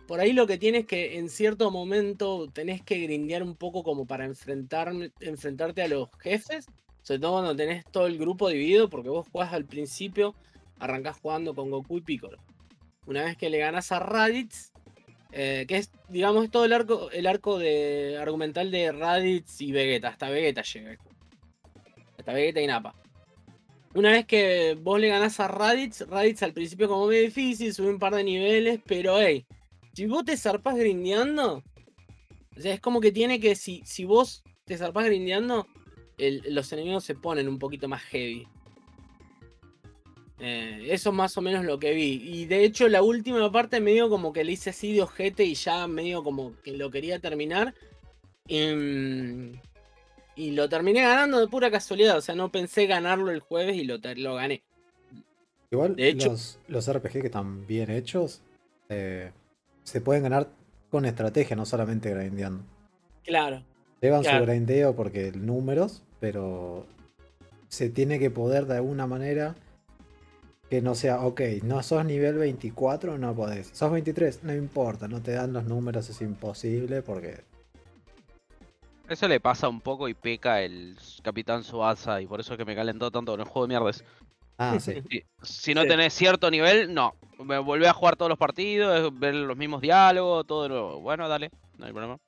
[0.08, 4.06] por ahí lo que tienes que en cierto momento tenés que grindear un poco como
[4.06, 6.66] para enfrentar, enfrentarte a los jefes.
[7.02, 10.34] Sobre todo cuando tenés todo el grupo dividido, porque vos jugás al principio,
[10.80, 12.38] arrancás jugando con Goku y Piccolo
[13.06, 14.72] una vez que le ganas a Raditz,
[15.32, 20.08] eh, que es, digamos, todo el arco, el arco de, argumental de Raditz y Vegeta.
[20.08, 20.96] Hasta Vegeta llega.
[22.18, 22.94] Hasta Vegeta y Nappa.
[23.94, 27.90] Una vez que vos le ganás a Raditz, Raditz al principio como muy difícil, sube
[27.90, 29.44] un par de niveles, pero hey,
[29.94, 31.64] si vos te zarpás grindeando,
[32.56, 35.66] o sea, es como que tiene que, si, si vos te zarpás grindeando,
[36.18, 38.46] los enemigos se ponen un poquito más heavy.
[40.40, 42.20] Eh, eso es más o menos lo que vi.
[42.24, 45.54] Y de hecho, la última parte medio como que le hice así de ojete y
[45.54, 47.74] ya medio como que lo quería terminar.
[48.48, 49.52] Em,
[50.34, 52.16] y, lo terminé ganando de pura casualidad.
[52.16, 54.62] O sea, no pensé ganarlo el jueves y lo, lo gané.
[55.70, 56.34] Igual, de hecho,
[56.68, 58.42] los, RPG que están bien hechos
[58.88, 59.30] eh,
[59.84, 60.48] se pueden ganar
[60.90, 62.64] con estrategia, no solamente grindeando.
[63.22, 63.62] Claro.
[64.00, 66.86] Llevan su grindeo porque números, pero
[67.68, 69.54] se tiene que poder de alguna manera
[70.70, 73.70] que no sea, ok, no sos nivel 24, no podés.
[73.74, 77.40] Sos 23, no importa, no te dan los números, es imposible porque...
[79.08, 82.64] Eso le pasa un poco y peca el Capitán Suasa y por eso es que
[82.64, 84.04] me calentó tanto con el juego de mierdas.
[84.58, 85.02] Ah, sí.
[85.42, 87.14] Si, no tenés cierto nivel, no.
[87.44, 91.00] Me volví a jugar todos los partidos, ver los mismos diálogos, todo lo...
[91.00, 92.18] Bueno, dale, no hay problema.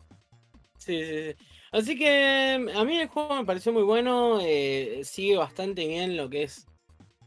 [0.78, 1.44] Sí, sí, sí.
[1.70, 6.28] Así que a mí el juego me pareció muy bueno, eh, sigue bastante bien lo
[6.28, 6.66] que es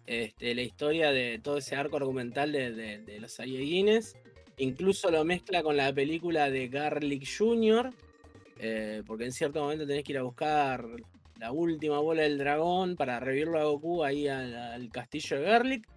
[0.08, 4.16] este, la historia de todo ese arco argumental de, los Saiyajines.
[4.58, 7.92] Incluso lo mezcla con la película de Garlic Jr.,
[8.60, 10.86] eh, porque en cierto momento tenés que ir a buscar
[11.40, 15.88] la última bola del dragón para revivirlo a Goku ahí al, castillo de Garlic.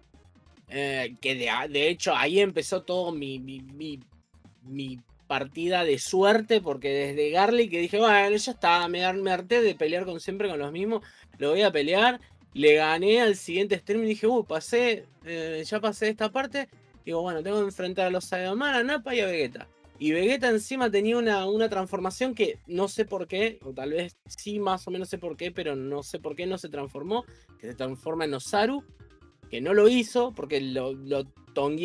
[0.71, 7.69] Eh, que de, hecho ahí empezó todo mi, mi, partida de suerte, porque desde Garlic
[7.69, 11.03] que dije, bueno, ya está, me, me harté de pelear con siempre con los mismos,
[11.37, 12.19] lo voy a pelear
[12.53, 16.69] le gané al siguiente stream y dije, uh, pasé, eh, ya pasé esta parte.
[17.05, 19.67] Digo, bueno, tengo que enfrentar a los Saiyaman, a Nappa y a Vegeta.
[19.97, 24.17] Y Vegeta encima tenía una, una transformación que no sé por qué, o tal vez
[24.25, 27.25] sí más o menos sé por qué, pero no sé por qué no se transformó,
[27.59, 28.83] que se transforma en Osaru,
[29.49, 31.25] que no lo hizo porque lo, lo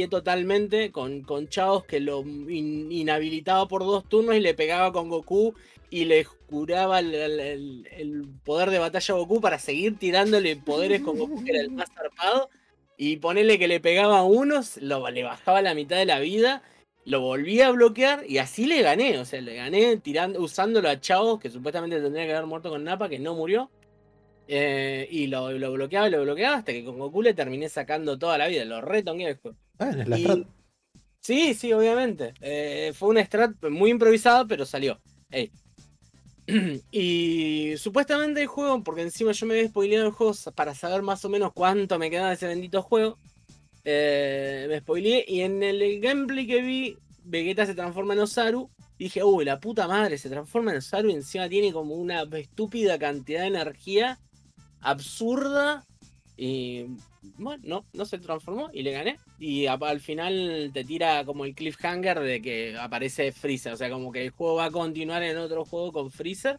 [0.09, 5.09] totalmente con, con Chaos que lo in- inhabilitaba por dos turnos y le pegaba con
[5.09, 5.53] Goku
[6.01, 10.57] y le curaba el, el- el- el poder de batalla a Goku para seguir tirándole
[10.57, 12.51] poderes con Goku, que era el más zarpado.
[12.97, 16.63] Y ponerle que le pegaba a unos, lo, le bajaba la mitad de la vida,
[17.05, 19.19] lo volvía a bloquear y así le gané.
[19.19, 22.85] O sea, le gané tirando, usándolo a Chaos, que supuestamente tendría que haber muerto con
[22.85, 23.71] Nappa, que no murió.
[24.47, 28.19] Eh, y lo, lo bloqueaba y lo bloqueaba hasta que con Goku le terminé sacando
[28.19, 28.65] toda la vida.
[28.65, 29.39] Lo retongué.
[29.79, 30.39] Ah, Y- strat.
[31.21, 32.35] Sí, sí, obviamente.
[32.43, 35.01] Eh, fue una strat muy improvisada, pero salió.
[35.31, 35.51] Ey.
[36.91, 41.25] y supuestamente el juego, porque encima yo me había spoileado el juego para saber más
[41.25, 43.19] o menos cuánto me quedaba de ese bendito juego.
[43.85, 48.71] eh, me spoileé y en el gameplay que vi, Vegeta se transforma en Osaru.
[48.99, 52.99] Dije, uy, la puta madre, se transforma en Osaru y encima tiene como una estúpida
[52.99, 54.21] cantidad de energía
[54.81, 55.85] absurda.
[56.37, 56.87] Y
[57.39, 59.19] bueno, no, no se transformó y le gané.
[59.39, 63.73] Y a- al final te tira como el cliffhanger de que aparece Freezer.
[63.73, 66.59] O sea, como que el juego va a continuar en otro juego con Freezer.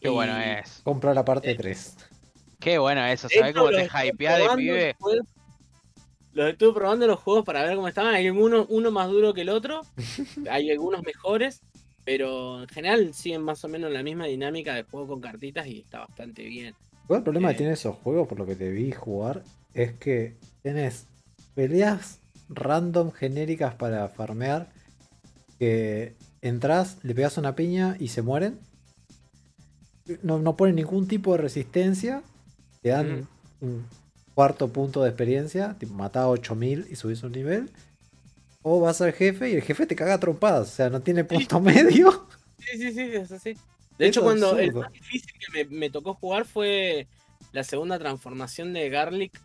[0.00, 0.80] Qué bueno es.
[0.84, 1.96] Compra la parte Eh, 3.
[2.60, 3.28] Qué bueno eso.
[3.28, 4.96] de ¿Sabés hecho, cómo te hypea de pibe?
[6.32, 8.14] Los estuve probando los juegos para ver cómo estaban.
[8.14, 9.82] Hay uno, uno más duro que el otro.
[10.50, 11.62] Hay algunos mejores.
[12.04, 15.80] Pero en general siguen más o menos la misma dinámica de juego con cartitas y
[15.80, 16.74] está bastante bien.
[17.04, 19.42] Igual el problema eh, que tienen esos juegos, por lo que te vi jugar,
[19.74, 21.08] es que tenés
[21.54, 24.72] peleas random genéricas para farmear.
[25.58, 28.60] Que entras, le pegas una piña y se mueren.
[30.22, 32.22] No, no ponen ningún tipo de resistencia.
[32.82, 33.28] Te dan
[33.60, 33.88] un
[34.34, 35.76] cuarto punto de experiencia.
[35.78, 37.72] Tipo, matá a 8000 y subís un nivel.
[38.62, 40.68] O vas al jefe y el jefe te caga a trompadas.
[40.70, 42.28] O sea, no tiene punto medio.
[42.58, 43.60] Sí, sí, sí, es así.
[43.98, 47.08] De Es hecho, cuando el más difícil que me, me tocó jugar fue
[47.52, 49.42] la segunda transformación de Garlic,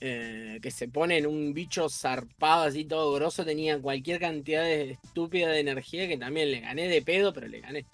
[0.00, 4.92] eh, que se pone en un bicho zarpado así todo grosso, tenía cualquier cantidad de
[4.92, 7.86] estúpida de energía que también le gané de pedo, pero le gané.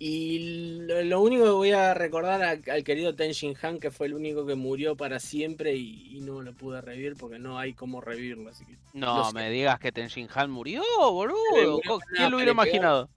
[0.00, 4.06] Y lo, lo único que voy a recordar a- al querido Tenshin Han, que fue
[4.06, 7.74] el único que murió para siempre y, y no lo pude revivir porque no hay
[7.74, 11.36] cómo revivirlo, así que No me digas que Tenshin Han murió, boludo.
[11.50, 11.80] murió
[12.14, 12.86] ¿Quién lo hubiera le pegó.
[12.86, 13.10] imaginado?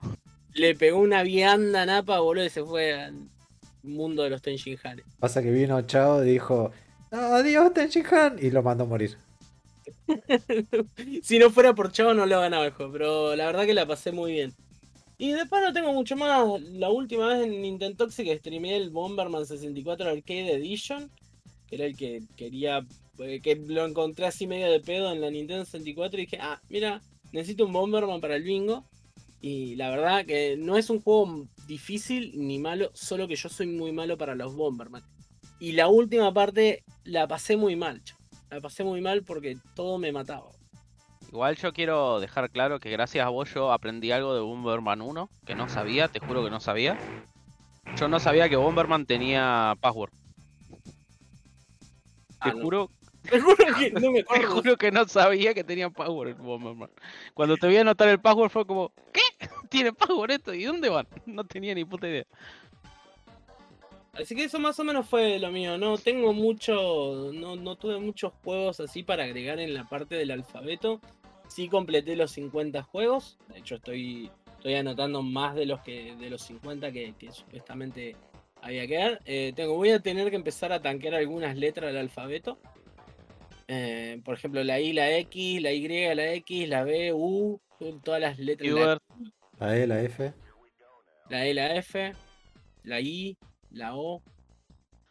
[0.53, 3.29] le pegó una vianda a Napa, boludo, y se fue al
[3.83, 5.01] mundo de los Tenshin Han.
[5.19, 6.71] Pasa que vino Chao y dijo:
[7.11, 8.37] Adiós, Tenshinhan.
[8.41, 9.17] Y lo mandó a morir.
[11.23, 14.11] si no fuera por Chavo no lo ganaba juego, pero la verdad que la pasé
[14.11, 14.53] muy bien.
[15.17, 16.61] Y después no tengo mucho más.
[16.61, 21.11] La última vez en Nintendo Toxic streameé el Bomberman 64 Arcade Edition,
[21.67, 22.85] que era el que quería,
[23.19, 26.59] eh, que lo encontré así medio de pedo en la Nintendo 64 y dije, ah,
[26.69, 27.01] mira,
[27.33, 28.85] necesito un Bomberman para el bingo.
[29.41, 33.67] Y la verdad que no es un juego difícil ni malo, solo que yo soy
[33.67, 35.03] muy malo para los Bomberman.
[35.61, 38.01] Y la última parte la pasé muy mal,
[38.49, 40.49] la pasé muy mal porque todo me mataba.
[41.31, 45.29] Igual yo quiero dejar claro que gracias a vos yo aprendí algo de Bomberman 1
[45.45, 46.97] que no sabía, te juro que no sabía.
[47.95, 50.11] Yo no sabía que Bomberman tenía password.
[52.39, 52.63] Ah, Te no.
[52.63, 52.89] juro,
[53.29, 56.89] Te juro que no me te juro que no sabía que tenía password el Bomberman.
[57.35, 59.21] Cuando te vi anotar el password fue como, ¿qué?
[59.69, 60.55] ¿Tiene password esto?
[60.55, 61.07] ¿Y dónde van?
[61.27, 62.25] No tenía ni puta idea.
[64.13, 65.77] Así que eso más o menos fue lo mío.
[65.77, 67.31] No tengo mucho.
[67.33, 70.99] No, no tuve muchos juegos así para agregar en la parte del alfabeto.
[71.47, 73.37] Sí completé los 50 juegos.
[73.49, 78.15] De hecho, estoy, estoy anotando más de los que de los 50 que, que supuestamente
[78.61, 79.21] había que dar.
[79.25, 82.57] Eh, tengo, voy a tener que empezar a tanquear algunas letras del alfabeto.
[83.67, 87.59] Eh, por ejemplo, la I, la X, la Y, la X, la B, U,
[88.03, 88.69] todas las letras.
[88.69, 89.01] la
[89.59, 90.33] La E, la F.
[91.29, 92.13] la E, la F,
[92.83, 93.37] la I,
[93.71, 94.21] la O.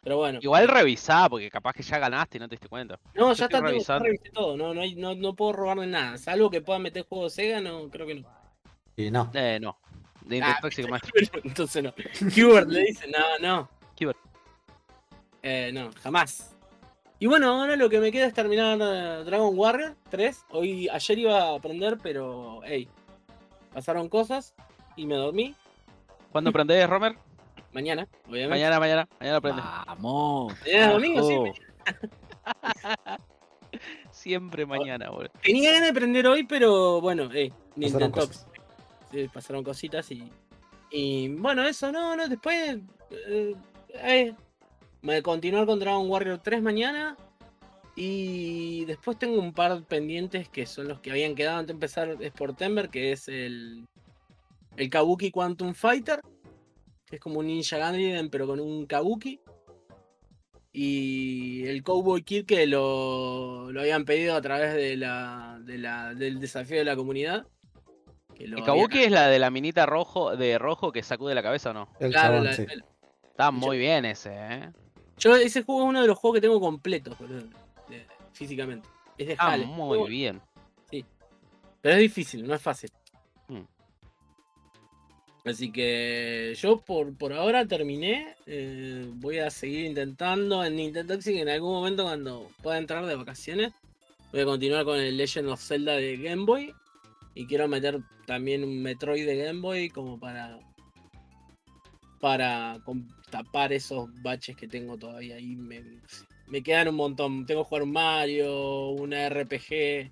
[0.03, 0.39] Pero bueno.
[0.41, 2.99] igual revisá, porque capaz que ya ganaste y no te diste cuenta.
[3.13, 4.57] No, yo ya está, tengo- ya revisé todo.
[4.57, 6.17] No, no, hay- no, no puedo robarle nada.
[6.17, 8.27] Salvo que pueda meter juegos Sega, no, creo que no.
[8.95, 9.29] Y no.
[9.33, 9.77] Eh, no.
[10.25, 10.59] De Ah.
[11.43, 11.93] Entonces no.
[12.21, 13.69] Hubert le dice, no, no.
[13.99, 14.17] Hubert.
[15.43, 16.55] Eh, no, jamás.
[17.19, 20.45] Y bueno, ahora lo que me queda es terminar eh, Dragon Warrior 3.
[20.49, 22.87] Hoy, ayer iba a aprender, pero, hey,
[23.71, 24.55] pasaron cosas
[24.95, 25.55] y me dormí.
[26.31, 27.15] ¿Cuándo aprendés, Romer?
[27.73, 28.49] Mañana, obviamente.
[28.49, 29.65] Mañana, mañana, mañana aprendes.
[29.87, 30.53] Vamos.
[30.61, 31.35] Mañana es domingo, sí.
[34.11, 35.31] Siempre mañana, boludo.
[35.41, 38.47] Tenía ganas de aprender hoy, pero bueno, hey, Pasaron Nintendo cosas.
[39.11, 40.29] Sí, pasaron cositas y.
[40.91, 42.77] Y bueno, eso, no, no, después.
[43.11, 43.55] eh,
[43.93, 44.33] eh,
[45.01, 47.15] Me voy a continuar con Dragon Warrior 3 mañana.
[47.95, 52.17] Y después tengo un par pendientes que son los que habían quedado antes de empezar
[52.29, 53.85] Sportember, que es el,
[54.77, 56.21] el Kabuki Quantum Fighter,
[57.11, 59.39] es como un Ninja Gaiden pero con un Kabuki.
[60.73, 66.13] Y el Cowboy Kid que lo, lo habían pedido a través de la, de la-
[66.13, 67.45] del desafío de la comunidad.
[68.35, 71.35] que lo ¿El habían- Kabuki es la de la minita rojo de rojo que sacude
[71.35, 71.89] la cabeza o no?
[71.99, 72.65] El Claro, chabón, la- sí.
[72.69, 72.83] el-
[73.29, 74.69] Está muy bien ese, ¿eh?
[75.17, 77.15] yo ese juego es uno de los juegos que tengo completos,
[78.33, 78.87] físicamente.
[79.17, 79.65] Es de Está Hale.
[79.65, 80.41] muy bien.
[81.81, 82.91] Pero es difícil, no es fácil.
[85.43, 88.35] Así que yo por, por ahora terminé.
[88.45, 93.15] eh, voy a seguir intentando en Nintendo Toxic en algún momento cuando pueda entrar de
[93.15, 93.73] vacaciones.
[94.31, 96.73] Voy a continuar con el Legend of Zelda de Game Boy.
[97.33, 100.59] Y quiero meter también un Metroid de Game Boy como para.
[102.19, 102.77] Para
[103.31, 105.55] tapar esos baches que tengo todavía ahí.
[105.55, 105.83] Me,
[106.47, 107.47] me quedan un montón.
[107.47, 110.11] Tengo que jugar un Mario, una RPG.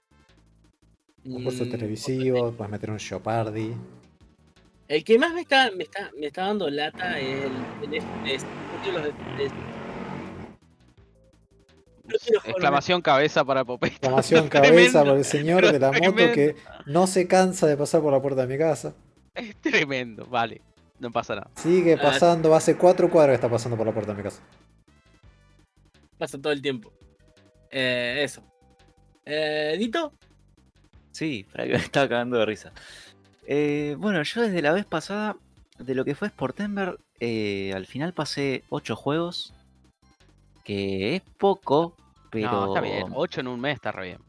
[1.25, 3.75] Un curso mm, televisivo, puedes meter un Shopardi.
[4.89, 8.45] El que más me está, me está, me está dando lata es el, el FPS.
[12.03, 13.91] No quiero jugar Exclamación cabeza para Popeye.
[13.91, 16.55] Exclamación cabeza por el señor de la moto que
[16.87, 18.95] no se cansa de pasar por la puerta de mi casa.
[19.35, 20.61] Es tremendo, vale.
[20.99, 21.51] No pasa nada.
[21.55, 22.01] Sigue Ah.
[22.01, 24.41] pasando, hace cuatro cuadras que está pasando por la puerta de mi casa.
[26.17, 26.91] Pasa todo el tiempo.
[27.69, 28.41] Eh, eso.
[29.23, 30.13] Eh, Dito,
[31.11, 32.71] Sí, para que me estaba cagando de risa.
[33.51, 35.35] Eh, bueno, yo desde la vez pasada,
[35.79, 39.55] de lo que fue Sportember, eh, al final pasé 8 juegos.
[40.63, 41.95] Que es poco,
[42.29, 42.51] pero.
[42.51, 43.07] No, está bien.
[43.11, 44.19] 8 en un mes está re bien.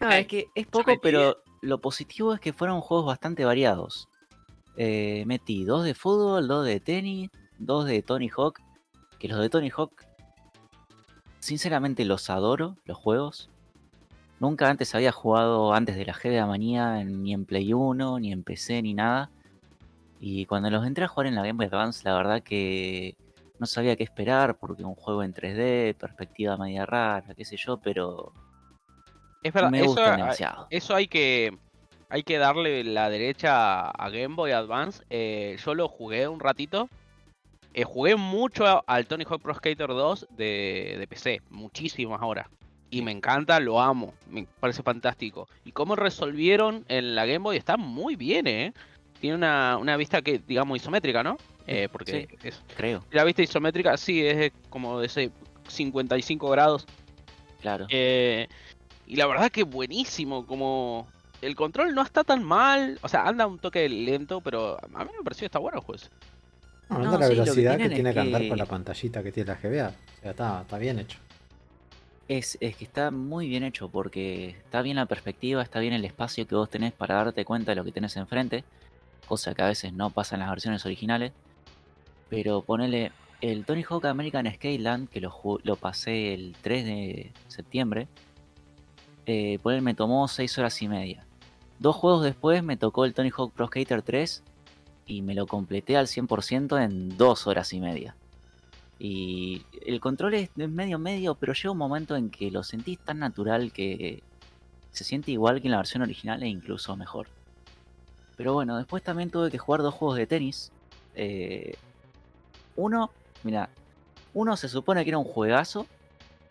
[0.00, 4.08] Ah, es que es poco, pero lo positivo es que fueron juegos bastante variados.
[4.78, 7.28] Eh, metí dos de fútbol, dos de tenis,
[7.58, 8.62] dos de Tony Hawk.
[9.18, 10.06] Que los de Tony Hawk,
[11.40, 13.50] sinceramente los adoro, los juegos.
[14.38, 18.32] Nunca antes había jugado antes de la GBA Manía en- ni en Play 1, ni
[18.32, 19.30] en PC, ni nada.
[20.20, 23.14] Y cuando los entré a jugar en la Game Boy Advance, la verdad que
[23.58, 27.78] no sabía qué esperar, porque un juego en 3D, perspectiva media rara, qué sé yo,
[27.78, 28.32] pero
[29.42, 30.66] Es verdad, me eso, gustan hay- demasiado.
[30.70, 31.56] eso hay que
[32.08, 35.02] hay que darle la derecha a Game Boy Advance.
[35.10, 36.88] Eh, yo lo jugué un ratito.
[37.74, 42.46] Eh, jugué mucho al Tony Hawk Pro Skater 2 de, de PC, muchísimas horas.
[42.90, 45.48] Y me encanta, lo amo, me parece fantástico.
[45.64, 48.72] Y cómo resolvieron en la Game Boy está muy bien, ¿eh?
[49.20, 51.36] Tiene una, una vista que, digamos, isométrica, ¿no?
[51.66, 55.30] Eh, porque es, Creo, la vista isométrica sí es como de ese
[55.66, 56.86] 55 grados.
[57.60, 57.86] claro.
[57.88, 58.46] Eh,
[59.08, 61.06] y la verdad que buenísimo, como
[61.42, 65.10] el control no está tan mal, o sea, anda un toque lento, pero a mí
[65.16, 65.96] me pareció que está bueno el juego.
[65.96, 66.10] ese.
[66.88, 69.32] No, No, anda la sí, que velocidad que, tiene que andar con la pantallita que
[69.32, 69.88] tiene la GBA.
[69.88, 71.18] O sea, está, está bien hecho.
[72.28, 76.04] Es, es que está muy bien hecho porque está bien la perspectiva, está bien el
[76.04, 78.64] espacio que vos tenés para darte cuenta de lo que tenés enfrente,
[79.28, 81.32] cosa que a veces no pasa en las versiones originales.
[82.28, 85.32] Pero ponele el Tony Hawk American Skyland, que lo,
[85.62, 88.08] lo pasé el 3 de septiembre,
[89.26, 91.24] eh, ponele, me tomó 6 horas y media.
[91.78, 94.42] Dos juegos después me tocó el Tony Hawk Pro Skater 3
[95.06, 98.16] y me lo completé al 100% en 2 horas y media.
[98.98, 103.18] Y el control es medio medio, pero llega un momento en que lo sentís tan
[103.18, 104.22] natural que
[104.90, 107.28] se siente igual que en la versión original e incluso mejor.
[108.36, 110.72] Pero bueno, después también tuve que jugar dos juegos de tenis.
[111.14, 111.74] Eh,
[112.76, 113.10] uno,
[113.42, 113.68] mira,
[114.32, 115.86] uno se supone que era un juegazo,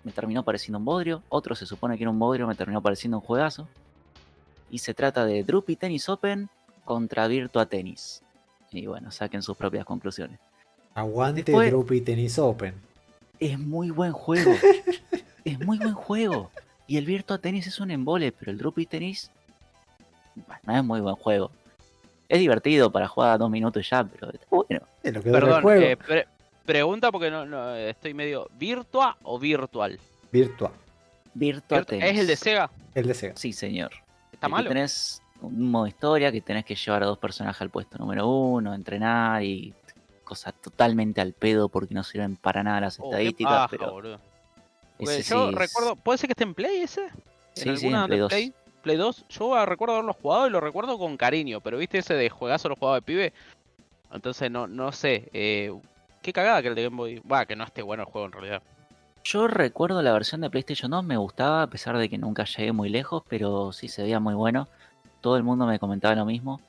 [0.04, 1.24] me terminó pareciendo un bodrio.
[1.30, 3.68] Otro se supone que era un bodrio, me terminó pareciendo un juegazo.
[4.70, 6.50] Y se trata de Droopy Tennis Open
[6.84, 8.24] contra Virtua Tennis.
[8.72, 10.40] Y bueno, saquen sus propias conclusiones.
[10.96, 12.74] Aguante Después- Droopy Tennis Open.
[13.40, 14.52] Es muy buen juego.
[15.46, 16.50] es muy buen juego.
[16.88, 19.30] Y el Virtua Tennis es un embole, pero el Droopy Tennis
[20.36, 21.52] bueno, no es muy buen juego.
[22.28, 24.82] Es divertido para jugar a dos minutos ya, pero está bueno.
[25.04, 25.82] Es lo que Perdón, juego.
[25.82, 26.28] eh, pre-
[26.66, 28.50] pregunta porque no, no, estoy medio...
[28.58, 30.00] ¿Virtua o virtual?
[30.32, 30.72] Virtua.
[31.34, 32.06] Virtua Tennis.
[32.06, 32.70] ¿Es el de Sega?
[32.96, 33.34] El de Sega.
[33.36, 33.92] Sí, señor.
[34.32, 34.68] ¿Está malo?
[34.70, 38.74] tenés un modo historia que tenés que llevar a dos personajes al puesto número uno,
[38.74, 39.74] entrenar y
[40.26, 44.20] cosas totalmente al pedo porque no sirven para nada las Oh, estadísticas, paja, pero
[45.00, 45.96] sí yo es- recuerdo...
[45.96, 47.08] ¿Puede ser que esté en Play ese?
[47.54, 48.30] Sí, sí, en Play de 2.
[48.30, 49.26] Play, Play 2.
[49.30, 52.68] Yo ah, recuerdo haberlo jugado y lo recuerdo con cariño, pero viste ese de juegazo
[52.68, 53.34] lo jugaba de pibe.
[54.12, 55.30] Entonces no, no sé.
[55.34, 55.74] Eh,
[56.22, 57.20] qué cagada que el de Game Boy.
[57.20, 58.62] Va, que no esté bueno el juego en realidad.
[59.24, 62.72] Yo recuerdo la versión de PlayStation 2, me gustaba, a pesar de que nunca llegué
[62.72, 64.68] muy lejos, pero sí se veía muy bueno.
[65.22, 66.62] Todo el mundo me comentaba lo mismo.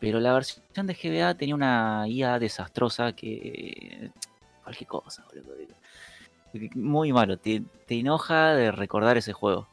[0.00, 4.10] Pero la versión de GBA tenía una IA desastrosa que
[4.64, 5.74] cualquier cosa, boludo.
[6.74, 9.68] Muy malo, te, enoja de recordar ese juego.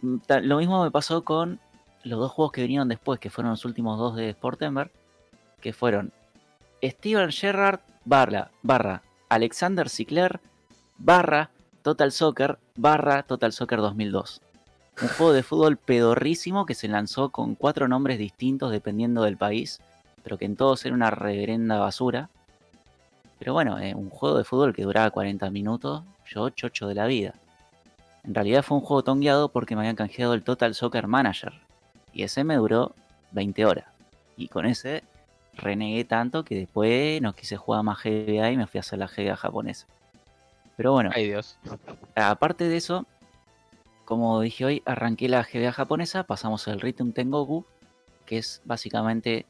[0.00, 1.60] Mm, Lo mismo me pasó con
[2.02, 4.90] los dos juegos que vinieron después, que fueron los últimos dos de Sportember,
[5.60, 6.12] que fueron
[6.82, 10.40] Steven Gerrard barra, barra Alexander Sinclair
[10.96, 11.50] barra
[11.82, 14.40] Total Soccer barra Total Soccer 2002.
[15.00, 19.80] Un juego de fútbol pedorrísimo que se lanzó con cuatro nombres distintos dependiendo del país,
[20.24, 22.30] pero que en todos era una reverenda basura.
[23.38, 27.06] Pero bueno, eh, un juego de fútbol que duraba 40 minutos, yo chocho de la
[27.06, 27.34] vida.
[28.24, 31.52] En realidad fue un juego tongueado porque me habían canjeado el Total Soccer Manager.
[32.12, 32.94] Y ese me duró
[33.32, 33.84] 20 horas.
[34.36, 35.04] Y con ese
[35.54, 39.06] renegué tanto que después no quise jugar más GBA y me fui a hacer la
[39.06, 39.86] GBA japonesa.
[40.76, 41.56] Pero bueno, Ay Dios.
[42.14, 43.06] aparte de eso,
[44.08, 47.66] como dije hoy, arranqué la GBA japonesa, pasamos el Rhythm Tengoku,
[48.24, 49.44] que es básicamente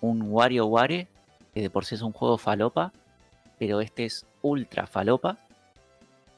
[0.00, 1.06] un WarioWare,
[1.52, 2.90] que de por sí es un juego falopa,
[3.58, 5.36] pero este es ultra falopa.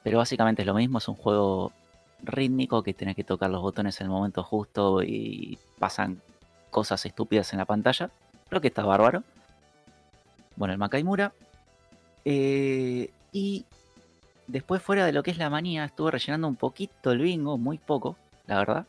[0.02, 1.70] Pero básicamente es lo mismo, es un juego
[2.24, 6.20] rítmico que tenés que tocar los botones en el momento justo y pasan
[6.70, 8.10] cosas estúpidas en la pantalla.
[8.48, 9.22] Creo que está bárbaro.
[10.56, 11.32] Bueno, el Makaimura.
[12.24, 13.64] Eh, y
[14.50, 17.78] después, fuera de lo que es la manía, estuve rellenando un poquito el bingo, muy
[17.78, 18.16] poco,
[18.46, 18.86] la verdad.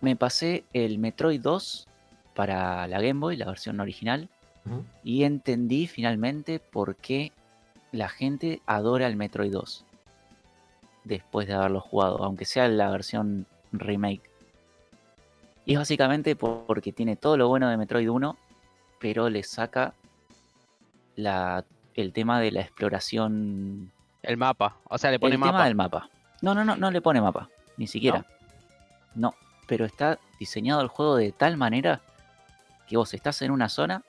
[0.00, 1.88] Me pasé el Metroid 2
[2.34, 4.28] para la Game Boy, la versión original,
[5.04, 7.32] y entendí finalmente por qué
[7.92, 9.84] la gente adora el Metroid 2
[11.04, 14.28] después de haberlo jugado, aunque sea la versión remake.
[15.64, 18.36] Y es básicamente por- porque tiene todo lo bueno de Metroid 1,
[18.98, 19.94] pero le saca
[21.14, 21.64] la,
[21.94, 23.92] el tema de la exploración
[24.26, 24.76] El mapa.
[24.88, 26.10] O sea, le pone el tema del mapa.
[26.42, 28.26] No, no, no, no le pone mapa, ni siquiera.
[29.14, 29.34] ¿No?
[29.66, 32.00] pero está diseñado el juego de tal manera
[32.86, 34.02] que vos estás en una zona,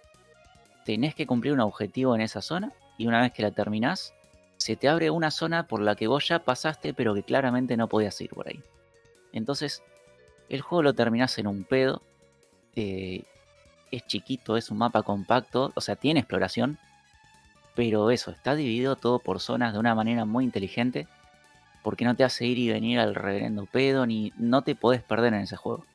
[0.86, 4.14] tenés que cumplir un objetivo en esa zona y una vez que la terminás,
[4.58, 7.88] se te abre una zona por la que vos ya pasaste pero que claramente no
[7.88, 8.62] podías ir por ahí.
[9.34, 9.84] Entonces,
[10.50, 12.02] el juego lo terminás en un pedo.
[12.76, 13.24] eh,
[13.90, 16.78] es chiquito, es un mapa compacto, o sea, tiene exploración,
[17.78, 21.08] pero eso, está dividido todo por zonas de una manera muy inteligente,
[21.84, 25.36] porque no te hace ir y venir al reverendo pedo, ni no te podés perder
[25.36, 25.86] en ese juego.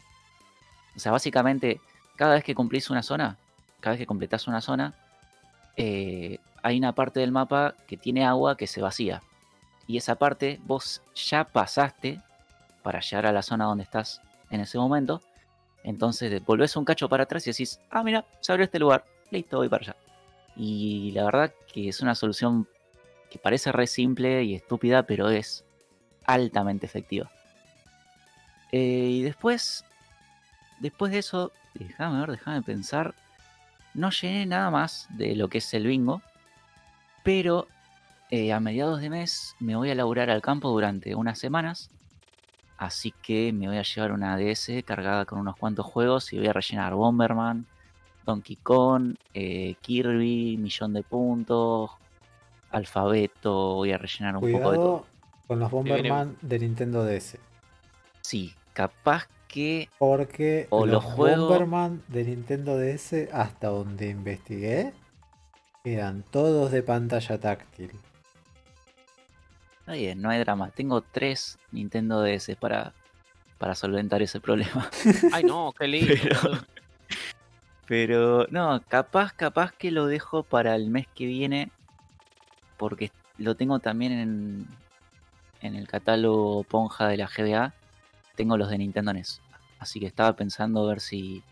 [0.94, 1.80] O sea, básicamente,
[2.14, 3.36] cada vez que cumplís una zona,
[3.80, 4.94] cada vez que completás una zona,
[5.76, 9.20] eh, hay una parte del mapa que tiene agua que se vacía.
[9.88, 12.20] Y esa parte vos ya pasaste
[12.84, 15.20] para llegar a la zona donde estás en ese momento.
[15.82, 19.56] Entonces volvés un cacho para atrás y decís, ah, mira, se abrió este lugar, listo,
[19.56, 20.01] voy para allá.
[20.56, 22.68] Y la verdad que es una solución
[23.30, 25.64] que parece re simple y estúpida, pero es
[26.26, 27.30] altamente efectiva.
[28.70, 29.84] Eh, y después,
[30.80, 33.14] después de eso, déjame ver, déjame pensar.
[33.94, 36.22] No llené nada más de lo que es el bingo,
[37.22, 37.68] pero
[38.30, 41.90] eh, a mediados de mes me voy a laburar al campo durante unas semanas.
[42.78, 46.48] Así que me voy a llevar una DS cargada con unos cuantos juegos y voy
[46.48, 47.66] a rellenar Bomberman,
[48.24, 51.90] Donkey Kong, eh, Kirby, Millón de Puntos,
[52.70, 55.06] Alfabeto, voy a rellenar un poco de todo.
[55.46, 57.38] Con los viene- Bomberman de Nintendo DS.
[58.22, 64.94] Sí, capaz que Porque O los los juegos- Bomberman de Nintendo DS, hasta donde investigué,
[65.84, 67.90] eran todos de pantalla táctil.
[69.80, 70.70] Está bien, no hay drama.
[70.70, 72.94] Tengo tres Nintendo DS para,
[73.58, 74.88] para solventar ese problema.
[75.32, 76.14] Ay, no, qué lindo.
[76.22, 76.58] Pero-.
[77.86, 81.70] Pero no, capaz, capaz que lo dejo para el mes que viene.
[82.76, 84.66] Porque lo tengo también en,
[85.60, 87.74] en el catálogo Ponja de la GBA.
[88.34, 89.40] Tengo los de Nintendo NES.
[89.78, 91.42] Así que estaba pensando ver si.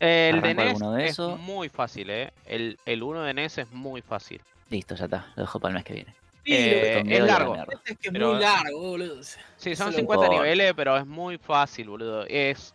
[0.00, 1.38] El de NES alguno de es esos.
[1.38, 2.32] muy fácil, ¿eh?
[2.46, 4.40] El, el 1 de NES es muy fácil.
[4.70, 5.26] Listo, ya está.
[5.36, 6.14] Lo dejo para el mes que viene.
[6.44, 7.54] Sí, Eh, es la largo.
[7.54, 9.22] es que es pero- muy largo, boludo.
[9.22, 10.28] Sí, son Solo 50 importa.
[10.42, 12.24] niveles, pero es muy fácil, boludo.
[12.28, 12.74] Es.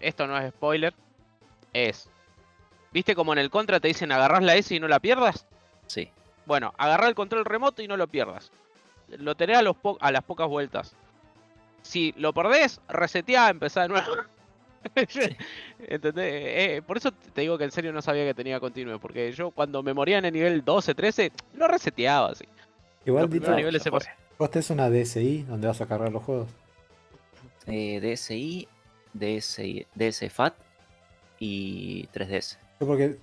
[0.00, 0.94] Esto no es spoiler.
[1.72, 2.08] Es.
[2.92, 5.46] ¿Viste como en el contra te dicen agarrás la S y no la pierdas?
[5.86, 6.10] Sí.
[6.44, 8.50] Bueno, agarrá el control remoto y no lo pierdas.
[9.08, 10.94] Lo tenés a, los po- a las pocas vueltas.
[11.82, 14.06] Si lo perdés, reseteá, empezá de nuevo.
[15.80, 16.24] ¿Entendés?
[16.34, 18.98] Eh, por eso te digo que en serio no sabía que tenía continuo.
[18.98, 22.44] Porque yo cuando me moría en el nivel 12, 13, lo reseteaba así.
[23.04, 24.04] Igual, Los Dito, niveles se vos
[24.50, 26.48] tenés una DSi donde vas a cargar los juegos.
[27.66, 28.66] Eh, DSi,
[29.12, 30.54] DSi, DS FAT
[31.44, 32.56] y 3DS.
[32.78, 33.18] Yo porque,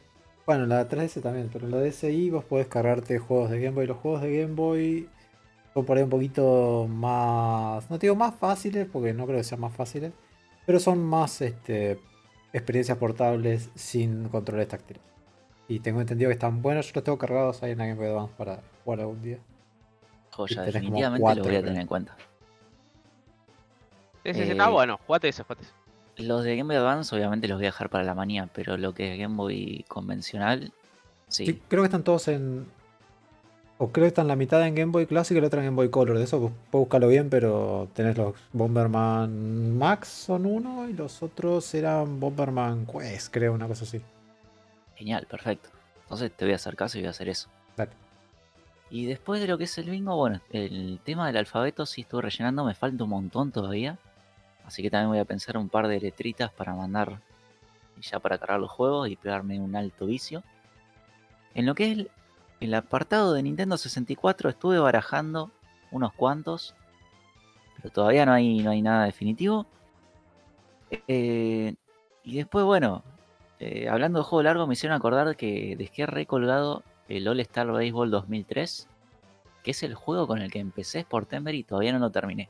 [0.45, 3.87] bueno, la 3DS también, pero en la DSi vos podés cargarte juegos de Game Boy.
[3.87, 5.07] Los juegos de Game Boy
[5.73, 9.45] son por ahí un poquito más, no te digo más fáciles, porque no creo que
[9.45, 10.11] sean más fáciles,
[10.65, 11.97] pero son más este,
[12.51, 15.01] experiencias portables sin controles táctiles.
[15.69, 16.87] Y tengo entendido que están buenos.
[16.87, 19.37] Yo los tengo cargados ahí en la Game Boy Advance para jugar algún día.
[20.31, 22.17] Joya, definitivamente cuatro, lo voy a tener en cuenta.
[24.25, 25.78] Sí, sí, Eh, está bueno, jugate ese, jugate ese.
[26.19, 28.93] Los de Game Boy Advance obviamente los voy a dejar para la manía, pero lo
[28.93, 30.71] que es Game Boy convencional,
[31.27, 31.45] sí.
[31.45, 32.67] Sí, creo que están todos en.
[33.77, 35.75] O creo que están la mitad en Game Boy Classic y la otra en Game
[35.77, 36.17] Boy Color.
[36.17, 41.73] De eso, pues, búscalo bien, pero tenés los Bomberman Max son uno y los otros
[41.73, 44.01] eran Bomberman Quest, creo, una cosa así.
[44.95, 45.69] Genial, perfecto.
[46.03, 47.47] Entonces te voy a hacer caso y voy a hacer eso.
[47.77, 47.91] Dale.
[48.89, 52.23] Y después de lo que es el bingo, bueno, el tema del alfabeto sí estuve
[52.23, 53.97] rellenando, me falta un montón todavía.
[54.65, 57.19] Así que también voy a pensar un par de letritas para mandar
[58.01, 60.43] ya para cargar los juegos y pegarme un alto vicio.
[61.53, 62.11] En lo que es el,
[62.59, 65.51] el apartado de Nintendo 64 estuve barajando
[65.91, 66.75] unos cuantos,
[67.77, 69.65] pero todavía no hay, no hay nada definitivo.
[71.07, 71.75] Eh,
[72.23, 73.03] y después, bueno,
[73.59, 78.11] eh, hablando de juego largo, me hicieron acordar que dejé recolgado el All Star Baseball
[78.11, 78.87] 2003,
[79.63, 82.49] que es el juego con el que empecé por Temper y todavía no lo terminé.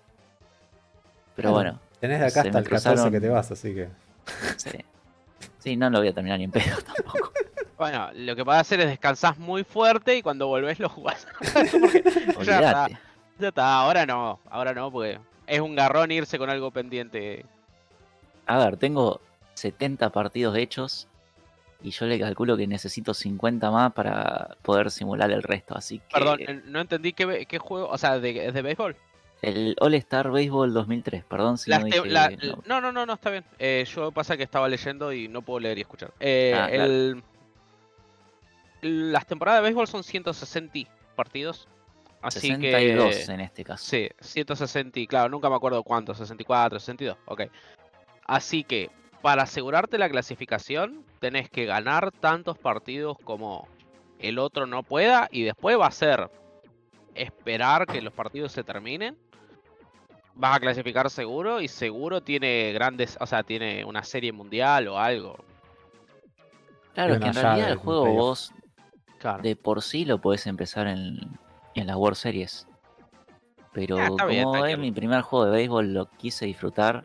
[1.35, 3.89] Pero bueno, Tenés de acá hasta el 14 que te vas, así que.
[4.57, 4.85] sí.
[5.59, 7.31] Sí, no lo voy a terminar ni en pedo tampoco.
[7.77, 11.27] Bueno, lo que podés hacer es descansás muy fuerte y cuando volvés lo jugás.
[12.33, 12.87] Porque ya está,
[13.37, 17.45] ya está, ahora no, ahora no, porque es un garrón irse con algo pendiente.
[18.47, 19.21] A ver, tengo
[19.53, 21.07] 70 partidos hechos
[21.81, 25.77] y yo le calculo que necesito 50 más para poder simular el resto.
[25.77, 28.95] Así que Perdón, no entendí qué, juego, o sea, de, es de béisbol.
[29.41, 32.05] El All Star Baseball 2003, perdón si Las no dije...
[32.09, 32.61] la- no.
[32.65, 33.45] no, no, no, no, está bien.
[33.57, 36.13] Eh, yo pasa que estaba leyendo y no puedo leer y escuchar.
[36.19, 36.83] Eh, Ah, claro.
[36.83, 37.23] el-
[38.81, 40.79] las temporadas de béisbol son 160
[41.15, 41.67] partidos.
[42.21, 43.31] Así 62 que.
[43.33, 43.85] en este caso.
[43.85, 47.43] Sí, 160, claro, nunca me acuerdo cuánto, 64, 62, ok.
[48.25, 48.89] Así que,
[49.21, 53.67] para asegurarte la clasificación, tenés que ganar tantos partidos como
[54.19, 56.29] el otro no pueda y después va a ser
[57.15, 59.17] esperar que los partidos se terminen.
[60.39, 64.97] Vas a clasificar seguro y seguro tiene grandes, o sea, tiene una serie mundial o
[64.97, 65.35] algo.
[66.93, 68.53] Claro, es que en realidad el juego vos
[69.17, 69.43] Claro.
[69.43, 71.19] de por sí lo podés empezar en,
[71.75, 72.67] en las World Series.
[73.73, 77.03] Pero Ah, bien, como es mi primer juego de béisbol, lo quise disfrutar.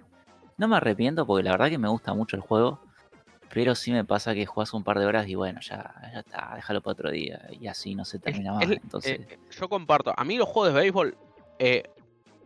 [0.56, 2.78] No me arrepiento porque la verdad que me gusta mucho el juego.
[3.52, 6.52] Pero sí me pasa que jugás un par de horas y bueno, ya, ya está,
[6.54, 7.48] déjalo para otro día.
[7.50, 8.62] Y así no se Es- termina más.
[8.70, 10.14] es- Entonces, eh, yo comparto.
[10.16, 11.16] A mí los juegos de béisbol,
[11.58, 11.82] eh,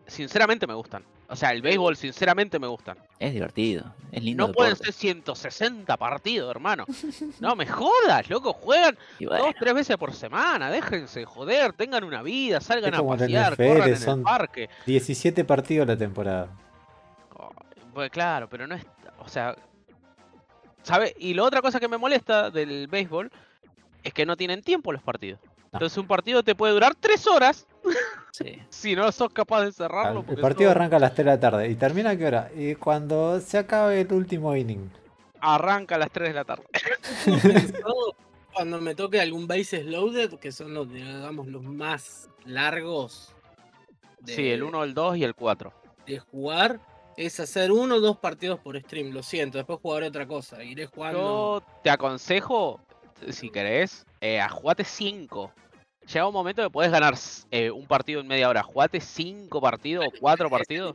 [0.09, 1.05] sinceramente me gustan.
[1.31, 2.97] O sea, el béisbol, sinceramente me gustan.
[3.19, 3.93] es divertido.
[4.11, 4.47] Es lindo.
[4.47, 6.85] No pueden ser 160 partidos, hermano.
[7.41, 8.53] No me jodas, loco.
[8.55, 10.71] Juegan bueno, dos, tres veces por semana.
[10.71, 14.69] Déjense joder, tengan una vida, salgan a pasear, NFL, corran en son- el parque.
[14.87, 16.49] 17 partidos la temporada.
[17.35, 17.51] Oh,
[17.93, 18.85] Pues claro, pero no es.
[19.19, 19.55] O sea.
[20.83, 21.15] ¿Sabe?
[21.19, 23.31] Y la otra cosa que me molesta del béisbol
[24.03, 25.41] es que no tienen tiempo los partidos.
[25.73, 27.67] Entonces un partido te puede durar tres horas
[28.33, 28.59] sí.
[28.71, 30.25] si no sos capaz de cerrarlo.
[30.29, 31.69] El partido todo arranca a las 3 de la tarde.
[31.69, 32.51] ¿Y termina a qué hora?
[32.57, 34.91] Y cuando se acabe el último inning.
[35.41, 36.65] arranca a las 3 de la tarde.
[38.53, 43.33] Cuando me toque algún bases loaded, que son los, digamos, los más largos
[44.21, 45.73] de, Sí, el 1, el 2 y el 4.
[46.07, 46.81] de jugar,
[47.17, 49.13] es hacer uno o dos partidos por stream.
[49.13, 50.65] Lo siento, después jugaré otra cosa.
[50.65, 51.19] Iré jugando.
[51.61, 52.81] Yo te aconsejo,
[53.29, 55.53] si querés, eh, a jugate 5.
[56.13, 57.15] Llega un momento que podés ganar
[57.51, 58.63] eh, un partido en media hora.
[58.63, 60.95] Jugate 5 partidos o 4 partidos.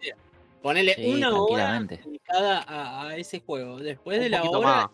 [0.62, 3.80] Ponele Sí, una hora dedicada a, a ese juego.
[3.80, 4.60] Después Un de la hora.
[4.68, 4.88] más.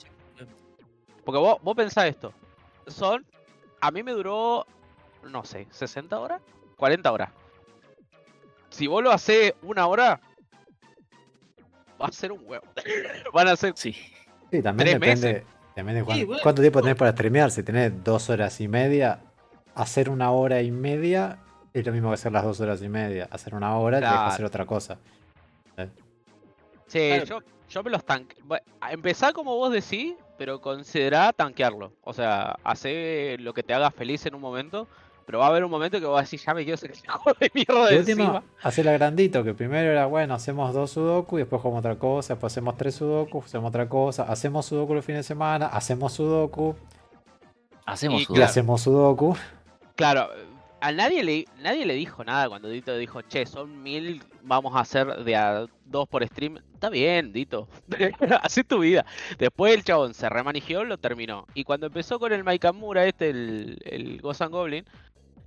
[1.24, 2.34] Porque vos, vos pensás esto.
[2.88, 3.26] Son.
[3.82, 4.66] A mí me duró.
[5.24, 6.42] No sé, ¿60 horas?
[6.78, 7.30] 40 horas.
[8.70, 10.20] Si vos lo hacés una hora.
[12.02, 12.66] Va a ser un huevo.
[13.34, 13.74] Van a ser.
[13.76, 13.94] Sí.
[14.52, 15.48] Sí, también Tres depende, meses.
[15.80, 16.42] Depende de cuán- bueno.
[16.44, 17.52] cuánto tiempo tenés para streamear.
[17.52, 19.20] Si tenés dos horas y media,
[19.76, 21.40] hacer una hora y media
[21.74, 23.28] es lo mismo que hacer las dos horas y media.
[23.32, 24.32] Hacer una hora tenés que Claro.
[24.32, 24.98] hacer otra cosa.
[26.88, 27.26] Sí, Claro.
[27.26, 27.40] yo,
[27.70, 28.36] yo me los tanque.
[28.90, 31.94] Empezá como vos decís, pero considerá tanquearlo.
[32.04, 34.88] O sea, hace lo que te haga feliz en un momento.
[35.30, 37.38] Pero va a haber un momento que vos decir, ya me quiero sacar ese juego
[37.40, 38.44] de mierda De encima.
[38.64, 42.52] hacer agrandito, que primero era, bueno, hacemos dos sudoku y después jugamos otra cosa, después
[42.52, 46.76] hacemos tres sudoku, hacemos otra cosa, hacemos sudoku el fin de semana, hacemos sudoku
[47.86, 48.44] Hacemos Y y sudoku.
[48.44, 49.36] hacemos sudoku.
[49.96, 50.30] Claro,
[50.82, 54.80] a nadie le, nadie le dijo nada cuando Dito dijo, che, son mil, vamos a
[54.82, 56.58] hacer de a dos por stream.
[56.74, 57.68] Está bien, Dito.
[58.42, 59.06] Hacé tu vida.
[59.38, 61.46] Después el chabón se remanigió, lo terminó.
[61.54, 64.86] Y cuando empezó con el Maikamura, este, el, el Ghost and Goblin,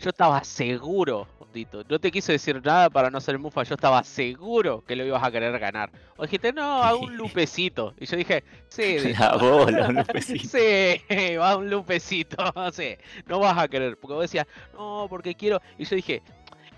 [0.03, 1.85] Yo estaba seguro, Tito.
[1.89, 3.63] No te quise decir nada para no ser mufa.
[3.63, 5.93] Yo estaba seguro que lo ibas a querer ganar.
[6.17, 7.95] O dijiste, no, hago un lupecito.
[8.01, 10.59] Y yo dije, sí, La bola, un lupecito.
[10.59, 12.37] Sí, va un lupecito.
[12.73, 12.97] Sí,
[13.27, 13.97] no vas a querer.
[13.97, 15.61] Porque vos decías, no, porque quiero.
[15.79, 16.21] Y yo dije,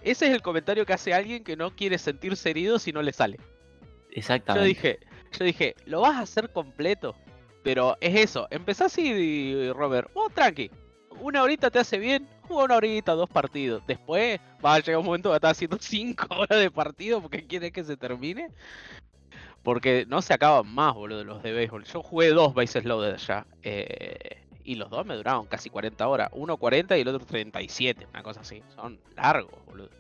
[0.03, 3.15] ese es el comentario que hace alguien que no quiere sentirse herido si no le
[3.15, 3.39] sale.
[3.39, 4.69] Yo Exactamente.
[4.69, 4.99] dije,
[5.33, 7.17] yo dije, lo vas a hacer completo.
[7.63, 10.71] Pero es eso, empezás así, Robert, vos tranqui.
[11.21, 13.83] Una horita te hace bien, juega una horita, dos partidos.
[13.87, 17.73] Después va a llegar un momento que estás haciendo cinco horas de partido porque quieres
[17.73, 18.51] que se termine.
[19.63, 21.85] Porque no se acaban más, boludo, los de béisbol.
[21.85, 23.47] Yo jugué dos bases loaded ya.
[23.63, 26.31] eh, y los dos me duraron casi 40 horas.
[26.33, 28.63] Uno 40 y el otro 37, una cosa así.
[28.75, 29.91] Son largos, boludo.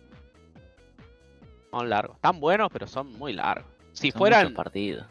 [1.71, 2.16] Son largos.
[2.16, 3.71] Están buenos, pero son muy largos.
[3.93, 5.07] Si Son fueran partidos.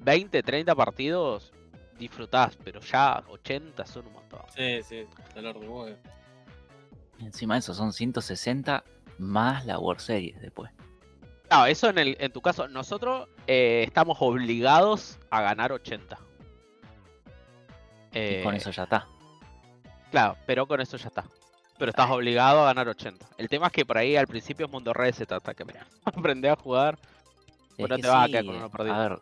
[0.00, 1.52] 20, 30 partidos,
[1.98, 4.40] disfrutás, pero ya 80 son un montón.
[4.54, 5.88] Sí, sí, de huevo.
[7.22, 8.84] Encima de eso son 160
[9.18, 10.70] más la World Series después.
[11.50, 16.18] No, eso en, el, en tu caso, nosotros eh, estamos obligados a ganar 80.
[18.14, 19.06] Y con Eh, eso ya está.
[20.10, 21.24] Claro, pero con eso ya está.
[21.78, 23.26] Pero estás obligado a ganar 80.
[23.38, 25.86] El tema es que por ahí al principio es mundo red se trata que mira,
[26.04, 26.98] aprender a jugar.
[27.76, 28.94] Es Bueno, que te vas a sí, quedar con uno perdido.
[28.94, 29.18] A ver,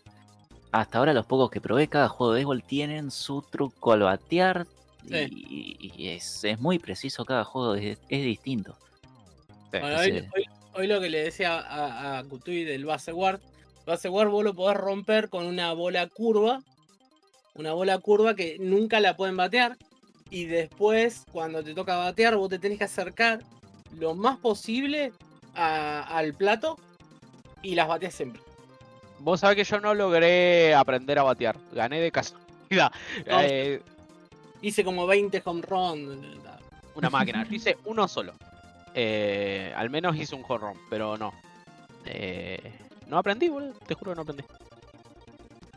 [0.73, 4.67] hasta ahora los pocos que probé, cada juego de béisbol tienen su truco al batear.
[5.09, 8.77] Y, y es, es muy preciso cada juego, es, es distinto.
[9.73, 10.45] Hoy, hoy-
[10.75, 13.41] hoy lo que le decía a, a Kutui del base guard,
[13.87, 16.61] base guard vos lo podés romper con una bola curva,
[17.55, 19.77] una bola curva que nunca la pueden batear,
[20.29, 23.41] y después cuando te toca batear vos te tenés que acercar
[23.99, 25.13] lo más posible
[25.55, 26.79] a- al plato
[27.63, 28.41] y las bateas siempre.
[29.19, 31.57] Vos sabés que yo no logré aprender a batear.
[31.73, 32.91] Gané de casualidad.
[33.27, 33.41] No.
[33.43, 33.83] Eh,
[34.63, 36.41] Hice como 20 home run.
[36.95, 37.45] una máquina.
[37.49, 38.35] Yo hice uno solo.
[38.95, 41.33] Eh, al menos hice un home run, pero no.
[42.07, 42.73] Eh,
[43.07, 43.73] no aprendí, boludo.
[43.87, 44.45] Te juro que no aprendí.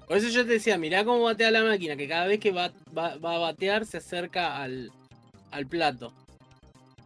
[0.07, 2.71] Por eso yo te decía, mirá cómo batea la máquina, que cada vez que va,
[2.95, 4.91] va- va a batear se acerca al,
[5.51, 6.11] al plato.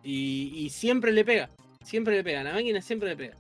[0.04, 1.50] Y, y siempre le pega.
[1.84, 2.44] Siempre le pega.
[2.44, 3.36] La máquina siempre le pega.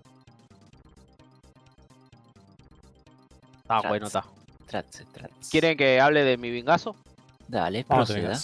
[3.67, 4.23] Ah, bueno, está.
[5.49, 6.95] ¿Quieren que hable de mi vingazo?
[7.47, 8.37] Dale, Vamos proceda.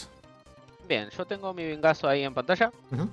[0.88, 2.72] Bien, yo tengo mi vingazo ahí en pantalla.
[2.92, 3.10] Ujú.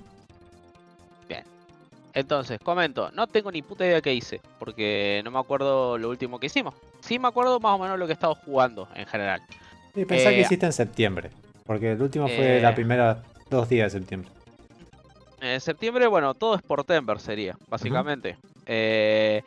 [2.13, 6.39] Entonces, comento, no tengo ni puta idea qué hice, porque no me acuerdo lo último
[6.39, 6.73] que hicimos.
[6.99, 9.41] Sí me acuerdo más o menos lo que he estado jugando en general.
[9.95, 11.31] Y pensá Eh, que hiciste en septiembre.
[11.65, 14.29] Porque el último fue eh, la primera dos días de septiembre.
[15.39, 18.37] En septiembre, bueno, todo Sportember sería, básicamente.
[18.65, 19.41] Eh,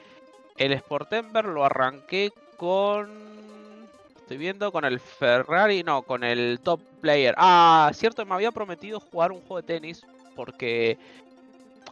[0.57, 3.34] el Sportember lo arranqué con...
[4.25, 7.35] Estoy viendo con el Ferrari, no, con el Top Player.
[7.37, 10.03] Ah, cierto, me había prometido jugar un juego de tenis
[10.35, 10.97] porque...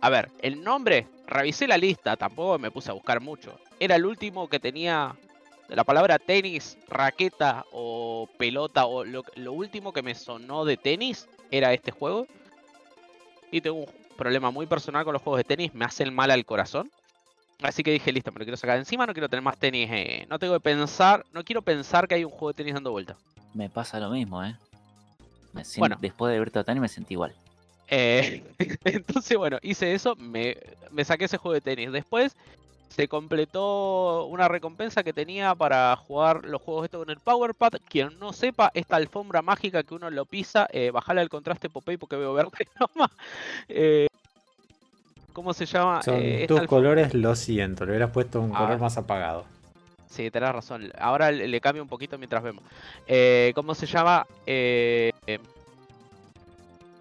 [0.00, 3.60] A ver, el nombre, revisé la lista, tampoco me puse a buscar mucho.
[3.78, 5.14] Era el último que tenía
[5.68, 11.28] la palabra tenis, raqueta o pelota o lo, lo último que me sonó de tenis
[11.50, 12.26] era este juego.
[13.50, 13.86] Y tengo un
[14.16, 16.90] problema muy personal con los juegos de tenis, me hacen mal al corazón.
[17.62, 19.88] Así que dije, listo, me lo quiero sacar de encima, no quiero tener más tenis,
[19.92, 22.90] eh, no tengo que pensar, no quiero pensar que hay un juego de tenis dando
[22.90, 23.16] vuelta.
[23.54, 24.56] Me pasa lo mismo, ¿eh?
[25.52, 25.96] Me Bueno.
[26.00, 27.34] Después de ver Tatani me sentí igual.
[27.88, 28.42] Eh,
[28.84, 30.56] entonces, bueno, hice eso, me,
[30.90, 31.92] me saqué ese juego de tenis.
[31.92, 32.34] Después
[32.88, 37.72] se completó una recompensa que tenía para jugar los juegos estos con el Powerpad.
[37.88, 42.16] Quien no sepa, esta alfombra mágica que uno lo pisa, eh, al contraste Popeye porque
[42.16, 43.10] veo verde nomás.
[43.68, 44.08] Eh,
[45.32, 46.02] ¿Cómo se llama?
[46.02, 47.84] Son Eh, tus colores, lo siento.
[47.84, 48.58] Le hubieras puesto un Ah.
[48.58, 49.44] color más apagado.
[50.08, 50.92] Sí, tenés razón.
[50.98, 52.62] Ahora le, le cambio un poquito mientras vemos.
[53.06, 54.26] Eh, ¿Cómo se llama?
[54.46, 55.10] Eh,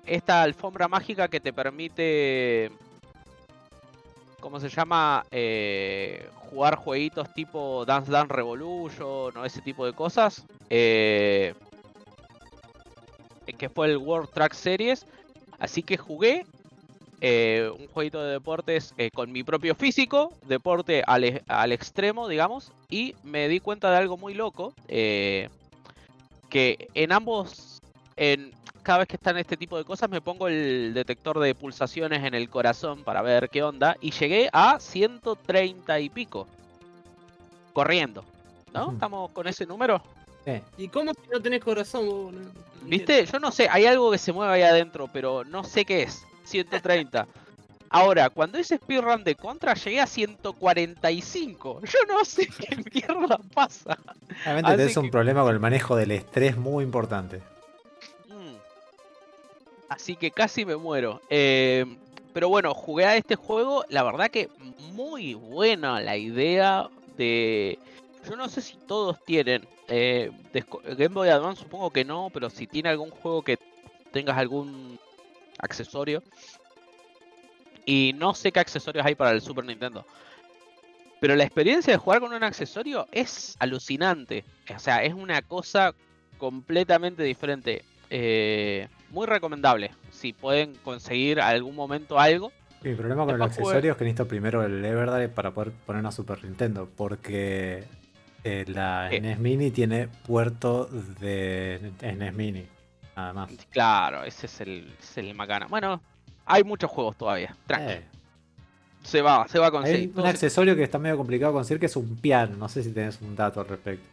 [0.05, 2.71] esta alfombra mágica que te permite.
[4.39, 5.25] ¿Cómo se llama?
[5.29, 10.45] Eh, jugar jueguitos tipo Dance Dance Revolution o ese tipo de cosas.
[10.69, 11.53] Eh,
[13.57, 15.05] que fue el World Track Series.
[15.59, 16.45] Así que jugué
[17.21, 22.27] eh, un jueguito de deportes eh, con mi propio físico, deporte al, e- al extremo,
[22.27, 25.47] digamos, y me di cuenta de algo muy loco, eh,
[26.49, 27.79] que en ambos,
[28.17, 28.51] en
[28.83, 32.33] cada vez que están este tipo de cosas, me pongo el detector de pulsaciones en
[32.33, 36.47] el corazón para ver qué onda, y llegué a 130 y pico,
[37.73, 38.23] corriendo,
[38.73, 38.91] ¿no?
[38.91, 40.01] ¿Estamos con ese número?
[40.45, 40.53] Sí.
[40.77, 42.05] ¿Y cómo si no tenés corazón?
[42.07, 42.33] vos?
[42.33, 42.85] No- no entiendo.
[42.87, 43.25] ¿Viste?
[43.27, 46.25] Yo no sé, hay algo que se mueve ahí adentro, pero no sé qué es.
[46.43, 47.27] 130.
[47.93, 51.81] Ahora, cuando hice speedrun de contra, llegué a 145.
[51.83, 53.97] Yo no sé qué mierda pasa.
[54.45, 57.41] Realmente tenés un problema con el manejo del estrés muy importante.
[58.29, 58.55] Mm.
[59.89, 61.21] Así que casi me muero.
[61.29, 61.85] Eh,
[62.33, 63.83] pero bueno, jugué a este juego.
[63.89, 64.49] La verdad que
[64.93, 67.77] muy buena la idea de.
[68.29, 69.67] Yo no sé si todos tienen.
[69.89, 70.31] eh,
[70.95, 73.57] Game Boy Advance supongo que no, pero si tiene algún juego que
[74.13, 74.97] tengas algún
[75.61, 76.21] accesorio.
[77.85, 80.05] Y no sé qué accesorios hay para el Super Nintendo.
[81.19, 84.43] Pero la experiencia de jugar con un accesorio es alucinante.
[84.75, 85.93] O sea, es una cosa
[86.37, 87.83] completamente diferente.
[88.09, 89.91] Eh, muy recomendable.
[90.11, 92.51] Si pueden conseguir algún momento algo.
[92.81, 95.71] Mi problema con el Después jugué- accesorio es que necesito primero el Everdrive para poder
[95.85, 96.89] poner una Super Nintendo.
[96.95, 97.83] Porque
[98.43, 99.09] eh, la.
[99.09, 102.65] NES Mini tiene puerto de NES Mini.
[103.15, 103.51] Nada más.
[103.69, 105.67] Claro, ese es el, es el macana.
[105.67, 106.01] Bueno,
[106.45, 107.55] hay muchos juegos todavía.
[107.67, 107.91] Tranqui.
[107.93, 108.03] Eh,
[109.03, 110.07] Se va, se va a hay conseguir.
[110.09, 112.55] un Todo se- accesorio que está medio complicado conseguir que es un piano.
[112.57, 114.05] No sé si tenés un dato al respecto.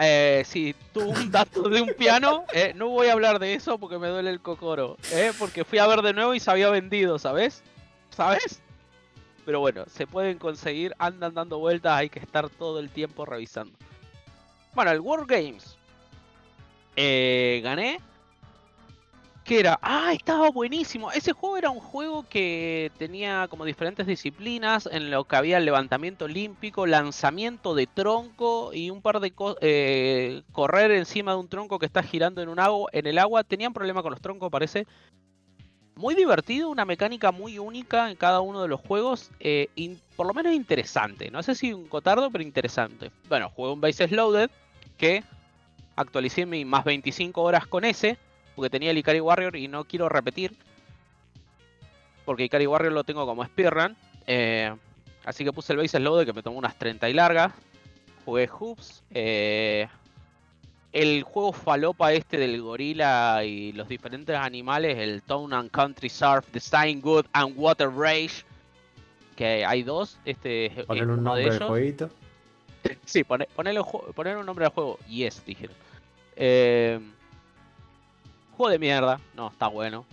[0.00, 2.44] Eh, sí, tuve un dato de un piano.
[2.52, 4.96] eh, no voy a hablar de eso porque me duele el cocoro.
[5.12, 7.62] eh, porque fui a ver de nuevo y se había vendido, ¿sabes?
[8.10, 8.60] ¿Sabes?
[9.44, 13.76] Pero bueno, se pueden conseguir, andan dando vueltas, hay que estar todo el tiempo revisando.
[14.74, 15.76] Bueno, el World Games.
[16.96, 18.00] Eh, gané.
[19.48, 19.78] ¿Qué era?
[19.80, 21.10] Ah, estaba buenísimo.
[21.10, 26.26] Ese juego era un juego que tenía como diferentes disciplinas en lo que había levantamiento
[26.26, 29.56] olímpico, lanzamiento de tronco y un par de cosas.
[30.52, 33.42] correr encima de un tronco que está girando en un agua, en el agua.
[33.42, 34.86] Tenían problema con los troncos, parece.
[35.94, 39.30] Muy divertido, una mecánica muy única en cada uno de los juegos.
[39.40, 39.70] eh,
[40.14, 41.30] por lo menos interesante.
[41.30, 43.10] No sé si un cotardo, pero interesante.
[43.30, 44.50] Bueno, jugué un Bases Loaded
[44.98, 45.24] que
[45.96, 48.18] actualicé mis más 25 horas con ese
[48.58, 50.52] porque tenía el Ikari Warrior y no quiero repetir.
[52.24, 53.96] Porque Ikari Warrior lo tengo como speedrun.
[54.26, 54.74] eh,
[55.24, 57.52] así que puse el Bases Loaded que me tomó unas 30 y largas.
[58.24, 59.04] Jugué Hoops.
[59.12, 59.86] eh,
[60.92, 66.44] el juego falopa este del gorila y los diferentes animales, el Town and Country Surf,
[66.52, 68.42] Design Good and Water Rage.
[69.36, 70.18] Que hay dos.
[70.24, 71.68] Este es Poner un nombre de ellos.
[71.68, 72.10] jueguito.
[73.04, 73.46] Sí, poner
[74.36, 74.98] un nombre al juego.
[75.08, 75.76] Yes, dijeron.
[76.34, 76.98] Eh,
[78.58, 79.20] juego de mierda.
[79.34, 80.04] No, está bueno.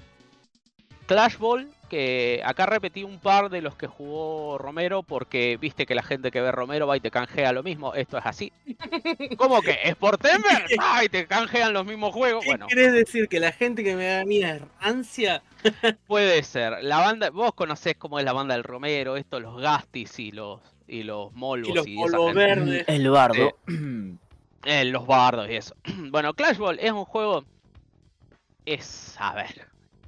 [1.08, 5.94] Clash Ball, que acá repetí un par de los que jugó Romero, porque viste que
[5.94, 7.94] la gente que ve Romero va y te canjea lo mismo.
[7.94, 8.52] Esto es así.
[9.38, 9.78] ¿Cómo que?
[9.84, 10.66] ¿Es por Temer?
[10.80, 12.44] ¡Ay, te canjean los mismos juegos!
[12.44, 13.28] ¿Qué Bueno, querés decir?
[13.28, 15.44] ¿Que la gente que me da a mí es rancia?
[16.08, 16.84] puede ser.
[16.84, 20.62] La banda, vos conocés cómo es la banda del Romero, esto, los Gastis y los,
[20.88, 22.40] y los Molvos Y los esa polvos gente.
[22.40, 22.86] verdes.
[22.88, 23.58] El bardo.
[24.66, 25.76] Eh, los bardos y eso.
[26.10, 27.46] Bueno, Clash Ball es un juego.
[28.66, 29.68] Es, a ver.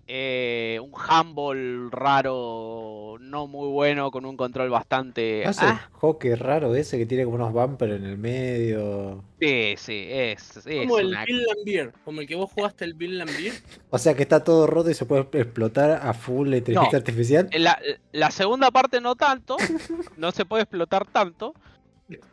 [0.10, 5.42] eh, un handball raro, no muy bueno, con un control bastante.
[5.44, 9.22] ¿No es el Ah, hockey raro ese que tiene como unos bumpers en el medio?
[9.40, 10.58] sí, sí, es.
[10.58, 13.54] es Como el una- Bill Lambier, como el que vos jugaste el Bill Lambier.
[13.90, 17.02] O sea que está todo roto y se puede explotar a full la inteligencia No.
[17.02, 17.50] artificial.
[17.54, 17.78] La,
[18.14, 19.58] la segunda parte no tanto,
[20.18, 21.54] no se puede explotar tanto,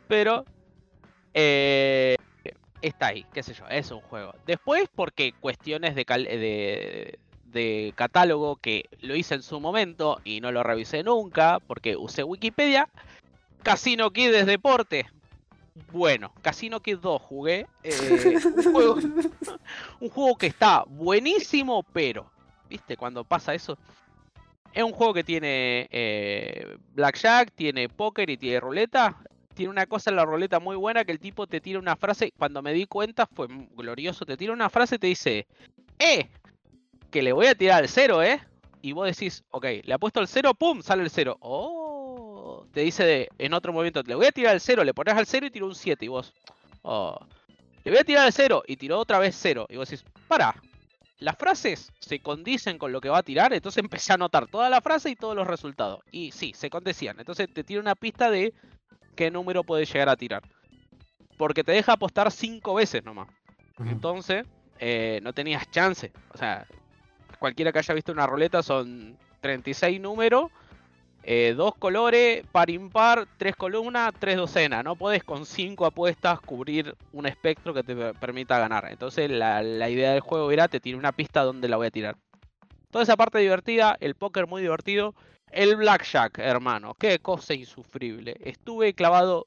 [0.07, 0.45] pero
[1.33, 2.15] eh,
[2.87, 4.33] está ahí, qué sé yo, es un juego.
[4.45, 10.41] Después, porque cuestiones de, cal- de, de catálogo que lo hice en su momento y
[10.41, 12.87] no lo revisé nunca, porque usé Wikipedia,
[13.63, 15.07] Casino Kid es deporte.
[15.91, 17.67] Bueno, Casino Kid 2 jugué.
[17.83, 18.95] eh, un, juego,
[19.99, 22.29] un juego que está buenísimo, pero,
[22.69, 22.95] ¿viste?
[22.95, 23.77] Cuando pasa eso.
[24.73, 29.17] Es un juego que tiene eh, Blackjack, tiene póker y tiene ruleta.
[29.55, 32.31] Tiene una cosa en la ruleta muy buena que el tipo te tira una frase.
[32.37, 34.25] Cuando me di cuenta fue glorioso.
[34.25, 35.47] Te tira una frase y te dice:
[35.97, 36.29] ¡Eh!
[37.09, 38.39] Que le voy a tirar al cero, ¿eh?
[38.81, 40.81] Y vos decís: Ok, le apuesto al cero, ¡pum!
[40.81, 41.37] Sale el cero.
[41.39, 42.67] ¡Oh!
[42.73, 45.25] Te dice de- en otro movimiento: Le voy a tirar al cero, le pones al
[45.25, 46.05] cero y tiro un 7.
[46.05, 46.33] Y vos:
[46.81, 47.17] Oh.
[47.85, 49.65] Le voy a tirar al cero y tiró otra vez cero.
[49.69, 50.53] Y vos decís: Para,
[51.19, 54.69] las frases se condicen con lo que va a tirar, entonces empecé a anotar toda
[54.69, 56.01] la frase y todos los resultados.
[56.11, 57.17] Y sí, se condecían.
[57.19, 58.53] Entonces te tira una pista de
[59.15, 60.43] qué número puedes llegar a tirar.
[61.37, 63.27] Porque te deja apostar cinco veces nomás.
[63.91, 64.45] Entonces,
[64.79, 66.11] eh, no tenías chance.
[66.33, 66.65] O sea,
[67.39, 70.49] cualquiera que haya visto una ruleta son 36 números,
[71.23, 74.83] eh, dos colores, par impar, tres columnas, tres docenas.
[74.83, 78.87] No podés con cinco apuestas cubrir un espectro que te per- permita ganar.
[78.91, 81.91] Entonces, la, la idea del juego era te tiro una pista donde la voy a
[81.91, 82.15] tirar.
[82.91, 85.15] Toda esa parte divertida, el póker muy divertido.
[85.51, 88.35] El blackjack, hermano, qué cosa insufrible.
[88.43, 89.45] Estuve clavado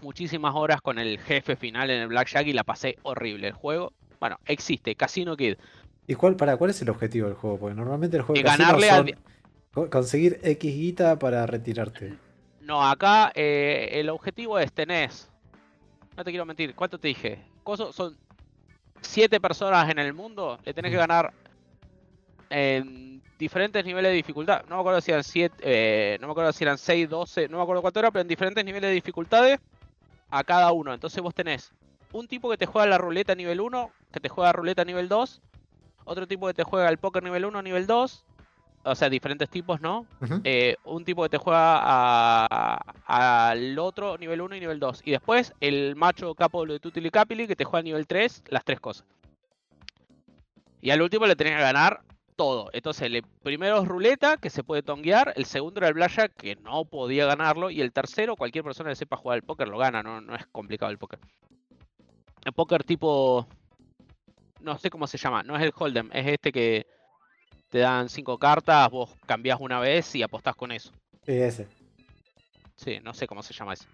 [0.00, 3.48] muchísimas horas con el jefe final en el blackjack y la pasé horrible.
[3.48, 5.56] El juego, bueno, existe, Casino Kid.
[6.06, 7.58] ¿Y cuál, para, cuál es el objetivo del juego?
[7.58, 8.88] Porque normalmente el juego de casino ganarle
[9.74, 12.14] son conseguir X guita para retirarte.
[12.62, 15.28] No, acá eh, el objetivo es tenés.
[16.16, 17.38] No te quiero mentir, ¿cuánto te dije?
[17.62, 18.16] Coso- son
[19.02, 21.32] siete personas en el mundo, le tenés que ganar
[22.48, 24.64] en diferentes niveles de dificultad.
[24.68, 27.62] No me acuerdo si eran 7, no me acuerdo si eran 6, 12, no me
[27.62, 29.58] acuerdo cuánto era, pero en diferentes niveles de dificultades
[30.30, 30.92] a cada uno.
[30.94, 31.72] Entonces vos tenés
[32.12, 35.42] un tipo que te juega la ruleta nivel 1, que te juega ruleta nivel 2,
[36.04, 38.24] otro tipo que te juega el póker nivel 1, nivel 2,
[38.84, 40.06] o sea, diferentes tipos, ¿no?
[40.20, 40.40] Ujú.
[40.44, 42.76] Eh, un tipo que te juega
[43.06, 45.02] al otro nivel 1 y nivel 2.
[45.04, 48.64] Y después el macho capo de Tutili Capili que te juega a nivel 3, las
[48.64, 49.04] tres cosas.
[50.80, 52.00] Y al último le tenés que ganar
[52.36, 52.70] todo.
[52.72, 55.32] Entonces, el primero es ruleta, que se puede tonguear.
[55.36, 57.70] El segundo era el blackjack, que no podía ganarlo.
[57.70, 60.46] Y el tercero, cualquier persona que sepa jugar al póker lo gana, no, no es
[60.46, 61.18] complicado el póker.
[62.44, 63.46] El póker tipo.
[64.60, 66.86] No sé cómo se llama, no es el Hold'em, es este que
[67.68, 70.90] te dan cinco cartas, vos cambiás una vez y apostás con eso.
[71.24, 71.68] Sí, ese.
[72.74, 73.86] Sí, no sé cómo se llama ese.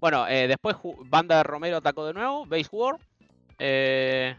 [0.00, 0.76] Bueno, eh, después
[1.06, 2.98] Banda de Romero atacó de nuevo, Base War.
[3.58, 4.36] Eh...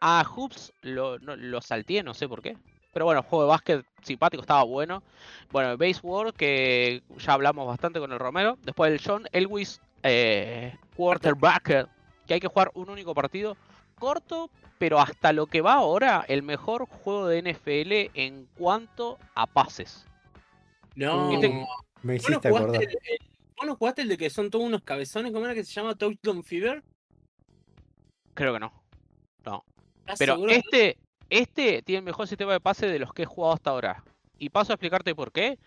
[0.00, 2.56] A Hoops lo, no- lo salteé, no sé por qué.
[2.92, 5.02] Pero bueno, juego de básquet simpático, estaba bueno.
[5.52, 8.58] Bueno, Base War, que ya hablamos bastante con el Romero.
[8.62, 11.88] Después el John Elwis eh, Quarterback,
[12.26, 13.56] que hay que jugar un único partido.
[13.96, 19.46] Corto, pero hasta lo que va ahora, el mejor juego de NFL en cuanto a
[19.46, 20.06] pases.
[20.96, 21.28] No.
[21.30, 22.82] Me ¿Vos no, hiciste jugaste acordar.
[22.82, 23.18] el, el-
[23.56, 25.32] vos no jugaste el de que son todos unos cabezones?
[25.32, 26.82] ¿Cómo era que se llama Touchdown Fever?
[28.34, 28.72] Creo que no.
[29.38, 29.60] ¿Estás
[30.18, 30.52] Pero seguro?
[30.52, 30.96] este,
[31.28, 34.02] este tiene el mejor sistema de pase de los que he jugado hasta ahora.
[34.38, 35.58] Y paso a explicarte por qué.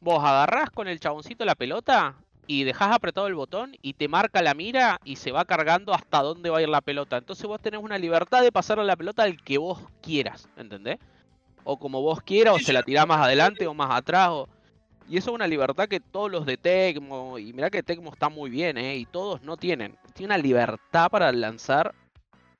[0.00, 2.16] Vos agarrás con el chaboncito la pelota
[2.46, 6.22] y dejás apretado el botón y te marca la mira y se va cargando hasta
[6.22, 7.16] dónde va a ir la pelota.
[7.16, 10.98] Entonces vos tenés una libertad de pasarle la pelota al que vos quieras, ¿entendés?
[11.64, 14.30] O como vos quieras, o se la tirás más adelante o más atrás.
[14.32, 14.48] o-
[15.08, 18.28] Y eso es una libertad que todos los de Tecmo, y mirá que Tecmo está
[18.28, 18.96] muy bien, ¿eh?
[18.96, 19.96] Y todos no tienen.
[20.14, 21.94] Tiene una libertad para lanzar.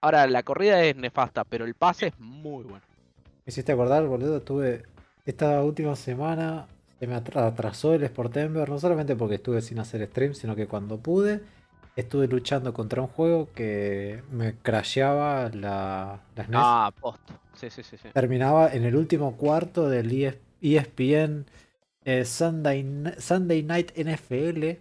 [0.02, 2.84] Ahora, la corrida es nefasta, pero el pase es muy bueno.
[3.46, 4.40] Me hiciste acordar, boludo.
[4.42, 4.82] Tuve
[5.24, 6.66] esta última semana.
[6.98, 8.68] Se me atra- atrasó el Sportember.
[8.68, 11.40] No solamente porque estuve sin hacer stream, sino que cuando pude.
[11.94, 16.60] Estuve luchando contra un juego que me crasheaba la, la SNES.
[16.62, 17.20] Ah, post.
[17.54, 18.08] Sí, sí, sí, sí.
[18.12, 21.44] Terminaba en el último cuarto del E ES ESPN
[22.04, 22.84] eh, Sunday,
[23.18, 24.64] Sunday Night NFL.
[24.64, 24.80] En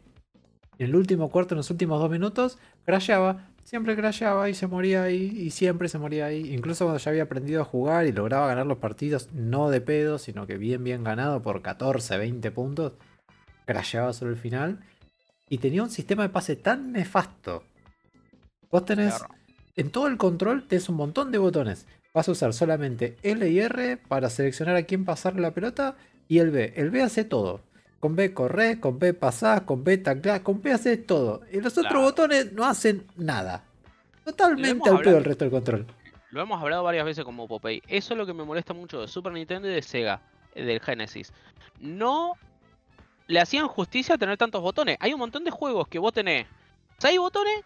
[0.88, 3.45] el último cuarto, en los últimos dos minutos, crasheaba.
[3.72, 5.31] Siempre crasheaba y se moría ahí.
[5.34, 6.53] Y siempre se moría ahí.
[6.53, 10.19] Incluso cuando ya había aprendido a jugar y lograba ganar los partidos, no de pedo,
[10.19, 12.91] sino que bien, bien ganado por 14, 20 puntos,
[13.65, 14.81] crasheaba solo el final.
[15.48, 17.64] Y tenía un sistema de pase tan nefasto.
[18.69, 19.35] Vos tenés Claro.
[19.77, 21.88] en todo el control tenés un montón de botones.
[22.14, 25.95] Vas a usar solamente L y R para seleccionar a quién pasarle la pelota
[26.27, 26.73] y el B.
[26.76, 27.61] El B hace todo.
[28.02, 31.41] Con B corres, con B pasás, con B taclás, con B hace todo.
[31.53, 32.02] Y los otros Claro.
[32.02, 33.64] botones no hacen nada.
[34.26, 35.88] Totalmente al pedo el resto del control.
[36.32, 37.82] Lo hemos hablado varias veces como Popeye.
[37.88, 40.22] Eso es lo que me molesta mucho de Super Nintendo y de Sega,
[40.56, 41.32] eh, del Genesis.
[41.80, 42.34] No
[43.28, 44.98] le hacían justicia a tener tantos botones.
[44.99, 46.48] Hay un montón de juegos que vos tenés
[46.99, 47.61] 6 botones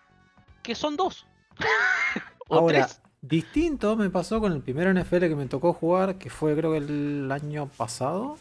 [0.64, 1.26] que son dos.
[2.50, 3.02] o Ahora, tres.
[3.22, 6.80] distinto me pasó con el primer NFL que me tocó jugar, que fue creo que
[6.80, 8.38] el año pasado,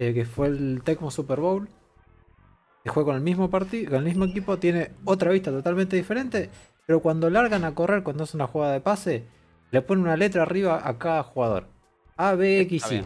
[0.00, 1.68] eh, que fue el Tecmo Super Bowl.
[2.82, 6.48] Que juega con el mismo partido, con el mismo equipo, tiene otra vista totalmente diferente,
[6.86, 9.24] pero cuando largan a correr, cuando es una jugada de pase,
[9.70, 11.66] le ponen una letra arriba a cada jugador.
[12.16, 13.04] A, B, X, Y.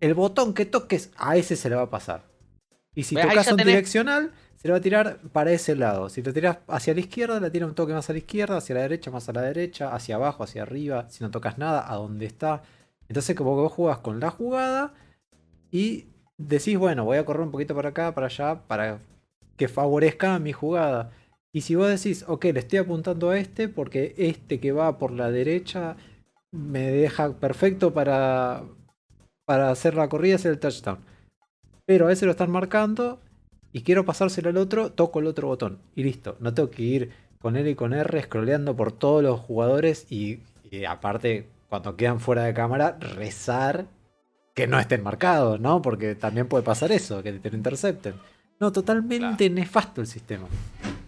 [0.00, 2.24] El botón que toques, a ese se le va a pasar.
[2.94, 6.08] Y si tocas un tenés- direccional, se le va a tirar para ese lado.
[6.08, 8.76] Si lo tiras hacia la izquierda, le tira un toque más a la izquierda, hacia
[8.76, 11.06] la derecha, más a la derecha, hacia abajo, hacia arriba.
[11.10, 12.62] Si no tocas nada, a donde está.
[13.08, 14.94] Entonces, como que vos jugás con la jugada
[15.74, 16.06] y
[16.38, 19.00] decís, bueno, voy a correr un poquito para acá, para allá, para
[19.56, 21.10] que favorezca mi jugada.
[21.52, 25.10] Y si vos decís, ok, le estoy apuntando a este porque este que va por
[25.10, 25.96] la derecha
[26.52, 28.62] me deja perfecto para,
[29.44, 31.00] para hacer la corrida y hacer el touchdown.
[31.84, 33.18] Pero a ese lo están marcando
[33.72, 36.36] y quiero pasárselo al otro, toco el otro botón y listo.
[36.38, 37.10] No tengo que ir
[37.40, 40.38] con L y con R scrolleando por todos los jugadores y,
[40.70, 43.86] y aparte cuando quedan fuera de cámara rezar
[44.54, 45.82] que no estén marcados, ¿no?
[45.82, 48.14] Porque también puede pasar eso, que te lo intercepten.
[48.60, 50.46] No, totalmente nefasto el sistema.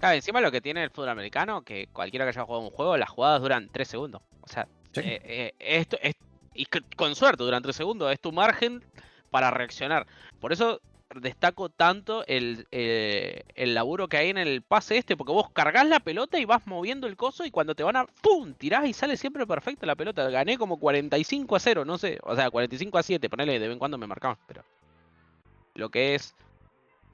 [0.00, 2.96] Claro, encima lo que tiene el fútbol americano, que cualquiera que haya jugado un juego,
[2.96, 4.20] las jugadas duran 3 segundos.
[4.42, 5.00] O sea, Sí.
[5.04, 6.14] eh, eh, esto es,
[6.54, 6.66] y
[6.96, 8.82] con suerte duran 3 segundos, es tu margen
[9.30, 10.06] para reaccionar.
[10.40, 10.80] Por eso
[11.20, 15.86] destaco tanto el, eh, el laburo que hay en el pase este, porque vos cargas
[15.86, 18.54] la pelota y vas moviendo el coso y cuando te van a ¡pum!
[18.54, 20.28] tirás y sale siempre perfecta la pelota.
[20.30, 23.72] Gané como 45 a 0, no sé, o sea, 45 a 7, ponele de vez
[23.72, 24.64] en cuando me marcaban, pero
[25.74, 26.34] lo que es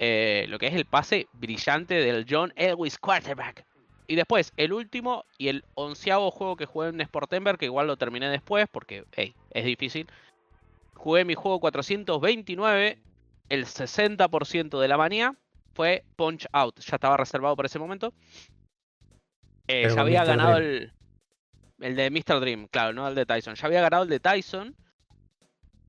[0.04, 3.64] eh, lo que es el pase brillante del John Elwis quarterback.
[4.08, 7.96] Y después, el último y el onceavo juego que jugué en Sportember, que igual lo
[7.96, 10.08] terminé después porque, hey, es difícil.
[10.94, 12.98] Jugué mi juego 429,
[13.52, 15.34] el 60% de la manía
[15.74, 16.80] fue Punch Out.
[16.80, 18.12] Ya estaba reservado por ese momento.
[19.68, 20.26] Eh, ya había Mr.
[20.26, 20.72] ganado Dream.
[20.72, 20.92] el,
[21.80, 22.40] el de Mr.
[22.40, 23.54] Dream, claro, no el de Tyson.
[23.54, 24.76] Ya había ganado el de Tyson.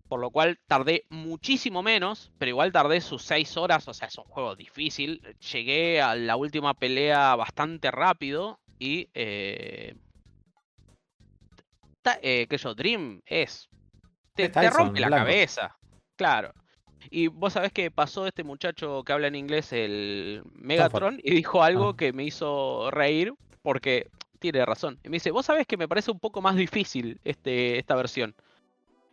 [0.10, 4.18] Por lo cual tardé muchísimo menos, pero igual tardé sus 6 horas, o sea, es
[4.18, 5.22] un juego difícil.
[5.52, 9.10] Llegué a la última pelea bastante rápido y...
[9.14, 9.96] Eh,
[12.02, 13.70] ta- eh, que yo, Dream es...
[14.36, 15.26] Te, te rompe la blanco.
[15.26, 15.78] cabeza.
[16.16, 16.54] Claro.
[17.10, 21.64] Y vos sabés que pasó este muchacho que habla en inglés, el Megatron, y dijo
[21.64, 21.98] algo Ah.
[21.98, 24.08] que me hizo reír porque
[24.40, 25.00] tiene razón.
[25.04, 28.36] Y me dice, vos sabés que me parece un poco más difícil este, esta versión.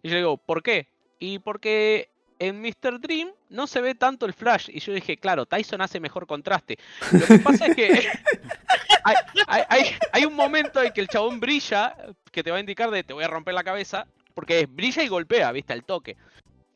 [0.02, 0.88] Y yo le digo, ¿por qué?
[1.18, 2.08] Y porque
[2.38, 3.00] en Mr.
[3.00, 4.70] Dream no se ve tanto el flash.
[4.72, 6.78] Y yo dije, claro, Tyson hace mejor contraste.
[7.12, 7.84] Lo que pasa es que
[9.04, 9.14] hay,
[9.46, 11.94] hay- hay- hay un momento en que el chabón brilla,
[12.32, 15.08] que te va a indicar de te voy a romper la cabeza, porque brilla y
[15.08, 16.16] golpea, viste, al toque.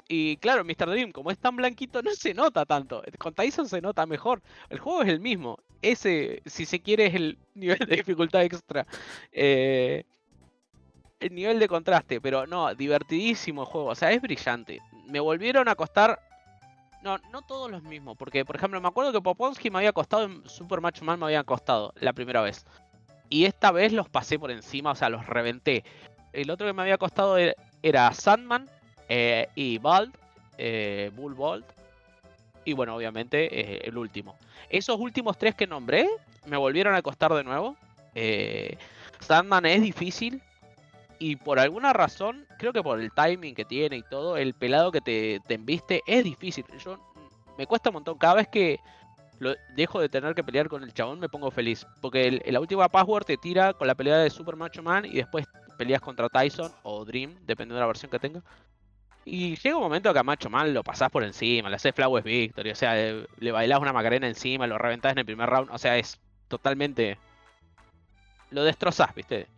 [0.09, 0.91] Y claro, Mr.
[0.91, 3.03] Dream, como es tan blanquito, no se nota tanto.
[3.19, 4.43] Con Tyson se nota mejor.
[4.69, 5.59] El juego es el mismo.
[5.81, 8.87] Ese, si se quiere, es el nivel de dificultad extra.
[9.33, 10.05] Eh,
[11.21, 13.89] el nivel de contraste, pero no, divertidísimo el juego.
[13.89, 14.81] O sea, es brillante.
[15.07, 16.21] Me volvieron a costar.
[17.03, 18.17] No, no todos los mismos.
[18.19, 21.27] Porque, por ejemplo, me acuerdo que Poponsky me había costado en Super Macho Man me
[21.27, 22.67] había costado la primera vez.
[23.31, 25.83] Y esta vez los pasé por encima, o sea, los reventé.
[26.35, 28.69] El otro que me había costado era, era Sandman
[29.09, 30.15] eh, y Bald,
[30.59, 31.67] eh, Bull Bolt.
[32.65, 34.37] Y bueno, obviamente eh, el último.
[34.71, 36.09] Esos últimos tres que nombré
[36.47, 37.77] me volvieron a costar de nuevo.
[38.15, 38.77] Eh,
[39.21, 40.41] Sandman es difícil.
[41.19, 44.91] Y por alguna razón, creo que por el timing que tiene y todo, el pelado
[44.91, 46.65] que te, te embiste es difícil.
[46.85, 46.99] Yo
[47.57, 48.19] me cuesta un montón.
[48.19, 48.81] Cada vez que
[49.77, 51.87] dejo de tener que pelear con el chabón, me pongo feliz.
[52.01, 55.13] Porque el- la última password te tira con la pelea de Super Macho Man y
[55.17, 55.47] después
[55.79, 58.43] peleas contra Tyson o Dream, dependiendo de la versión que tenga.
[59.25, 62.25] Y llega un momento que a Macho Man lo pasás por encima, le haces Flowers
[62.25, 65.71] Victory, o sea, le, le bailás una macarena encima, lo reventás en el primer round,
[65.73, 67.19] o sea, es totalmente.
[68.51, 69.51] Lo destrozás, ¿viste?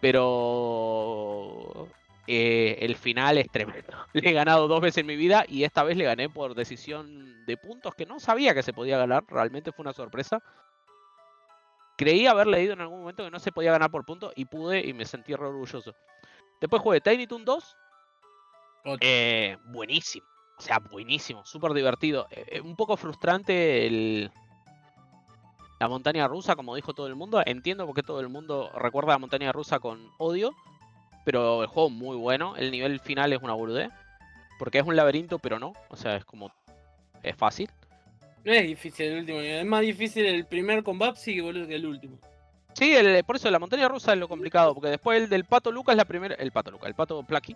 [0.00, 1.94] Pero.
[2.26, 3.92] eh, el final es tremendo.
[4.14, 7.44] Le he ganado dos veces en mi vida y esta vez le gané por decisión
[7.46, 10.42] de puntos que no sabía que se podía ganar, realmente fue una sorpresa.
[11.96, 14.86] Creí haber leído en algún momento que no se podía ganar por puntos y pude
[14.86, 15.96] y me sentí re orgulloso.
[16.60, 17.87] Después jugué Tiny Toon 2, Otro.
[19.00, 20.26] Eh, buenísimo.
[20.56, 22.26] O sea, buenísimo, súper divertido.
[22.30, 24.30] Eh, eh, un poco frustrante el...
[25.78, 27.40] la montaña rusa, como dijo todo el mundo.
[27.46, 30.52] Entiendo por qué todo el mundo recuerda la montaña rusa con odio.
[31.24, 32.56] Pero el juego muy bueno.
[32.56, 33.90] El nivel final es una boludez.
[34.58, 35.74] Porque es un laberinto, pero no.
[35.90, 36.50] O sea, es como...
[37.22, 37.70] Es fácil.
[38.44, 39.58] No es difícil el último nivel.
[39.60, 42.18] Es más difícil el primer combate sí, boludo, que el último.
[42.72, 44.74] Sí, el- por eso la montaña rusa es lo complicado.
[44.74, 46.34] Porque después el del pato Lucas, la primera...
[46.34, 47.54] El pato Lucas, el pato Plucky.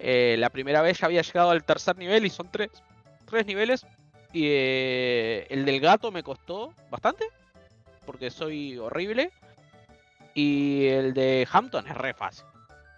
[0.00, 2.70] Eh, la primera vez ya había llegado al tercer nivel y son tres,
[3.26, 3.86] tres niveles.
[4.32, 7.26] Y eh, el del gato me costó bastante.
[8.06, 9.30] Porque soy horrible.
[10.34, 12.46] Y el de Hampton es re fácil.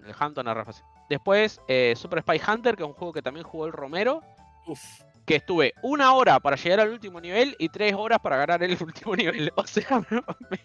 [0.00, 0.84] El de Hampton es re fácil.
[1.10, 4.22] Después, eh, Super Spy Hunter, que es un juego que también jugó el Romero.
[4.66, 4.80] Uf.
[5.26, 8.76] Que estuve una hora para llegar al último nivel y tres horas para ganar el
[8.80, 9.52] último nivel.
[9.56, 10.04] O sea,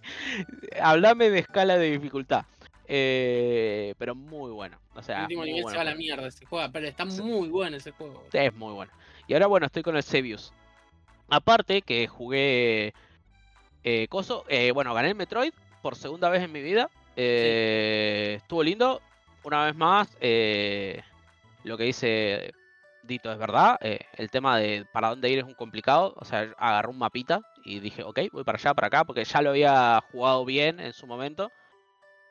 [0.81, 2.45] hablame de escala de dificultad.
[2.89, 4.79] Eh, pero muy bueno.
[4.95, 6.69] O sea, el último nivel bueno se va a la mierda ese juego.
[6.71, 7.21] Pero está Sí.
[7.21, 8.23] muy bueno ese juego.
[8.31, 8.91] Es muy bueno.
[9.27, 10.53] Y ahora bueno, estoy con el Sebius.
[11.29, 12.93] Aparte que jugué
[13.83, 15.51] eh, Coso, eh, bueno, gané el Metroid
[15.81, 16.89] por segunda vez en mi vida.
[17.15, 19.01] Eh, Estuvo lindo.
[19.43, 20.09] Una vez más,
[21.63, 22.53] lo que dice
[23.03, 23.77] Dito es verdad.
[23.81, 26.13] el tema de para dónde ir es un complicado.
[26.17, 29.41] O sea, agarré un mapita y dije, ok, voy para allá, para acá, porque ya
[29.41, 31.51] lo había jugado bien en su momento.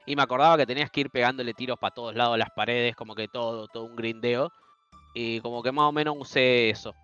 [0.06, 3.14] Y me acordaba que tenías que ir pegándole tiros para todos lados, las paredes, como
[3.14, 4.52] que todo, todo un grindeo.
[5.14, 6.94] Y como que más o menos usé eso.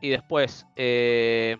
[0.00, 1.56] Y después, eh,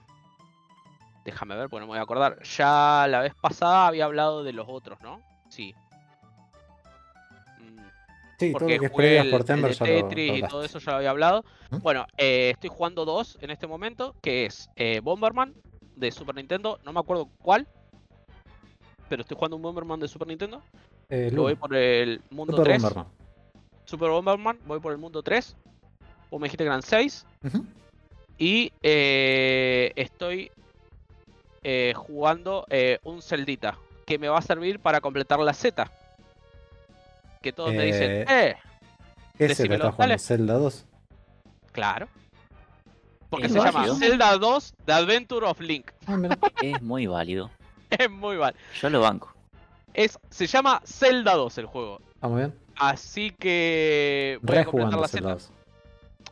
[1.24, 2.42] déjame ver, porque no me voy a acordar.
[2.42, 5.20] Ya la vez pasada había hablado de los otros, ¿no?
[5.48, 5.72] Sí.
[7.58, 7.78] Mm,
[8.38, 9.92] Sí, todo porque lo que es jugué previas el, por el Tember de ya lo-
[9.94, 11.44] lo Tetris y todo eso ya lo había hablado.
[11.70, 11.76] ¿Mm?
[11.78, 15.54] Bueno, eh, estoy jugando dos en este momento, que es eh, Bomberman
[15.96, 16.80] de Super Nintendo.
[16.84, 17.68] No me acuerdo cuál,
[19.12, 20.62] pero estoy jugando un Bomberman de Super Nintendo.
[21.10, 22.82] Eh, Lo voy por el mundo Super 3.
[22.82, 23.06] Bomberman.
[23.84, 25.54] Super Bomberman, voy por el mundo 3.
[26.30, 27.26] Vos me dijiste que eran 6.
[27.44, 27.66] Ujú.
[28.38, 30.50] Y eh, estoy
[31.62, 33.76] eh, jugando eh, un Celdita
[34.06, 35.90] que me va a servir para completar la Z.
[37.42, 38.56] Que todos me dicen, Eh, eh,
[39.36, 40.18] ¿Qué se decímelo, está jugando?
[40.20, 40.86] ¿Zelda 2?
[41.70, 42.08] claro.
[43.28, 43.96] Porque Es se llama válido.
[43.96, 45.90] Zelda 2 The Adventure of Link.
[46.06, 46.16] Ah.
[46.62, 47.50] Es muy válido.
[47.98, 48.54] Es muy mal.
[48.80, 49.32] Yo lo banco.
[49.94, 52.00] Es, se llama Zelda 2 el juego.
[52.14, 52.54] Está muy bien.
[52.76, 55.38] Así que voy a completar Rejugando la Zelda.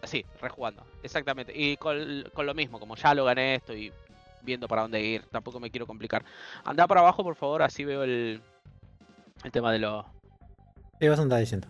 [0.05, 0.83] Sí, rejugando.
[1.03, 1.53] Exactamente.
[1.55, 3.93] Y con, con lo mismo, como ya lo gané, estoy
[4.43, 5.25] viendo para dónde ir.
[5.31, 6.25] Tampoco me quiero complicar.
[6.65, 8.41] Anda para abajo, por favor, así veo el,
[9.45, 10.05] el tema de los...
[10.99, 11.69] ¿Qué vas a andar diciendo?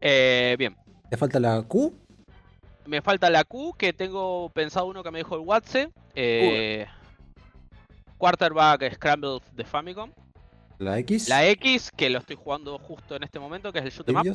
[0.00, 0.76] Eh, bien.
[1.08, 1.92] ¿Te falta la Q?
[2.86, 5.90] Me falta la Q, que tengo pensado uno que me dijo el WhatsApp.
[6.14, 6.86] Eh,
[8.20, 10.10] quarterback Scramble de Famicom.
[10.78, 11.28] ¿La X?
[11.28, 14.16] La X, que lo estoy jugando justo en este momento, que es el shoot 'em
[14.16, 14.26] up.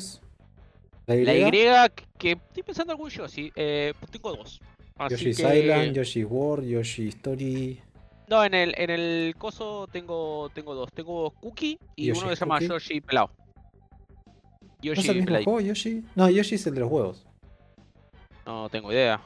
[1.06, 1.24] ¿La Y?
[1.24, 1.34] La
[1.86, 3.50] Y, que estoy pensando algún Yoshi.
[3.54, 4.60] Eh, tengo dos.
[4.98, 7.80] Así Yoshi's que- Island, Yoshi's World, Yoshi Story.
[8.28, 10.90] No, en el, en el coso tengo, tengo dos.
[10.92, 12.60] Tengo Cookie y Yoshi uno que se llama.
[12.60, 13.30] Yoshi Pelao.
[14.60, 16.04] ¿No Yoshi es el mismo juego, Yoshi?
[16.14, 17.26] No, Yoshi es el de los huevos.
[18.44, 19.20] No tengo idea.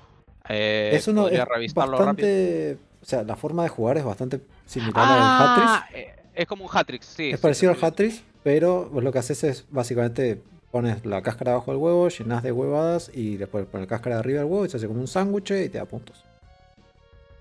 [0.49, 2.79] Eh, es uno es revisarlo rápido.
[3.03, 5.55] O sea, la forma de jugar es bastante similar al Ah,
[5.85, 5.97] Hatrix.
[5.97, 7.31] eh, es como un Hatrix, sí.
[7.31, 11.21] Es sí, parecido sí, al Hatrix, pero vos lo que haces es básicamente pones la
[11.23, 14.49] cáscara abajo del huevo, llenas de huevadas y después pones la cáscara de arriba del
[14.51, 16.25] huevo y se hace como un sándwich y te da puntos.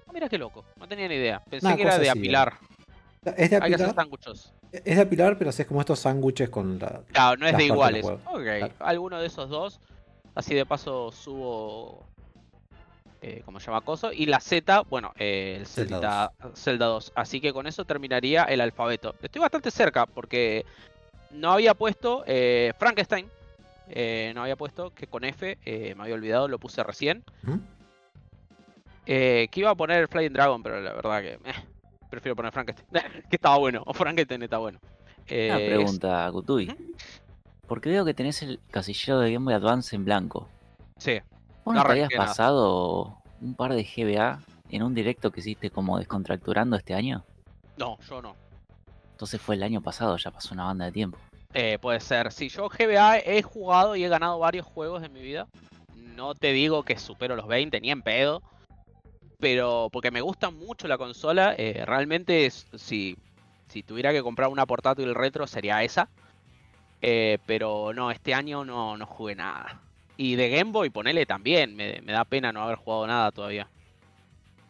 [0.08, 1.44] Ah, Mira qué loco, no tenía ni idea.
[1.50, 2.54] Pensé Una que era de apilar.
[3.24, 4.54] Sea, Es de Hay que hacer apilar, sándwichos.
[4.72, 7.02] es de apilar, pero haces como estos sándwiches con la.
[7.12, 8.06] Claro, no es de iguales.
[8.06, 8.74] Ok, Claro.
[8.80, 9.80] alguno de esos dos.
[10.36, 12.06] Así de paso subo.
[13.22, 14.14] Eh, como se llama Coso.
[14.14, 17.12] Y la Z, bueno, eh, el Zelda Zelda, Zelda 2.
[17.16, 19.14] Así que con eso terminaría el alfabeto.
[19.22, 20.66] Estoy bastante cerca porque
[21.32, 23.28] no había puesto eh, Frankenstein.
[23.90, 27.24] eh, no había puesto que con F, eh, me había olvidado, lo puse recién.
[29.06, 31.54] Eh, que iba a poner Flying Dragon, pero la verdad que eh,
[32.10, 32.88] prefiero poner Frankenstein.
[33.30, 34.80] que estaba bueno, o Frankenstein está bueno.
[35.28, 36.70] Eh, Una es- pregunta, Gutui.
[36.70, 36.96] Ujú.
[37.68, 40.48] Porque veo que tenés el casillero de Game Boy Advance en blanco.
[40.98, 41.20] sí,
[41.70, 44.40] ¿Vos No te habías pasado un par de GBA
[44.72, 47.24] en un directo que hiciste como descontracturando este año?
[47.78, 48.36] no, yo no.
[49.12, 51.20] Entonces fue el año pasado, ya pasó una banda de tiempo.
[51.54, 52.32] Eh, puede ser.
[52.32, 55.48] Si yo GBA he jugado y he ganado varios juegos en mi vida.
[55.96, 58.42] No te digo que supero los 20, ni en pedo.
[59.40, 61.54] Pero porque me gusta mucho la consola.
[61.56, 63.16] eh, realmente, es- si,
[63.68, 66.10] si tuviera que comprar una portátil retro, sería esa.
[67.04, 69.80] Eh, pero no, este año no, no jugué nada.
[70.22, 71.78] Y de Game Boy, ponele también.
[71.78, 73.70] Me, me da pena no haber jugado nada todavía.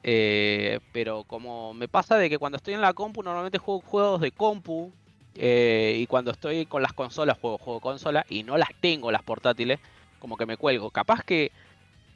[0.04, 4.22] Eh, pero como me pasa de que cuando estoy en la compu, normalmente juego juegos
[4.22, 4.92] de compu.
[5.34, 8.28] eh, y cuando estoy con las consolas, juego juego consola.
[8.30, 9.80] Y no las tengo las portátiles.
[10.20, 10.92] Como que me cuelgo.
[10.92, 11.52] Capaz que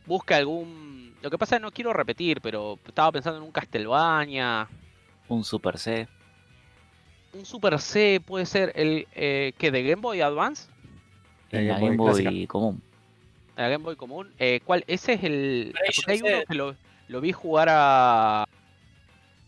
[0.06, 1.16] busque algún.
[1.24, 4.68] Lo que pasa es que no quiero repetir, pero estaba pensando en un Castlevania.
[5.28, 6.08] Un Super C.
[7.34, 10.70] Un Super C puede ser el eh, que de Game Boy Advance.
[11.50, 12.93] La Game Game Boy común.
[13.56, 14.32] La Game Boy común.
[14.40, 14.84] Eh, ¿cuál?
[14.88, 15.74] Ese es el.
[16.08, 16.76] Hay uno que lo,
[17.08, 18.44] lo vi jugar a.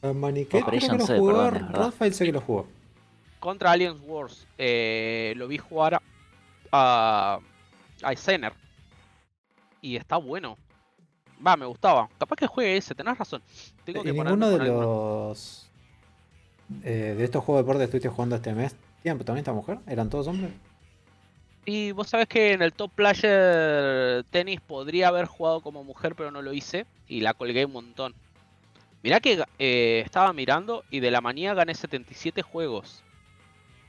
[0.02, 1.50] A Maniquet creo que lo C, jugó.
[1.52, 1.74] perdón.
[1.74, 2.68] Rafael sé que lo jugó.
[3.40, 4.48] Contra Aliens Wars.
[4.58, 6.02] Eh, lo vi jugar a.
[6.72, 7.40] a.
[8.04, 8.54] a Zener.
[9.82, 10.58] Y está bueno.
[11.46, 12.08] Va, me gustaba.
[12.18, 13.42] Capaz que juegue ese, tenés razón.
[13.84, 15.70] Tengo que ¿Y ponerme ninguno de los.
[16.84, 18.76] eh, de estos juegos de deporte que estuviste jugando este mes?
[19.04, 19.80] ¿Tienen también esta mujer?
[19.88, 20.52] ¿Eran todos hombres?
[21.66, 26.32] Y vos sabés que en el Top Player Tenis podría haber jugado como mujer, pero
[26.32, 26.86] no lo hice.
[27.08, 28.14] Y la colgué un montón.
[29.02, 33.04] Mirá que eh, estaba mirando y de la manía gané 77 juegos.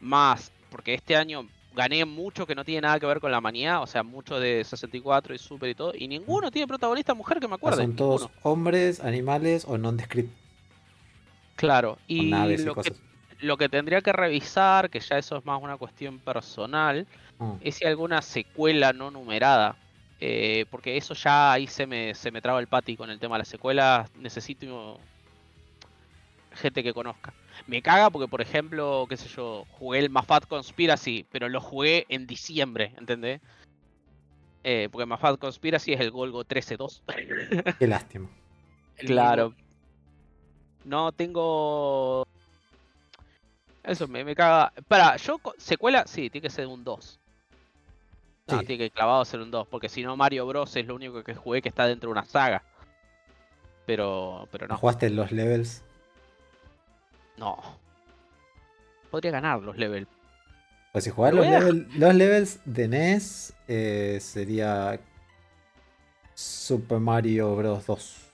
[0.01, 3.81] Más, porque este año gané mucho que no tiene nada que ver con la manía.
[3.81, 5.93] O sea, mucho de 64 y Super y todo.
[5.95, 7.83] Y ninguno tiene protagonista mujer que me acuerde.
[7.83, 8.41] son todos ninguno.
[8.43, 10.33] hombres, animales o non-descript
[11.57, 11.99] Claro.
[12.07, 12.93] Y lo que,
[13.41, 17.07] lo que tendría que revisar, que ya eso es más una cuestión personal,
[17.39, 19.77] Ah, es si alguna secuela no numerada.
[20.21, 23.35] eh, porque eso ya ahí se me, se me traba el pati con el tema
[23.37, 24.11] de las secuelas.
[24.17, 24.99] Necesito
[26.55, 27.35] gente que conozca.
[27.67, 32.07] Me caga porque, por ejemplo, qué sé yo, jugué el Mafat Conspiracy, pero lo jugué
[32.09, 33.41] en diciembre, ¿entendés?
[34.65, 37.03] Eh, porque Mafat Conspiracy es el Golgo 13-2.
[37.79, 38.29] Qué lástima.
[38.97, 39.53] Claro.
[40.85, 42.27] No tengo.
[43.85, 44.73] Eso me, me caga.
[44.89, 47.19] Para, yo secuela, sí, tiene que ser un 2.
[48.49, 48.67] No, Sí.
[48.67, 51.35] tiene que clavado ser un 2, porque si no Mario Bros es lo único que
[51.35, 52.63] jugué que está dentro de una saga.
[53.87, 55.83] Pero, pero no, ¿Jugaste los levels?
[57.37, 57.59] no.
[59.11, 60.09] Podría ganar los levels.
[60.93, 64.99] Pues si jugás Lo los, level- los levels de NES, eh, sería
[66.35, 67.87] Super Mario Bros.
[67.87, 68.26] 2.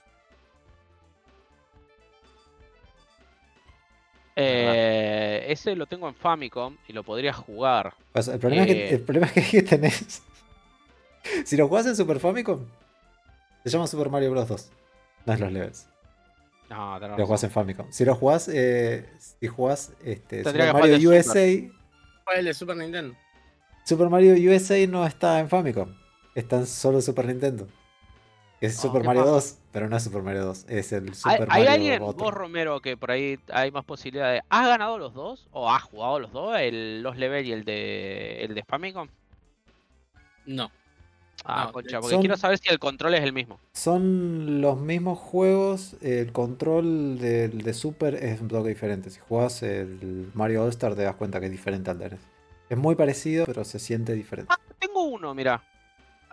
[4.35, 7.93] Eh, ese lo tengo en Famicom y lo podría jugar.
[8.15, 8.93] El, problema es que, Eh.
[8.95, 10.23] el problema es que, que tenés.
[11.45, 12.65] si lo jugás en Super Famicom,
[13.63, 14.47] se llama Super Mario Bros.
[14.47, 14.71] 2.
[15.25, 15.87] No es los levels.
[16.69, 17.25] No, tenés Lo razón.
[17.25, 17.91] jugás en Famicom.
[17.91, 21.41] Si lo jugás, eh, si jugás este, Super Mario USA,
[22.23, 23.15] ¿Cuál es el de Super Nintendo?
[23.85, 25.93] Super Mario USA no está en Famicom.
[26.35, 27.67] Está en solo Super Nintendo.
[28.59, 29.33] Es Oh, Super Mario paja.
[29.35, 30.65] 2, pero no es Super Mario 2.
[30.69, 32.25] Es el ¿Hay, Super hay Mario alguien, otro.
[32.25, 34.41] vos Romero, que por ahí hay más posibilidades?
[34.49, 35.47] ¿Has ganado los dos?
[35.51, 36.55] ¿O has jugado los dos?
[36.57, 39.09] ¿El Los Level y el de el de Famicom?
[40.45, 40.71] No.
[41.45, 43.59] Ah, No, concha, porque son- quiero saber si el control es el mismo.
[43.73, 45.95] Son los mismos juegos.
[46.01, 49.09] El control del de Super es un toque diferente.
[49.09, 52.19] Si jugás el Mario All Star, te das cuenta que es diferente al de NES.
[52.69, 54.53] Es muy parecido, pero se siente diferente.
[54.55, 55.61] Ah, tengo uno, mira.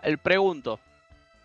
[0.01, 0.79] El pregunto.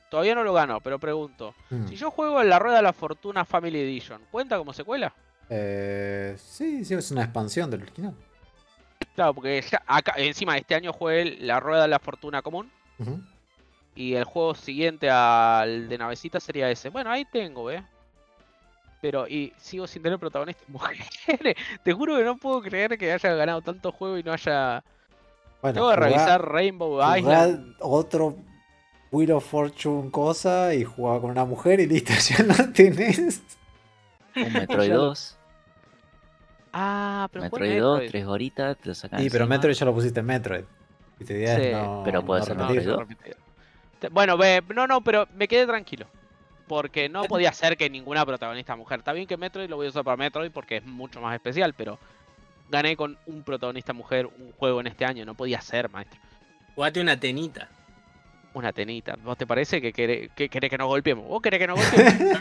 [0.09, 1.55] Todavía no lo gano, pero pregunto.
[1.71, 1.89] Mm.
[1.89, 5.13] Si yo juego en la Rueda de la Fortuna Family Edition, ¿cuenta como secuela?
[5.51, 8.15] Eh, sí, sí, es una expansión del original.
[9.15, 12.71] Claro, porque ya acá, encima este año jugué la Rueda de la Fortuna común.
[13.95, 16.89] Y el juego siguiente al de navecita sería ese.
[16.91, 17.83] Bueno, ahí tengo, ¿eh?
[19.01, 21.57] Pero, y sigo sin tener protagonistas mujeres.
[21.83, 24.83] Te juro que no puedo creer que haya ganado tanto juego y no haya.
[25.63, 27.77] Bueno, Tengo que revisar Rainbow Island.
[27.81, 28.37] otro
[29.17, 33.41] Wheel of Fortune cosa y jugaba con una mujer y listo, ya no tenés.
[34.37, 35.37] Un Metroid Ya lo- 2.
[36.73, 38.11] Ah, pero Metroid 2, Metroid.
[38.11, 39.57] 3 horitas, te lo sacan Sí, pero encima.
[39.57, 40.65] Metroid ya lo pusiste en Metroid.
[41.19, 43.37] Y te Sí, no, pero puede no ser Metroid repetido.
[43.99, 46.07] Te- Bueno, ve, no, no, pero me quedé tranquilo.
[46.69, 48.99] Porque no podía ser que ninguna protagonista mujer.
[48.99, 51.73] Está bien que Metroid lo voy a usar para Metroid porque es mucho más especial,
[51.75, 51.99] pero
[52.69, 55.25] gané con un protagonista mujer un juego en este año.
[55.25, 56.21] No podía ser, maestro.
[56.75, 57.69] Jugate una tenita.
[58.57, 59.17] Una tenita.
[59.23, 61.29] ¿Vos te parece que querés que, querés que nos golpeemos?
[61.29, 62.41] ¿Vos querés que nos golpeemos?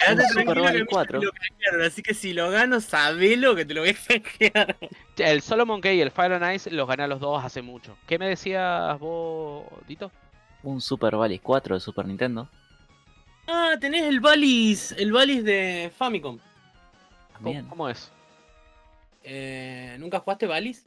[0.00, 1.18] Super tranquilo Mario que a mí 4.
[1.20, 4.76] me lo canjearon, así que si lo gano, sabelo que te lo voy a canjear.
[5.18, 7.98] el Solomon Key y el Fire and Ice los gané a los dos hace mucho.
[8.06, 10.10] ¿Qué me decías vos, Dito?
[10.62, 12.48] Un Super Valley 4 de Super Nintendo.
[13.46, 16.38] Ah, tenés el Valis, el Valis de Famicom.
[17.68, 18.10] ¿Cómo, es?
[19.22, 20.86] Eh, ¿Nunca jugaste Valis?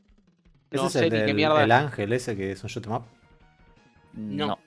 [0.72, 1.64] No Ese sé es ni el, qué mierda.
[1.64, 3.00] el ángel ese que es un shoot 'em
[4.14, 4.48] No.
[4.48, 4.60] No.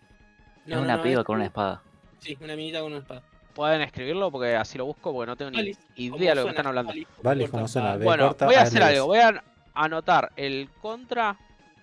[0.66, 1.82] es una piba con una es- espada.
[2.18, 3.22] Sí, una minita con una espada.
[3.54, 6.50] Pueden escribirlo porque así lo busco porque no tengo ni idea ¿Cómo de lo que
[6.50, 6.92] están hablando.
[7.22, 7.48] Vale.
[7.48, 7.96] ¿cómo suena?
[7.96, 9.06] Bueno, voy a hacer algo.
[9.06, 9.42] Voy a
[9.74, 11.36] anotar el contra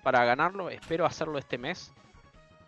[0.03, 0.69] para ganarlo.
[0.69, 1.91] Espero hacerlo este mes.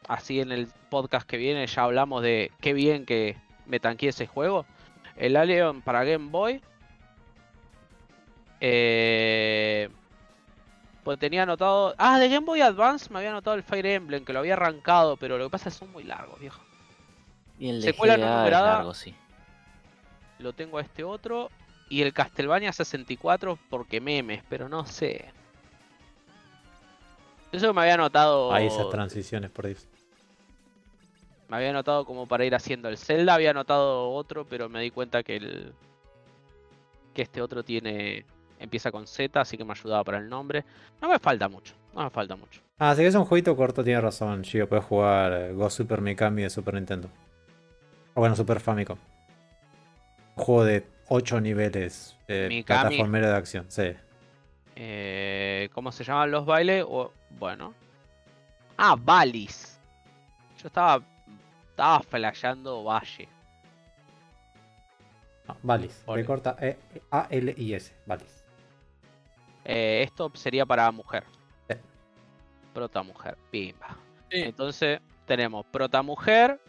[0.07, 4.25] Así en el podcast que viene ya hablamos de qué bien que me tanqueé ese
[4.27, 4.65] juego.
[5.17, 6.61] El Alien para Game Boy.
[8.61, 9.89] Eh,
[11.05, 11.93] pues tenía anotado.
[11.99, 15.17] Ah, de Game Boy Advance me había anotado el Fire Emblem, que lo había arrancado,
[15.17, 16.59] pero lo que pasa es que son muy largos, viejo.
[17.59, 18.73] Y el de Secuela no GBA es numerada.
[18.73, 19.15] largo, sí.
[20.39, 21.51] Lo tengo a este otro.
[21.89, 25.25] Y el Castlevania 64 porque memes, pero no sé.
[27.51, 28.51] Eso que me había anotado.
[28.51, 29.87] Ahí esas transiciones por Dios.
[31.49, 34.89] Me había anotado como para ir haciendo el Zelda, había anotado otro, pero me di
[34.89, 35.73] cuenta que el.
[37.13, 38.25] que este otro tiene.
[38.59, 40.63] Empieza con Z, así que me ayudaba para el nombre.
[41.01, 42.61] No me falta mucho, no me falta mucho.
[42.77, 44.67] Ah, si es un jueguito corto, tiene razón, Gio.
[44.67, 47.09] Puedes jugar eh, Go Super Mikami de Super Nintendo.
[48.13, 48.97] O bueno, Super Famicom.
[50.35, 52.17] Un juego de 8 niveles.
[52.27, 52.63] Eh, Mikami.
[52.63, 53.93] plataformero de acción, sí.
[54.75, 56.83] Eh, ¿Cómo se llaman los bailes?
[56.87, 57.73] O, bueno.
[58.77, 59.79] Ah, Valis.
[60.61, 61.01] Yo estaba.
[61.69, 63.27] Estaba flasheando Valle.
[65.47, 66.03] No, Valis.
[66.25, 66.77] Corta E
[67.11, 67.93] A L I S.
[68.05, 68.34] Valis.
[69.65, 71.23] Eh, esto sería para mujer.
[71.69, 71.75] Sí.
[72.73, 73.35] Prota mujer.
[73.51, 73.97] Pimba.
[74.31, 74.41] Sí.
[74.41, 76.59] Entonces tenemos Prota Mujer,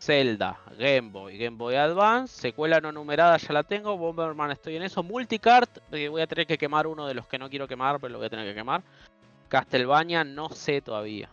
[0.00, 4.82] Zelda, Game Boy, Game Boy Advance, secuela no numerada ya la tengo, Bomberman estoy en
[4.82, 8.00] eso, Multicart, que voy a tener que quemar uno de los que no quiero quemar,
[8.00, 8.82] pero lo voy a tener que quemar.
[9.48, 11.28] Castlevania no sé todavía.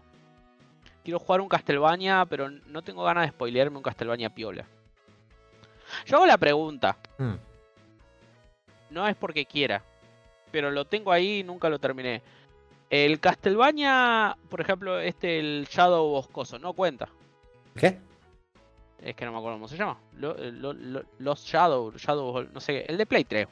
[1.04, 4.66] Quiero jugar un Castlevania, pero no tengo ganas de spoilearme un Castlevania piola.
[6.06, 7.34] Yo hago la pregunta, Mm.
[8.92, 9.82] no es porque quiera,
[10.52, 12.22] pero lo tengo ahí y nunca lo terminé.
[12.90, 17.08] El Castlevania, por ejemplo, este, el Shadow Boscoso, no cuenta.
[17.76, 17.98] ¿Qué?
[19.02, 19.98] Es que no me acuerdo cómo se llama.
[20.18, 22.86] Lo- lo- lo- los Shadow, Shadow, no sé qué.
[22.88, 23.48] El de Play 3.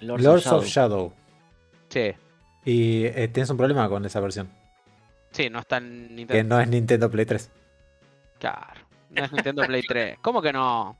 [0.00, 1.12] Lords, Lords of of Shadow.
[1.88, 2.12] Sí,
[2.64, 4.50] Y eh, tienes un problema con esa versión.
[5.30, 6.56] sí, no está en Que Nintendo.
[6.56, 7.50] no es Nintendo Play 3.
[8.38, 8.80] Claro,
[9.10, 10.18] no es Nintendo Play 3.
[10.20, 10.96] ¿Cómo que no?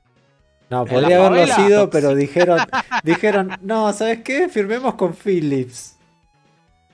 [0.69, 2.59] No, ¿En podría haberlo sido, pero dijeron,
[3.03, 4.49] dijeron, no, ¿sabes qué?
[4.49, 5.95] Firmemos con Philips.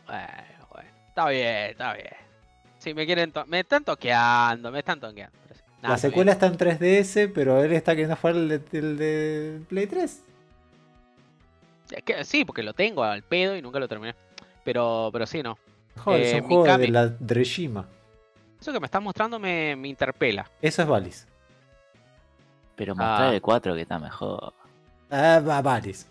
[0.05, 2.07] Bueno, bueno, está bien, está bien.
[2.77, 5.35] Si me quieren, me están toqueando, me están toqueando.
[5.53, 5.59] sí.
[5.81, 9.87] La secuela está en 3DS, pero él está queriendo jugar el de, el de Play
[9.87, 10.21] 3.
[11.91, 14.15] Es que sí, porque lo tengo al pedo y nunca lo terminé.
[14.63, 15.57] Pero, pero sí, no.
[15.97, 17.85] Joder, Eh, es un juego de la Drejima.
[18.61, 20.49] Eso que me estás mostrando me, me interpela.
[20.61, 21.27] Eso es Valis.
[22.75, 23.33] Pero mostrar Ah.
[23.35, 24.53] el 4 que está mejor.
[25.11, 26.07] Ah, va, Varis.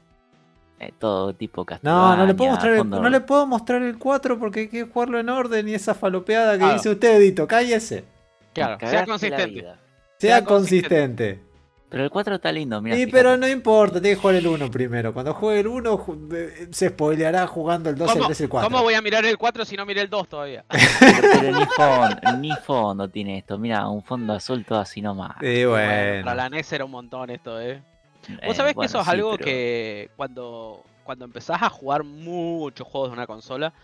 [0.79, 2.17] Eh, todo tipo No, Castlevania.
[2.17, 5.19] no le puedo mostrar el, no le puedo mostrar el 4 porque hay que jugarlo
[5.21, 6.75] en orden y esa falopeada que Claro.
[6.75, 8.05] dice usted, Edito, cállese.
[8.53, 9.61] Claro, sea consistente.
[9.61, 9.77] Sea
[10.19, 10.89] Sea consistente.
[11.35, 11.52] consistente.
[11.93, 12.97] Pero el 4 está lindo, mira.
[12.97, 15.13] Sí, pero no importa, tiene que jugar el 1 primero.
[15.13, 18.43] Cuando juegue el 1 ju- eh, se spoileará jugando el 2, el ¿Cómo, 3 y
[18.45, 18.71] el 4.
[18.71, 20.65] cómo voy a mirar el 4 si no miré el 2 todavía?
[21.01, 23.59] Pero ni fondo, ni fondo tiene esto.
[23.59, 25.37] Mira, un fondo azul todo así nomás.
[25.41, 26.25] Sí, Bueno, bueno.
[26.25, 27.83] para la NES era un montón esto, ¿eh?
[28.29, 31.69] Eh, Vos sabés bueno, que eso es sí, algo pero- que cuando, cuando empezás a
[31.69, 33.75] jugar muchos juegos de una consola,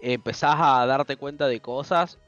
[0.00, 2.18] empezás a darte cuenta de cosas.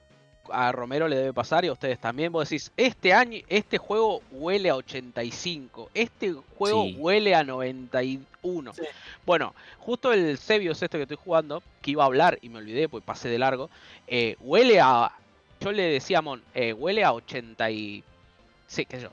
[0.50, 2.30] A Romero le debe pasar y a ustedes también.
[2.32, 6.96] Vos decís, este año, este juego huele a 85, este juego Sí.
[6.98, 8.74] huele a 91.
[8.74, 8.82] Sí.
[9.24, 12.88] Bueno, justo el Sebios este que estoy jugando, que iba a hablar y me olvidé,
[12.88, 13.70] pues pasé de largo,
[14.06, 15.12] eh, huele a...
[15.60, 18.02] Yo le decía a Mon, eh, huele a 80 y...
[18.66, 19.10] Sí, qué sé yo,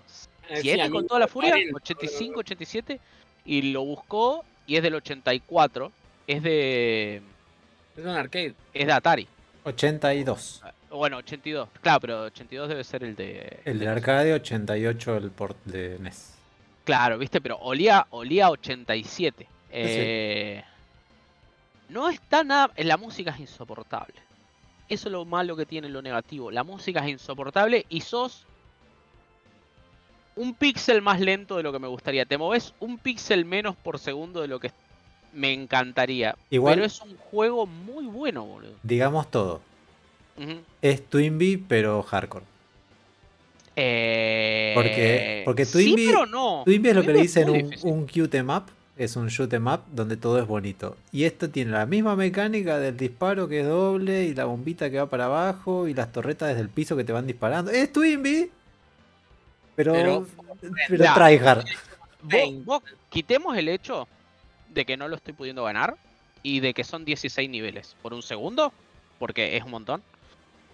[0.50, 3.00] Eh, sí, 7 a mí con toda la furia, 40, 85, 87,
[3.46, 5.92] y lo buscó y es del 84,
[6.28, 7.22] es de
[7.96, 8.54] Es un arcade.
[8.74, 9.28] es de Atari.
[9.64, 10.64] 82.
[10.92, 11.70] Bueno, 82.
[11.82, 13.98] Claro, pero 82 debe ser el de El de del NES.
[14.04, 16.34] arcade, 88 el port de E NES.
[16.84, 19.48] Claro, viste, pero olía olía a 87.
[19.72, 20.64] Eh,
[21.90, 24.16] No está nada, la música es insoportable.
[24.90, 26.52] Eso es lo malo que tiene lo negativo.
[26.52, 28.46] La música es insoportable y sos
[30.36, 32.26] un píxel más lento de lo que me gustaría.
[32.26, 34.72] Te moves un píxel menos por segundo de lo que
[35.34, 36.36] me encantaría.
[36.50, 38.74] Igual- Pero es un juego muy bueno, boludo.
[38.84, 39.62] Digamos todo.
[40.82, 42.46] Es Twinbee, pero hardcore.
[43.76, 46.64] Eh, Porque- porque Twinbee- no.
[46.66, 48.64] Twinbee es lo que le dicen un, un cute em up.
[48.98, 50.96] Es un shoot em up donde todo es bonito.
[51.12, 54.98] Y esto tiene la misma mecánica del disparo que es doble y la bombita que
[54.98, 57.72] va para abajo y las torretas desde el piso que te van disparando.
[57.72, 58.52] Es Twinbee,
[59.76, 60.28] pero, Pero-
[60.90, 61.14] pero, Ya.
[61.16, 61.66] tryhard.
[62.24, 64.08] Vos- vos quitemos el hecho
[64.70, 65.96] de que no lo estoy pudiendo ganar
[66.44, 68.72] y de que son 16 niveles por un segundo,
[69.18, 70.04] porque es un montón.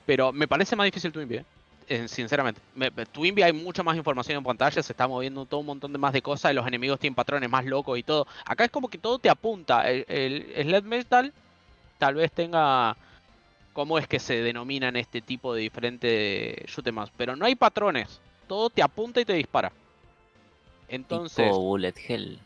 [0.08, 1.44] Pero me parece más difícil Twinbee,
[1.88, 2.08] ¿eh?
[2.08, 2.60] Sinceramente.
[2.74, 6.00] Me- Twinbee hay mucha más información en pantalla, se está moviendo todo un montón de
[6.00, 8.26] más de cosas, y los enemigos tienen patrones más locos y todo.
[8.46, 9.88] Acá es como que todo te apunta.
[9.90, 11.34] El, el Sled Metal
[11.98, 12.96] tal vez tenga
[13.74, 18.20] cómo es que se denominan este tipo de diferentes shoot'em pero no hay patrones.
[18.48, 19.72] Todo te apunta y te dispara.
[20.88, 22.40] Entonces, Tipo Bullet Hell.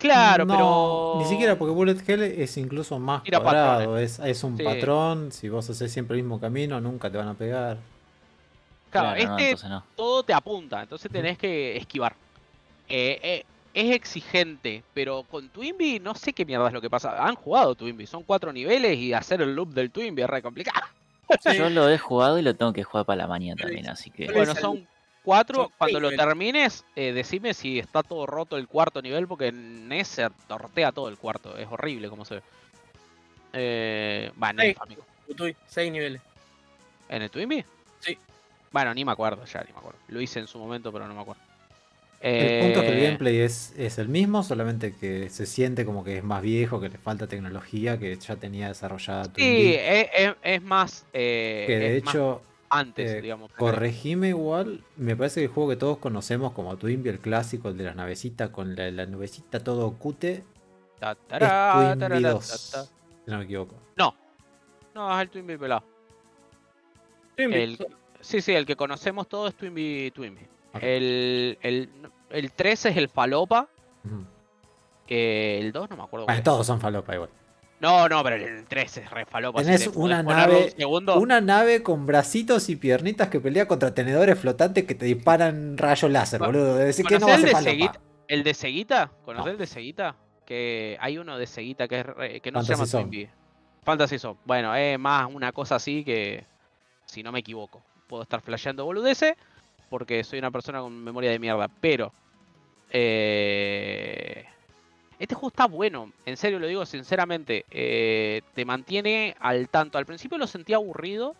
[0.00, 1.14] Claro, No, pero.
[1.22, 3.98] Ni siquiera porque Bullet Hell es incluso más Tira cuadrado.
[3.98, 4.64] Es, es un Sí.
[4.64, 5.30] patrón.
[5.30, 7.76] Si vos haces siempre el mismo camino, nunca te van a pegar.
[8.90, 9.84] Claro, este no.
[9.94, 12.14] todo te apunta, entonces tenés que esquivar.
[12.88, 17.24] Eh, eh, es exigente, pero con Twinbee no sé qué mierda es lo que pasa.
[17.24, 20.86] Han jugado Twinbee, son cuatro niveles y hacer el loop del Twinbee es re complicado.
[21.40, 21.56] Sí.
[21.56, 24.32] Yo lo he jugado y lo tengo que jugar para la mañana también, así que.
[24.32, 24.84] Bueno, son
[25.22, 25.64] cuatro.
[25.64, 29.48] son Cuando lo seis termines, eh, decime si está todo roto el cuarto nivel, porque
[29.48, 31.56] en NES se tortea todo el cuarto.
[31.56, 32.42] Es horrible como se ve.
[33.52, 34.76] Eh, va, en Seis.
[34.80, 35.04] Amigo.
[35.38, 36.20] Uy, 6 niveles.
[37.08, 37.64] ¿En el Twinbee?
[38.00, 38.16] Sí.
[38.72, 39.98] Bueno, ni me acuerdo ya, ni me acuerdo.
[40.08, 41.42] Lo hice en su momento, pero no me acuerdo.
[42.22, 45.86] El punto es que el Eh, gameplay es, es el mismo, solamente que se siente
[45.86, 50.08] como que es más viejo, que le falta tecnología que ya tenía desarrollada Sí, es,
[50.14, 51.06] es- es más.
[51.14, 53.50] eh, que de es más hecho, antes, eh, digamos.
[53.52, 57.76] corregime igual, me parece que el juego que todos conocemos como Twinbee, el clásico, el
[57.76, 60.44] de las navecitas con la, la nubecita todo cute,
[60.98, 62.84] Ta, es tará, Twinbee tarara, 2, ta, ta.
[63.24, 63.74] si no me equivoco.
[64.94, 65.84] No, es el Twinbee pelado.
[67.36, 67.86] Twinbee, El-
[68.22, 70.46] Sí, sí, el que conocemos todos es Twinbee Twinbee.
[70.80, 71.88] El, el,
[72.28, 73.68] el 3 es el Falopa.
[75.08, 76.26] Eh, el 2 no me acuerdo.
[76.26, 77.30] Bueno, todos son falopa igual.
[77.80, 79.62] No, no, pero el 3 es re Falopa.
[79.62, 81.08] Tenés una nave- un.
[81.10, 86.10] Una nave con bracitos y piernitas que pelea contra tenedores flotantes que te disparan rayos
[86.10, 86.74] láser, Bueno, boludo.
[86.76, 87.92] Decir, que no va a ¿Conocés ser el de falopa.
[87.94, 88.10] Seguita?
[88.28, 89.10] ¿El de Seguita?
[89.24, 89.52] ¿Conocés No.
[89.52, 90.16] el de Seguita?
[90.44, 93.02] Que hay uno de Seguita que, es re- que no se Fantasy llama Zone.
[93.10, 93.30] Twinbee.
[93.82, 94.36] Fantasy Zone.
[94.44, 96.44] Bueno, es más una cosa así que,
[97.06, 99.34] si no me equivoco, puedo estar flasheando boludeces
[99.88, 101.68] porque soy una persona con memoria de mierda.
[101.80, 102.12] Pero,
[102.90, 104.19] eh,
[105.20, 106.10] este juego está bueno.
[106.24, 107.66] En serio lo digo sinceramente.
[107.70, 109.98] eh, te mantiene al tanto.
[109.98, 111.36] Al principio lo sentía aburrido.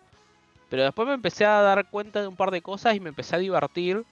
[0.69, 3.37] Pero después me empecé a dar cuenta de un par de cosas y me empecé
[3.37, 4.05] a divertir.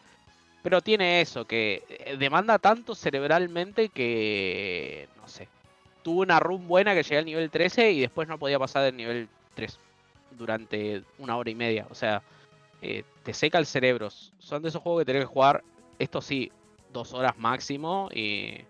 [0.63, 5.49] Pero tiene eso, que eh, demanda tanto cerebralmente que, no sé,
[6.03, 8.97] tuve una run buena que llegué al nivel 13 y después no podía pasar del
[8.97, 9.79] nivel 3
[10.33, 11.87] durante una hora y media.
[11.91, 12.23] O sea,
[12.83, 14.09] eh, te seca el cerebro.
[14.39, 15.63] Son de esos juegos que tenés que jugar,
[15.99, 16.51] esto sí,
[16.93, 18.65] dos horas máximo y,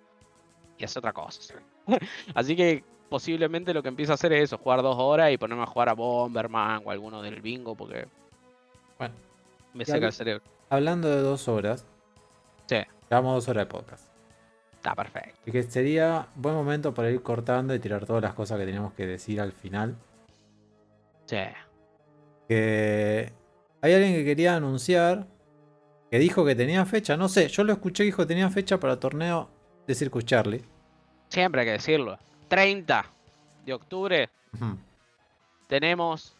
[0.79, 1.55] y hacer otra cosa.
[2.35, 5.63] Así que posiblemente lo que empiezo a hacer es eso, jugar dos horas y ponerme
[5.63, 8.07] a jugar a Bomberman o alguno del bingo porque
[8.99, 9.15] Bueno,
[9.75, 10.43] me seca el cerebro.
[10.71, 11.85] hablando de dos horas,
[13.11, 14.07] Llevamos dos horas de podcast.
[14.75, 15.39] Está perfecto.
[15.41, 18.93] Así que sería buen momento para ir cortando y tirar todas las cosas que teníamos
[18.93, 19.97] que decir al final.
[21.25, 21.39] Sí.
[22.47, 23.33] Que
[23.81, 25.27] hay alguien que quería anunciar
[26.11, 27.17] que dijo que tenía fecha.
[27.17, 29.49] No sé, yo lo escuché que dijo que tenía fecha para el torneo
[29.89, 30.63] de Circus Charlie.
[31.31, 32.19] Siempre hay que decirlo.
[32.49, 33.07] 30
[33.65, 34.29] de octubre
[35.67, 36.37] tenemos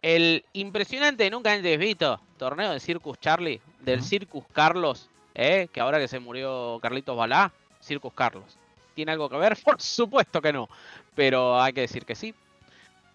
[0.00, 4.02] el impresionante, nunca antes visto, torneo de Circus Charlie, del.
[4.02, 5.68] Circus Carlos, ¿eh?
[5.70, 8.58] que ahora que se murió Carlitos Balá, Circus Carlos.
[8.94, 9.56] ¿Tiene algo que ver?
[9.64, 10.68] Por supuesto que no,
[11.14, 12.34] pero hay que decir que sí.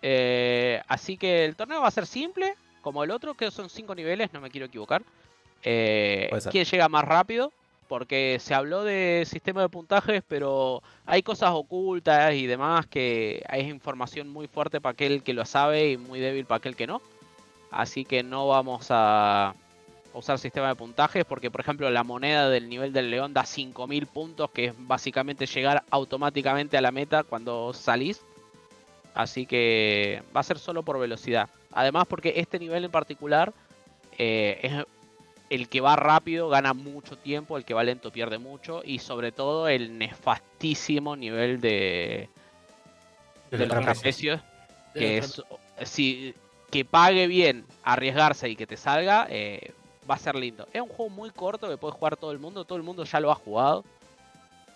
[0.03, 3.95] Eh, así que el torneo va a ser simple, como el otro, que son cinco
[3.95, 5.01] niveles, no me quiero equivocar.
[5.63, 6.29] Eh.
[6.51, 7.51] ¿Quién llega más rápido?
[7.91, 13.69] Porque se habló de sistema de puntajes, pero hay cosas ocultas y demás que hay
[13.69, 17.01] información muy fuerte para aquel que lo sabe y muy débil para aquel que no.
[17.69, 19.53] Así que no vamos a
[20.13, 24.07] usar sistema de puntajes porque, por ejemplo, la moneda del nivel del león da 5000
[24.07, 28.21] puntos, que es básicamente llegar automáticamente a la meta cuando salís.
[29.13, 31.49] Así que va a ser solo por velocidad.
[31.73, 33.51] Además, porque este nivel en particular
[34.17, 34.85] eh, es
[35.51, 39.33] el que va rápido gana mucho tiempo, el que va lento pierde mucho y sobre
[39.33, 42.29] todo el nefastísimo nivel de,
[43.51, 44.39] De de los trapecios
[44.93, 45.41] que es
[45.83, 46.33] si
[46.71, 49.73] que pague bien arriesgarse y que te salga eh,
[50.09, 50.67] va a ser lindo.
[50.73, 53.19] Es un juego muy corto que puede jugar todo el mundo todo el mundo ya
[53.19, 53.83] lo ha jugado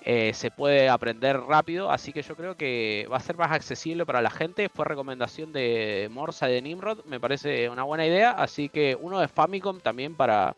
[0.07, 4.05] Eh, se puede aprender rápido así que yo creo que va a ser más accesible
[4.05, 4.69] para la gente.
[4.69, 9.19] Fue recomendación de Morsa y de Nimrod me parece una buena idea así que uno
[9.19, 10.53] de Famicom también para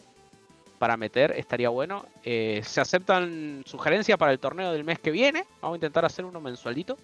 [0.80, 5.46] para meter estaría bueno Eh, se aceptan sugerencias para el torneo del mes que viene
[5.62, 6.98] vamos a intentar hacer uno mensualito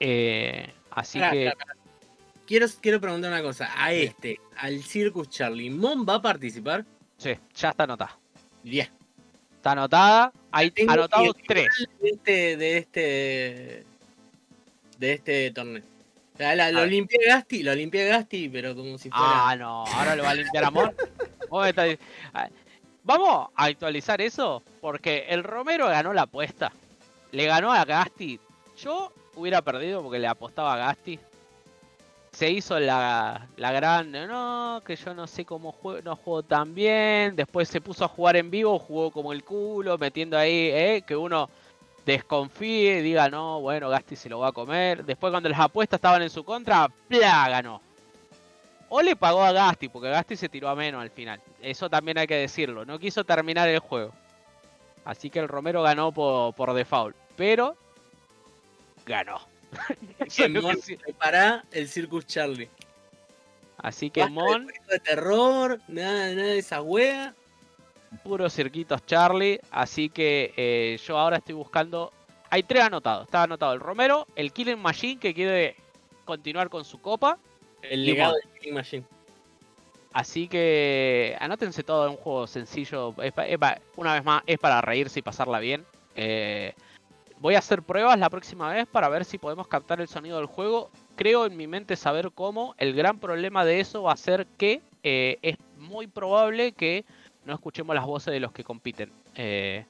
[0.00, 1.52] eh, así que.
[2.46, 3.70] Quiero, quiero preguntar una cosa.
[3.76, 6.84] A este, al Circus Charlie, ¿Mon va a participar?
[7.16, 8.18] sí, ya está anotada.
[8.62, 8.88] Bien.
[9.56, 10.32] Está anotada.
[10.50, 11.68] Hay Tengo anotados tres.
[12.00, 13.84] De este, de este,
[14.98, 15.82] de este torneo.
[16.34, 16.90] O sea, la- lo ver.
[16.90, 19.48] limpié Gasti, lo limpié Gasti, pero como si fuera.
[19.48, 20.94] Ah, no, ahora lo va a limpiar Amor.
[23.04, 26.72] Vamos a actualizar eso porque el Romero ganó la apuesta.
[27.32, 28.40] Le ganó a Gasti.
[28.78, 31.18] Yo hubiera perdido porque le apostaba a Gasti.
[32.32, 36.74] Se hizo la, la gran, no, que yo no sé cómo juego, no juego tan
[36.74, 37.36] bien.
[37.36, 41.14] Después se puso a jugar en vivo, jugó como el culo, metiendo ahí, eh, que
[41.14, 41.48] uno
[42.06, 45.04] desconfíe, diga, no, bueno, Gasti se lo va a comer.
[45.04, 47.48] Después cuando las apuestas estaban en su contra, ¡plá!
[47.48, 47.80] ganó.
[48.96, 51.40] O le pagó a Gasti, porque Gasti se tiró a menos al final.
[51.60, 52.84] Eso también hay que decirlo.
[52.84, 54.12] No quiso terminar el juego.
[55.04, 57.16] Así que el Romero ganó por, por default.
[57.34, 57.76] Pero
[59.04, 59.40] ganó.
[60.62, 62.68] Mon, prepara el Circus Charlie.
[63.78, 67.34] Así que Basta Mon, de terror, nada, nada de esa wea.
[68.22, 69.60] puro cirquitos Charlie.
[69.72, 72.12] Así que eh, yo ahora estoy buscando.
[72.48, 73.24] Hay tres anotados.
[73.24, 75.74] Está anotado el Romero, el Killing Machine que quiere
[76.24, 77.40] continuar con su copa.
[77.90, 79.04] El legado de Killing Machine.
[80.12, 83.14] Así que anótense todo, es un juego sencillo.
[83.22, 85.84] es pa- es pa- una vez más, es para reírse y pasarla bien.
[86.14, 86.72] Eh,
[87.40, 90.46] voy a hacer pruebas la próxima vez para ver si podemos captar el sonido del
[90.46, 90.90] juego.
[91.16, 92.74] Creo en mi mente saber cómo.
[92.78, 97.04] El gran problema de eso va a ser que eh, es muy probable que
[97.44, 99.10] no escuchemos las voces de los que compiten.
[99.34, 99.84] Eh,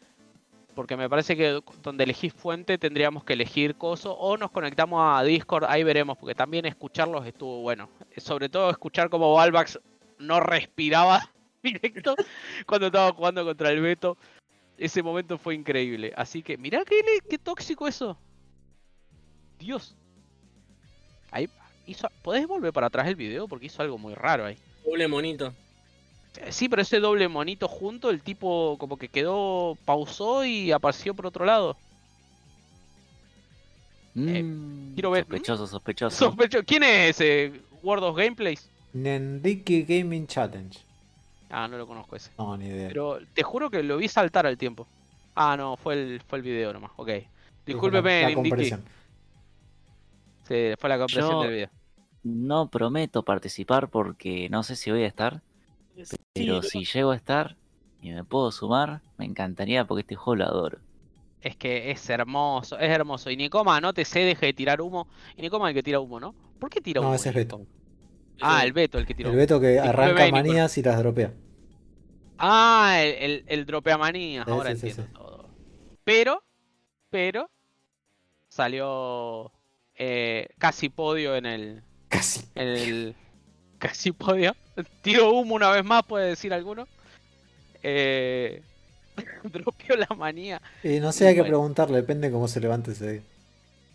[0.75, 5.23] porque me parece que donde elegís fuente tendríamos que elegir coso o nos conectamos a
[5.23, 7.89] Discord, ahí veremos, porque también escucharlos estuvo bueno.
[8.17, 9.79] Sobre todo escuchar como Valvax
[10.19, 11.31] no respiraba
[11.63, 12.15] directo
[12.67, 14.17] cuando estaba jugando contra el Beto.
[14.77, 16.13] Ese momento fue increíble.
[16.17, 18.19] Así que, mirá qué, qué tóxico eso.
[19.59, 19.97] Dios.
[21.31, 21.49] Ahí
[21.87, 22.09] hizo.
[22.23, 23.47] ¿Podés volver para atrás el video?
[23.47, 24.59] Porque hizo algo muy raro ahí.
[24.85, 25.55] Doble monito.
[26.41, 31.15] Eh, Sí, pero ese doble monito junto, el tipo como que quedó, pausó y apareció
[31.15, 31.77] por otro lado.
[34.15, 36.17] Mm, quiero ver- Sospechoso, sospechoso.
[36.17, 36.63] Sospecho.
[36.65, 37.53] ¿Quién es ese
[37.83, 38.69] World of Gameplays?
[38.93, 40.79] Nenriki Gaming Challenge.
[41.51, 42.31] Ah, no lo conozco ese.
[42.39, 42.89] No, ni idea.
[42.89, 44.87] Pero te juro que lo vi saltar al tiempo.
[45.35, 46.93] Ah, no, fue el, fue el video nomás.
[46.97, 47.11] Ok.
[47.67, 48.51] Discúlpeme, la- la Nindiki.
[48.51, 48.85] compresión.
[50.47, 51.71] Sí, fue la compresión Yo- del video.
[52.23, 55.43] No prometo participar porque no sé si voy a estar,
[56.33, 57.57] pero Sí, si llego a estar
[58.01, 60.79] y me puedo sumar, me encantaría porque este juego lo adoro.
[61.41, 63.31] Es que es hermoso, es hermoso.
[63.31, 65.09] Y Nicoma, no te sé, deje de tirar humo.
[65.37, 66.35] Y Nicoma es el que tira humo, ¿no?
[66.59, 67.15] ¿Por qué tira No, humo?
[67.15, 67.35] ese es?
[67.35, 67.67] Beto.
[68.41, 69.39] Ah, el Beto, el que tira El humo.
[69.39, 71.35] Beto que arranca manías y las dropea.
[72.39, 75.09] Ah, el, el, el dropea manías, ahora sí, sí, entiendo sí.
[75.13, 75.49] todo.
[76.05, 76.43] Pero,
[77.11, 77.51] pero,
[78.49, 79.53] salió
[79.95, 82.47] eh, casi podio en el, Casi.
[82.55, 83.17] en el
[83.85, 84.55] casi podio.
[85.03, 86.89] Tiro humo una vez más, puede decir alguno.
[87.83, 88.63] Eh,
[89.45, 90.63] dropeó la manía.
[90.83, 93.23] Y no sé, hay que preguntarle, depende cómo se levante ese día.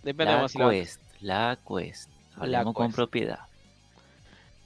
[0.04, 0.80] Depende de La cómo se levante.
[0.82, 2.10] quest, la quest.
[2.74, 2.94] Con quest.
[2.94, 3.48] propiedad.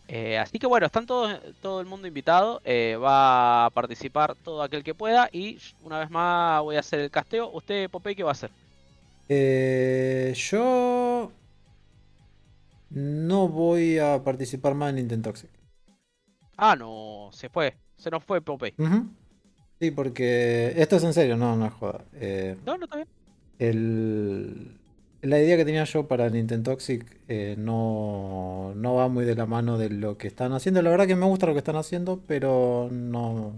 [0.08, 2.62] Eh, así que bueno, están todos, todo el mundo invitado.
[2.66, 5.30] eh, va a participar todo aquel que pueda.
[5.32, 7.50] Y una vez más voy a hacer el casteo.
[7.52, 8.52] Usted, Popeye, ¿qué va a hacer?
[9.30, 11.32] Eh, yo
[12.94, 15.49] no voy a participar más en Nintendo Toxic.
[16.57, 17.76] Ah, no, se fue.
[17.98, 18.74] Se nos fue Popeye.
[19.80, 22.06] Sí, porque esto es en serio, no, no es joda.
[22.14, 23.07] Eh, No, no está bien.
[23.60, 24.78] el-
[25.22, 29.45] la idea que tenía yo para Nintendo Toxic eh, no, no va muy de la
[29.45, 30.82] mano de lo que están haciendo.
[30.82, 33.53] La verdad que me gusta lo que están haciendo, pero no,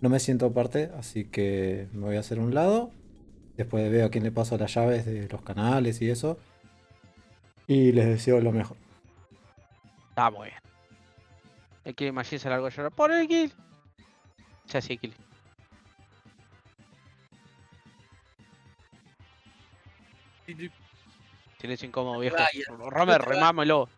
[0.00, 2.90] no me siento parte, así que me voy a hacer un lado.
[3.56, 6.38] Después veo a quién le paso las llaves de los canales y eso.
[7.66, 8.76] Y les deseo lo mejor.
[10.10, 10.60] Está muy bien.
[11.84, 12.92] El Kill Machine se largó a llorar.
[12.92, 13.52] ¡Por el kill!
[14.68, 15.14] Ya sí, kill.
[21.60, 22.36] Silencio incómodo, viejo.
[22.90, 23.88] Romer, remámelo.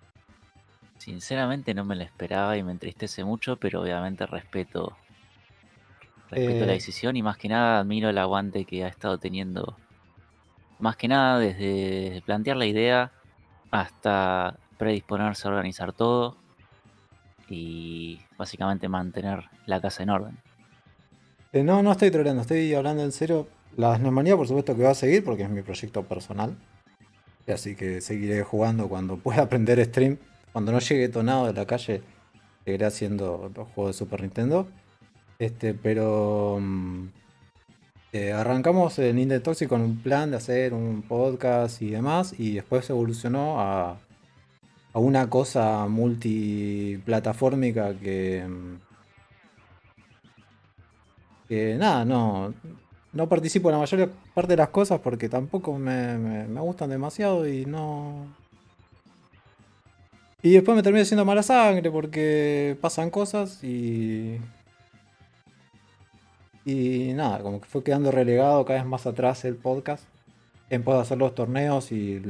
[0.98, 4.96] Sinceramente no me la esperaba y me entristece mucho, pero obviamente respeto,
[6.30, 6.76] respeto la Eh.
[6.76, 9.76] decisión y más que nada admiro el aguante que ha estado teniendo.
[10.78, 13.12] Más que nada desde plantear la idea
[13.70, 16.36] hasta predisponerse a organizar todo
[17.48, 20.38] y básicamente mantener la casa en orden.
[21.52, 23.48] Eh, no, no estoy troleando, estoy hablando en serio.
[23.76, 26.56] La Snemanía, por supuesto que va a seguir porque es mi proyecto personal.
[27.46, 30.18] Así que seguiré jugando cuando pueda aprender stream.
[30.52, 32.02] Cuando no llegue tonado de la calle,
[32.64, 34.66] seguiré haciendo los juegos de Super Nintendo.
[35.38, 37.08] Este, pero mm,
[38.12, 42.34] eh, arrancamos en Nintendo Toxic con un plan de hacer un podcast y demás.
[42.38, 43.98] Y después evolucionó a,
[44.92, 48.44] a una cosa multiplataformica que.
[51.48, 52.54] que nada, no,
[53.12, 56.90] no participo en la mayor parte de las cosas porque tampoco me, me- me gustan
[56.90, 58.26] demasiado y no...
[60.40, 64.38] Y después me termino haciendo mala sangre porque pasan cosas y...
[66.68, 70.04] Y nada, como que fue quedando relegado cada vez más atrás el podcast
[70.68, 72.20] en pos de hacer los torneos y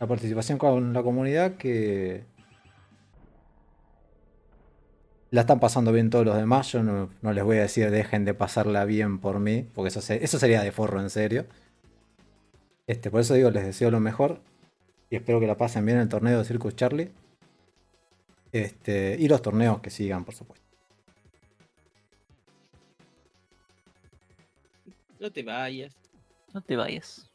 [0.00, 2.24] la participación con la comunidad que
[5.30, 6.72] la están pasando bien todos los demás.
[6.72, 10.38] Yo no, les voy a decir dejen de pasarla bien por mí, porque eso, eso
[10.38, 11.44] sería de forro en serio.
[12.86, 14.40] Este, por eso digo, les deseo lo mejor
[15.10, 17.12] y espero que la pasen bien en el torneo de Circus Charlie.
[18.52, 20.63] Este, y los torneos que sigan, por supuesto.
[25.24, 25.90] No te vayas.
[26.52, 27.26] No te vayas.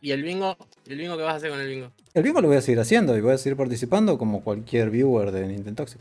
[0.00, 0.56] ¿Y el bingo?
[0.88, 1.92] ¿El bingo qué vas a hacer con el bingo?
[2.12, 5.30] El bingo lo voy a seguir haciendo y voy a seguir participando como cualquier viewer
[5.30, 6.00] de Nintendo Toxic.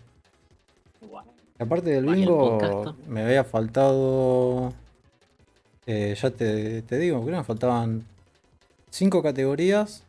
[1.59, 4.73] Aparte del ¿Y el bingo, me había faltado.
[5.85, 8.03] eh, ya te, te digo, creo que me faltaban
[8.89, 10.03] cinco categorías.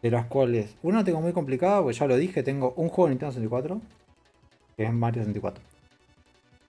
[0.00, 3.14] De las cuales una tengo muy complicada, porque ya lo dije, tengo un juego de
[3.14, 3.80] Nintendo 64,
[4.76, 5.73] que es Mario 64.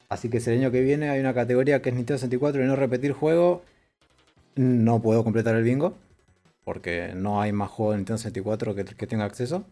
[0.09, 2.67] Así que si el año que viene hay una categoría que es Nintendo 64 y
[2.67, 3.63] no repetir juego,
[4.55, 5.95] no puedo completar el bingo.
[6.63, 9.65] Porque no hay más juego de Nintendo 64 que, que tenga acceso.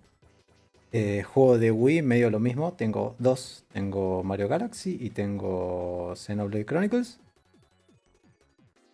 [0.92, 2.74] Eh, juego de Wii, medio lo mismo.
[2.74, 3.66] Tengo dos.
[3.74, 7.20] Tengo Mario Galaxy y tengo Xenoblade Chronicles.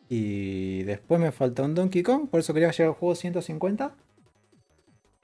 [0.07, 2.29] Y después me falta un Donkey Kong.
[2.29, 3.93] Por eso quería llegar al juego 150.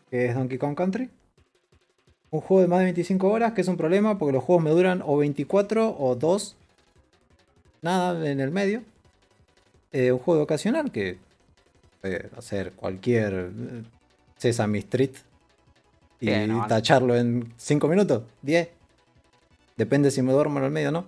[0.09, 1.09] Que es Donkey Kong Country.
[2.35, 4.71] Un juego de más de 25 horas, que es un problema porque los juegos me
[4.71, 6.55] duran o 24 o 2.
[7.81, 8.83] Nada en el medio.
[9.93, 11.17] Eh, un juego ocasional que
[12.01, 13.83] puede hacer cualquier eh,
[14.35, 15.11] Sesame Street
[16.19, 18.67] y Bien, no, tacharlo en 5 minutos, 10.
[19.77, 21.05] Depende si me duermo en el medio o no.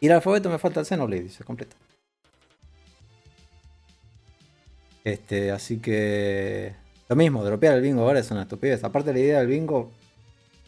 [0.00, 1.76] Y el alfabeto me falta el Xenoblade, dice completo.
[5.04, 6.74] Este, así que.
[7.08, 8.82] Lo mismo, dropear el bingo ahora es una estupidez.
[8.82, 9.92] Aparte, la idea del bingo,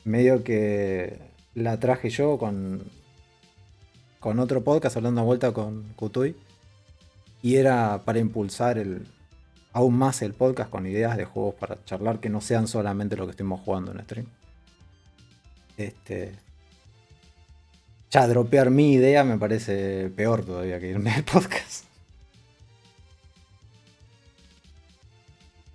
[0.05, 1.19] medio que
[1.55, 2.83] la traje yo con.
[4.21, 6.37] Con otro podcast hablando a vuelta con Kutuy.
[7.41, 9.07] Y era para impulsar el,
[9.73, 13.27] aún más el podcast con ideas de juegos para charlar que no sean solamente lo
[13.27, 14.27] que estemos jugando en stream.
[15.77, 16.33] Este.
[18.11, 21.88] Ya dropear mi idea me parece peor todavía que irme al podcast.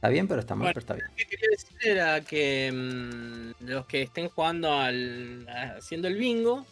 [0.03, 0.73] Está bien, pero está mal, Bueno.
[0.73, 1.07] pero está bien.
[1.07, 5.47] Lo que quería decir era que mm, los que estén jugando al
[5.77, 6.67] haciendo el bingo,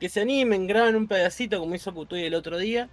[0.00, 2.90] que se animen, graben un pedacito como hizo Kutuy el otro día.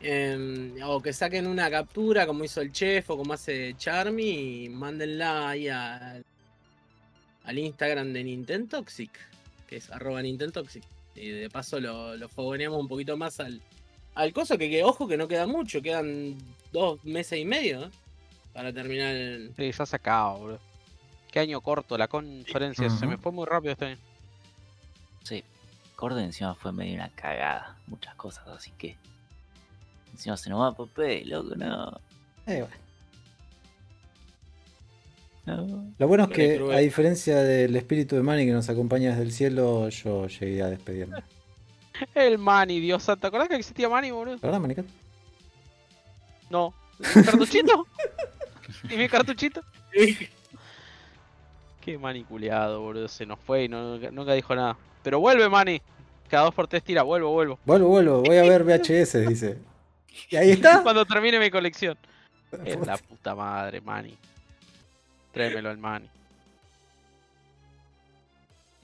[0.00, 4.68] em, o que saquen una captura como hizo el chef o como hace Charmy y
[4.68, 6.24] mándenla ahí al,
[7.44, 9.10] al Instagram de Nintendo Toxic,
[9.66, 10.84] que es arroba Nintendo Toxic.
[11.14, 13.62] Y de paso lo, lo fogoneamos un poquito más al,
[14.14, 16.36] al coso, que, que, ojo que no queda mucho, quedan
[16.72, 17.90] dos meses y medio ¿eh?
[18.52, 19.52] Para terminar el...
[19.56, 20.60] Sí, ya se acaba, boludo.
[21.30, 23.98] Qué año corto, la conferencia, se me fue muy rápido este año.
[25.22, 25.42] Sí.
[25.96, 27.78] Corte encima fue medio una cagada.
[27.86, 28.96] Muchas cosas, así que.
[30.12, 32.00] Encima se nos va Popeye, loco, no.
[32.46, 32.66] Eh,
[35.46, 35.66] bueno.
[35.66, 35.94] no.
[35.98, 39.32] Lo bueno es que, a diferencia del espíritu de Manny que nos acompaña desde el
[39.32, 41.22] cielo, yo llegué a despedirme.
[42.14, 43.22] El Manny, Dios santo.
[43.22, 44.38] ¿Te acordás que existía Manny, boludo?
[44.38, 44.86] ¿Verdad, Manicat?
[46.50, 46.74] No.
[47.14, 47.86] ¿Mi cartuchito?
[48.90, 49.62] ¿Y mi cartuchito?
[51.80, 53.08] Qué Manny culiado, boludo.
[53.08, 54.76] Se nos fue y no- nunca dijo nada.
[55.02, 55.80] Pero vuelve, Manny.
[56.28, 57.58] Cada dos por tres tira, vuelvo, vuelvo.
[57.64, 59.58] Vuelvo, vuelvo, voy a ver VHS, dice.
[60.30, 60.82] Y ahí está.
[60.82, 61.96] Cuando termine mi colección.
[62.64, 64.16] Es la puta madre, Manny.
[65.32, 66.08] Tráemelo al Manny.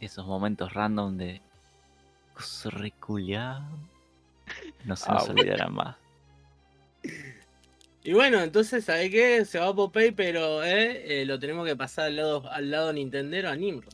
[0.01, 1.41] Esos momentos random de.
[2.65, 3.65] Reculeado.
[4.85, 5.41] No se Ah, nos bueno.
[5.41, 5.97] olvidarán más.
[8.09, 9.45] Y bueno, entonces, ¿sabes qué?
[9.45, 13.51] Se va Popeye, pero eh, eh, lo tenemos que pasar al lado, al lado Nintendero
[13.51, 13.93] a Nimrod.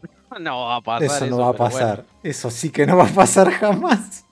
[0.40, 1.26] No va a pasar Eso eso.
[1.26, 1.58] no va a bueno.
[1.70, 2.04] pasar.
[2.22, 4.24] Eso sí que no va a pasar jamás.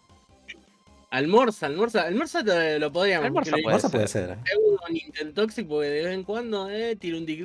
[1.10, 3.64] Al Morsa, al Morsa, al Morsa te- lo podríamos Al Morsa incluir.
[3.64, 4.28] puede Cosa puede ser.
[4.28, 4.38] ser.
[4.38, 4.58] ¿eh?
[4.66, 7.44] Uno Nintendo Toxic porque de vez en cuando, eh, tira un Dig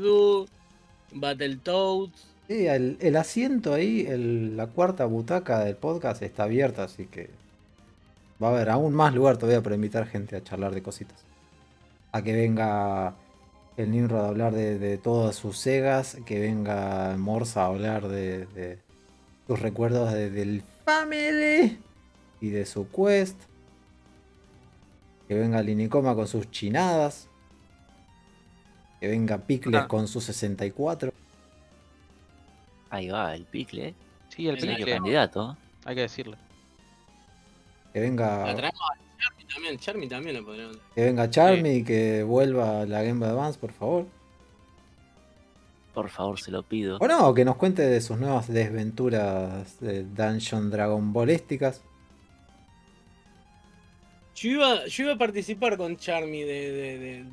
[1.12, 2.28] Battletoads.
[2.48, 7.30] Sí, el, el asiento ahí, el- la cuarta butaca del podcast está abierta, así que
[8.42, 11.26] va a haber aún más lugar todavía para invitar gente a charlar de cositas.
[12.18, 13.14] A que venga
[13.78, 18.48] el Nimrod a hablar de, de todas sus segas, que venga Morsa a hablar de,
[18.48, 18.80] de
[19.46, 21.78] sus recuerdos de- del Family
[22.42, 23.40] y de su quest.
[25.28, 27.28] Que venga Linicoma con sus chinadas.
[29.00, 29.88] Que venga Picles Ah.
[29.88, 31.14] con su 64.
[32.90, 33.94] Ahí va, el picle.
[34.30, 35.56] Sí, el El Serio picle, candidato.
[35.86, 36.38] hay que decirle.
[37.94, 38.80] Que venga, traemos
[39.54, 40.78] también, Charmy también lo podríamos.
[40.96, 44.06] que venga Charmy y que vuelva a la Game Boy Advance, por favor.
[45.94, 46.98] Por favor, se lo pido.
[47.00, 51.82] O no, que nos cuente de sus nuevas desventuras de Dungeon Dragon Ballísticas.
[54.36, 57.26] Yo iba, yo iba a participar con Charmy de, de- de-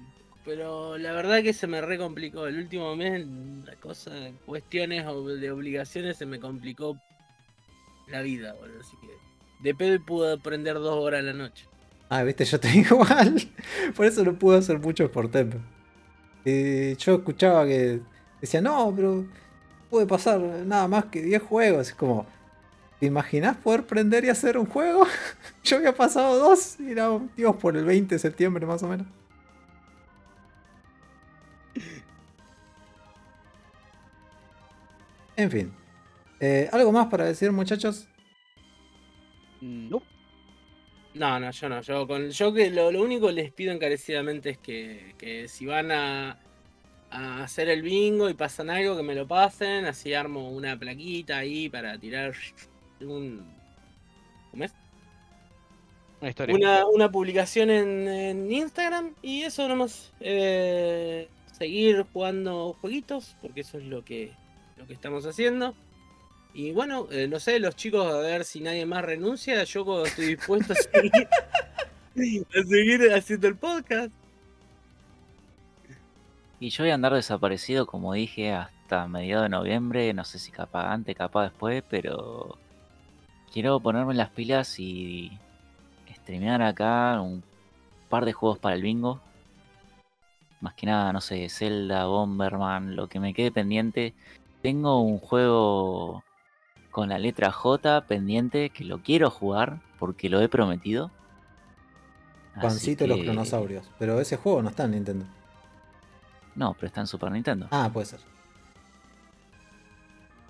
[0.46, 2.46] Pero la verdad que se me re complicó.
[2.46, 3.26] El último mes,
[3.66, 4.12] la cosa,
[4.46, 6.98] cuestiones o- de obligaciones se me complicó
[8.08, 8.80] la vida, boludo.
[8.80, 9.08] Así que
[9.62, 11.66] de pedo pude aprender dos horas a la noche.
[12.08, 13.36] Ah, viste, yo te digo igual.
[13.96, 15.30] Por eso no pude hacer mucho por.
[16.44, 18.00] Y yo escuchaba que
[18.40, 19.26] decía, no, pero
[19.90, 21.88] puede pasar nada más que 10 juegos.
[21.88, 22.26] Es como,
[23.00, 25.06] ¿te imaginas poder prender y hacer un juego?
[25.64, 29.08] yo había pasado dos y era, digamos, por el 20 de septiembre más o menos.
[35.36, 35.72] En fin.
[36.40, 38.08] Eh, ¿Algo más para decir, muchachos?
[39.60, 40.00] No.
[41.14, 41.80] No, no, yo no.
[41.80, 45.64] Yo, con, yo que lo, lo único que les pido encarecidamente es que, que si
[45.64, 46.38] van a,
[47.10, 49.84] a hacer el bingo y pasan algo, que me lo pasen.
[49.84, 52.34] Así armo una plaquita ahí para tirar
[53.00, 53.46] un.
[54.50, 54.74] ¿Cómo es?
[56.20, 56.54] Una historia.
[56.54, 60.12] Una, una publicación en, en Instagram y eso nomás.
[60.20, 64.32] Eh, seguir jugando jueguitos, porque eso es lo que,
[64.76, 65.74] lo que estamos haciendo.
[66.54, 69.64] Y bueno, eh, no sé, los chicos, a ver si nadie más renuncia.
[69.64, 70.76] Yo estoy dispuesto a
[72.14, 74.12] seguir, a seguir haciendo el podcast.
[76.60, 80.14] Y yo voy a andar desaparecido, como dije, hasta mediados de noviembre.
[80.14, 82.56] No sé si capaz antes, capaz después, pero
[83.52, 85.32] quiero ponerme las pilas y
[86.14, 87.42] streamear acá un
[88.08, 89.20] par de juegos para el bingo.
[90.60, 94.14] Más que nada, no sé, Zelda, Bomberman, lo que me quede pendiente.
[94.62, 96.22] Tengo un juego
[96.94, 101.10] con la letra J pendiente que lo quiero jugar porque lo he prometido.
[102.54, 103.90] Juancito y los que- clonosaurios.
[103.98, 105.26] Pero ese juego no está en Nintendo.
[106.54, 107.66] No, pero está en Super Nintendo.
[107.72, 108.20] Ah, puede ser.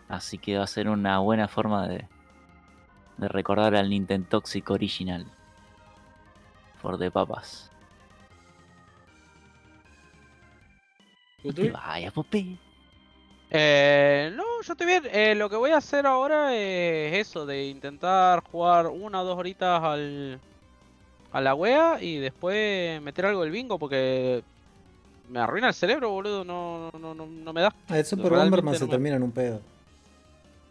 [0.07, 2.07] Así que va a ser una buena forma de,
[3.17, 5.25] de recordar al Nintendo Toxic original.
[6.83, 7.71] For the papas.
[11.43, 11.71] Cutuy.
[11.71, 12.59] Vaya, Pope.
[13.57, 15.05] Eh, no, yo estoy bien.
[15.13, 19.39] Eh, lo que voy a hacer ahora es eso, de intentar jugar una o dos
[19.39, 20.41] horitas al,
[21.33, 24.43] a la wea y después meter algo del bingo porque
[25.31, 26.45] me arruina el cerebro, boludo.
[26.45, 27.73] No, no, no, no me da.
[27.89, 29.61] Ah, El Super Realmente Bomberman se me- termina en un pedo.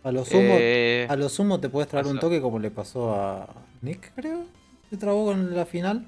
[0.04, 3.14] A lo sumo, Eh, a lo sumo te puedes traer un toque como le pasó
[3.16, 3.48] a
[3.82, 4.44] Nick, creo.
[4.90, 6.06] Se trabó con la final.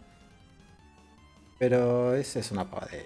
[1.57, 3.05] Pero ese es una pavadera.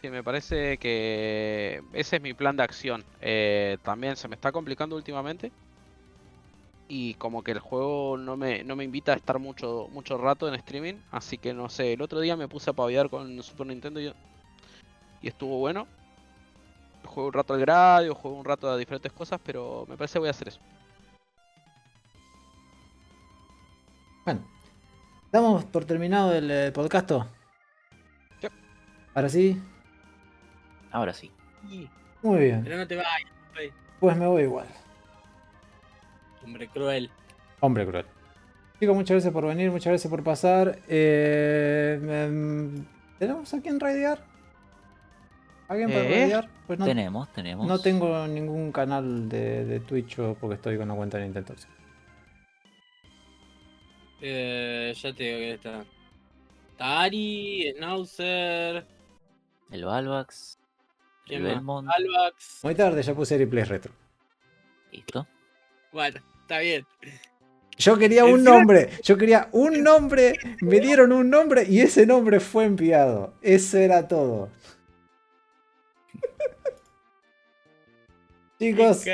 [0.00, 3.04] Sí, me parece que ese es mi plan de acción.
[3.20, 5.50] Eh, también se me está complicando últimamente.
[6.88, 10.48] Y como que el juego no me, no me invita a estar mucho, mucho rato
[10.48, 10.94] en streaming.
[11.10, 14.14] Así que no sé, el otro día me puse a paviar con Super Nintendo y,
[15.20, 15.86] y estuvo bueno.
[17.04, 20.18] Jugué un rato al gradio, jugué un rato a diferentes cosas, pero me parece que
[20.20, 20.60] voy a hacer eso.
[24.24, 24.46] Bueno,
[25.32, 27.10] damos por terminado el eh, podcast.
[28.42, 28.52] Yep.
[29.14, 29.60] Ahora sí,
[30.90, 31.30] Ahora sí.
[32.22, 32.62] Muy bien.
[32.64, 33.72] Pero no te vayas, hombre.
[34.00, 34.66] Pues me voy igual.
[36.44, 37.10] hombre cruel.
[37.60, 38.06] Hombre cruel.
[38.80, 40.78] Chicos, muchas gracias por venir, muchas gracias por pasar.
[40.88, 42.84] Eh, em,
[43.18, 44.24] ¿Tenemos a quién raidear?
[45.66, 46.08] ¿Alguien para ¿Eh?
[46.08, 46.48] raidear?
[46.66, 47.66] Pues no, tenemos, tenemos.
[47.66, 51.54] no tengo ningún canal de, de Twitch porque estoy con la cuenta de Nintendo.
[54.20, 55.84] Eh, ya te digo que está.
[56.76, 58.86] Tari, Schnauzer,
[59.70, 60.57] El Balbax.
[61.28, 61.52] El ¿Quién más?
[61.54, 61.88] Belmont.
[61.88, 62.60] Alvax.
[62.62, 63.92] Muy tarde ya puse replay retro.
[64.92, 65.26] Listo.
[65.92, 66.86] Bueno, está bien.
[67.76, 72.40] Yo quería un nombre, yo quería un nombre, me dieron un nombre y ese nombre
[72.40, 73.34] fue enviado.
[73.40, 74.50] Eso era todo.
[78.58, 79.04] Chicos,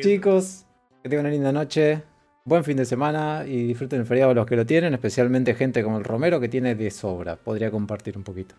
[0.00, 0.66] chicos,
[1.04, 2.02] que tengan una linda noche,
[2.44, 5.98] buen fin de semana y disfruten el feriado los que lo tienen, especialmente gente como
[5.98, 7.36] el Romero que tiene de sobra.
[7.36, 8.56] Podría compartir un poquito.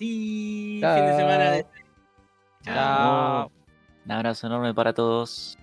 [0.00, 0.96] Sí, Chao.
[0.96, 1.66] fin de semana de
[2.62, 3.52] Chao.
[4.06, 5.58] Un abrazo enorme para todos.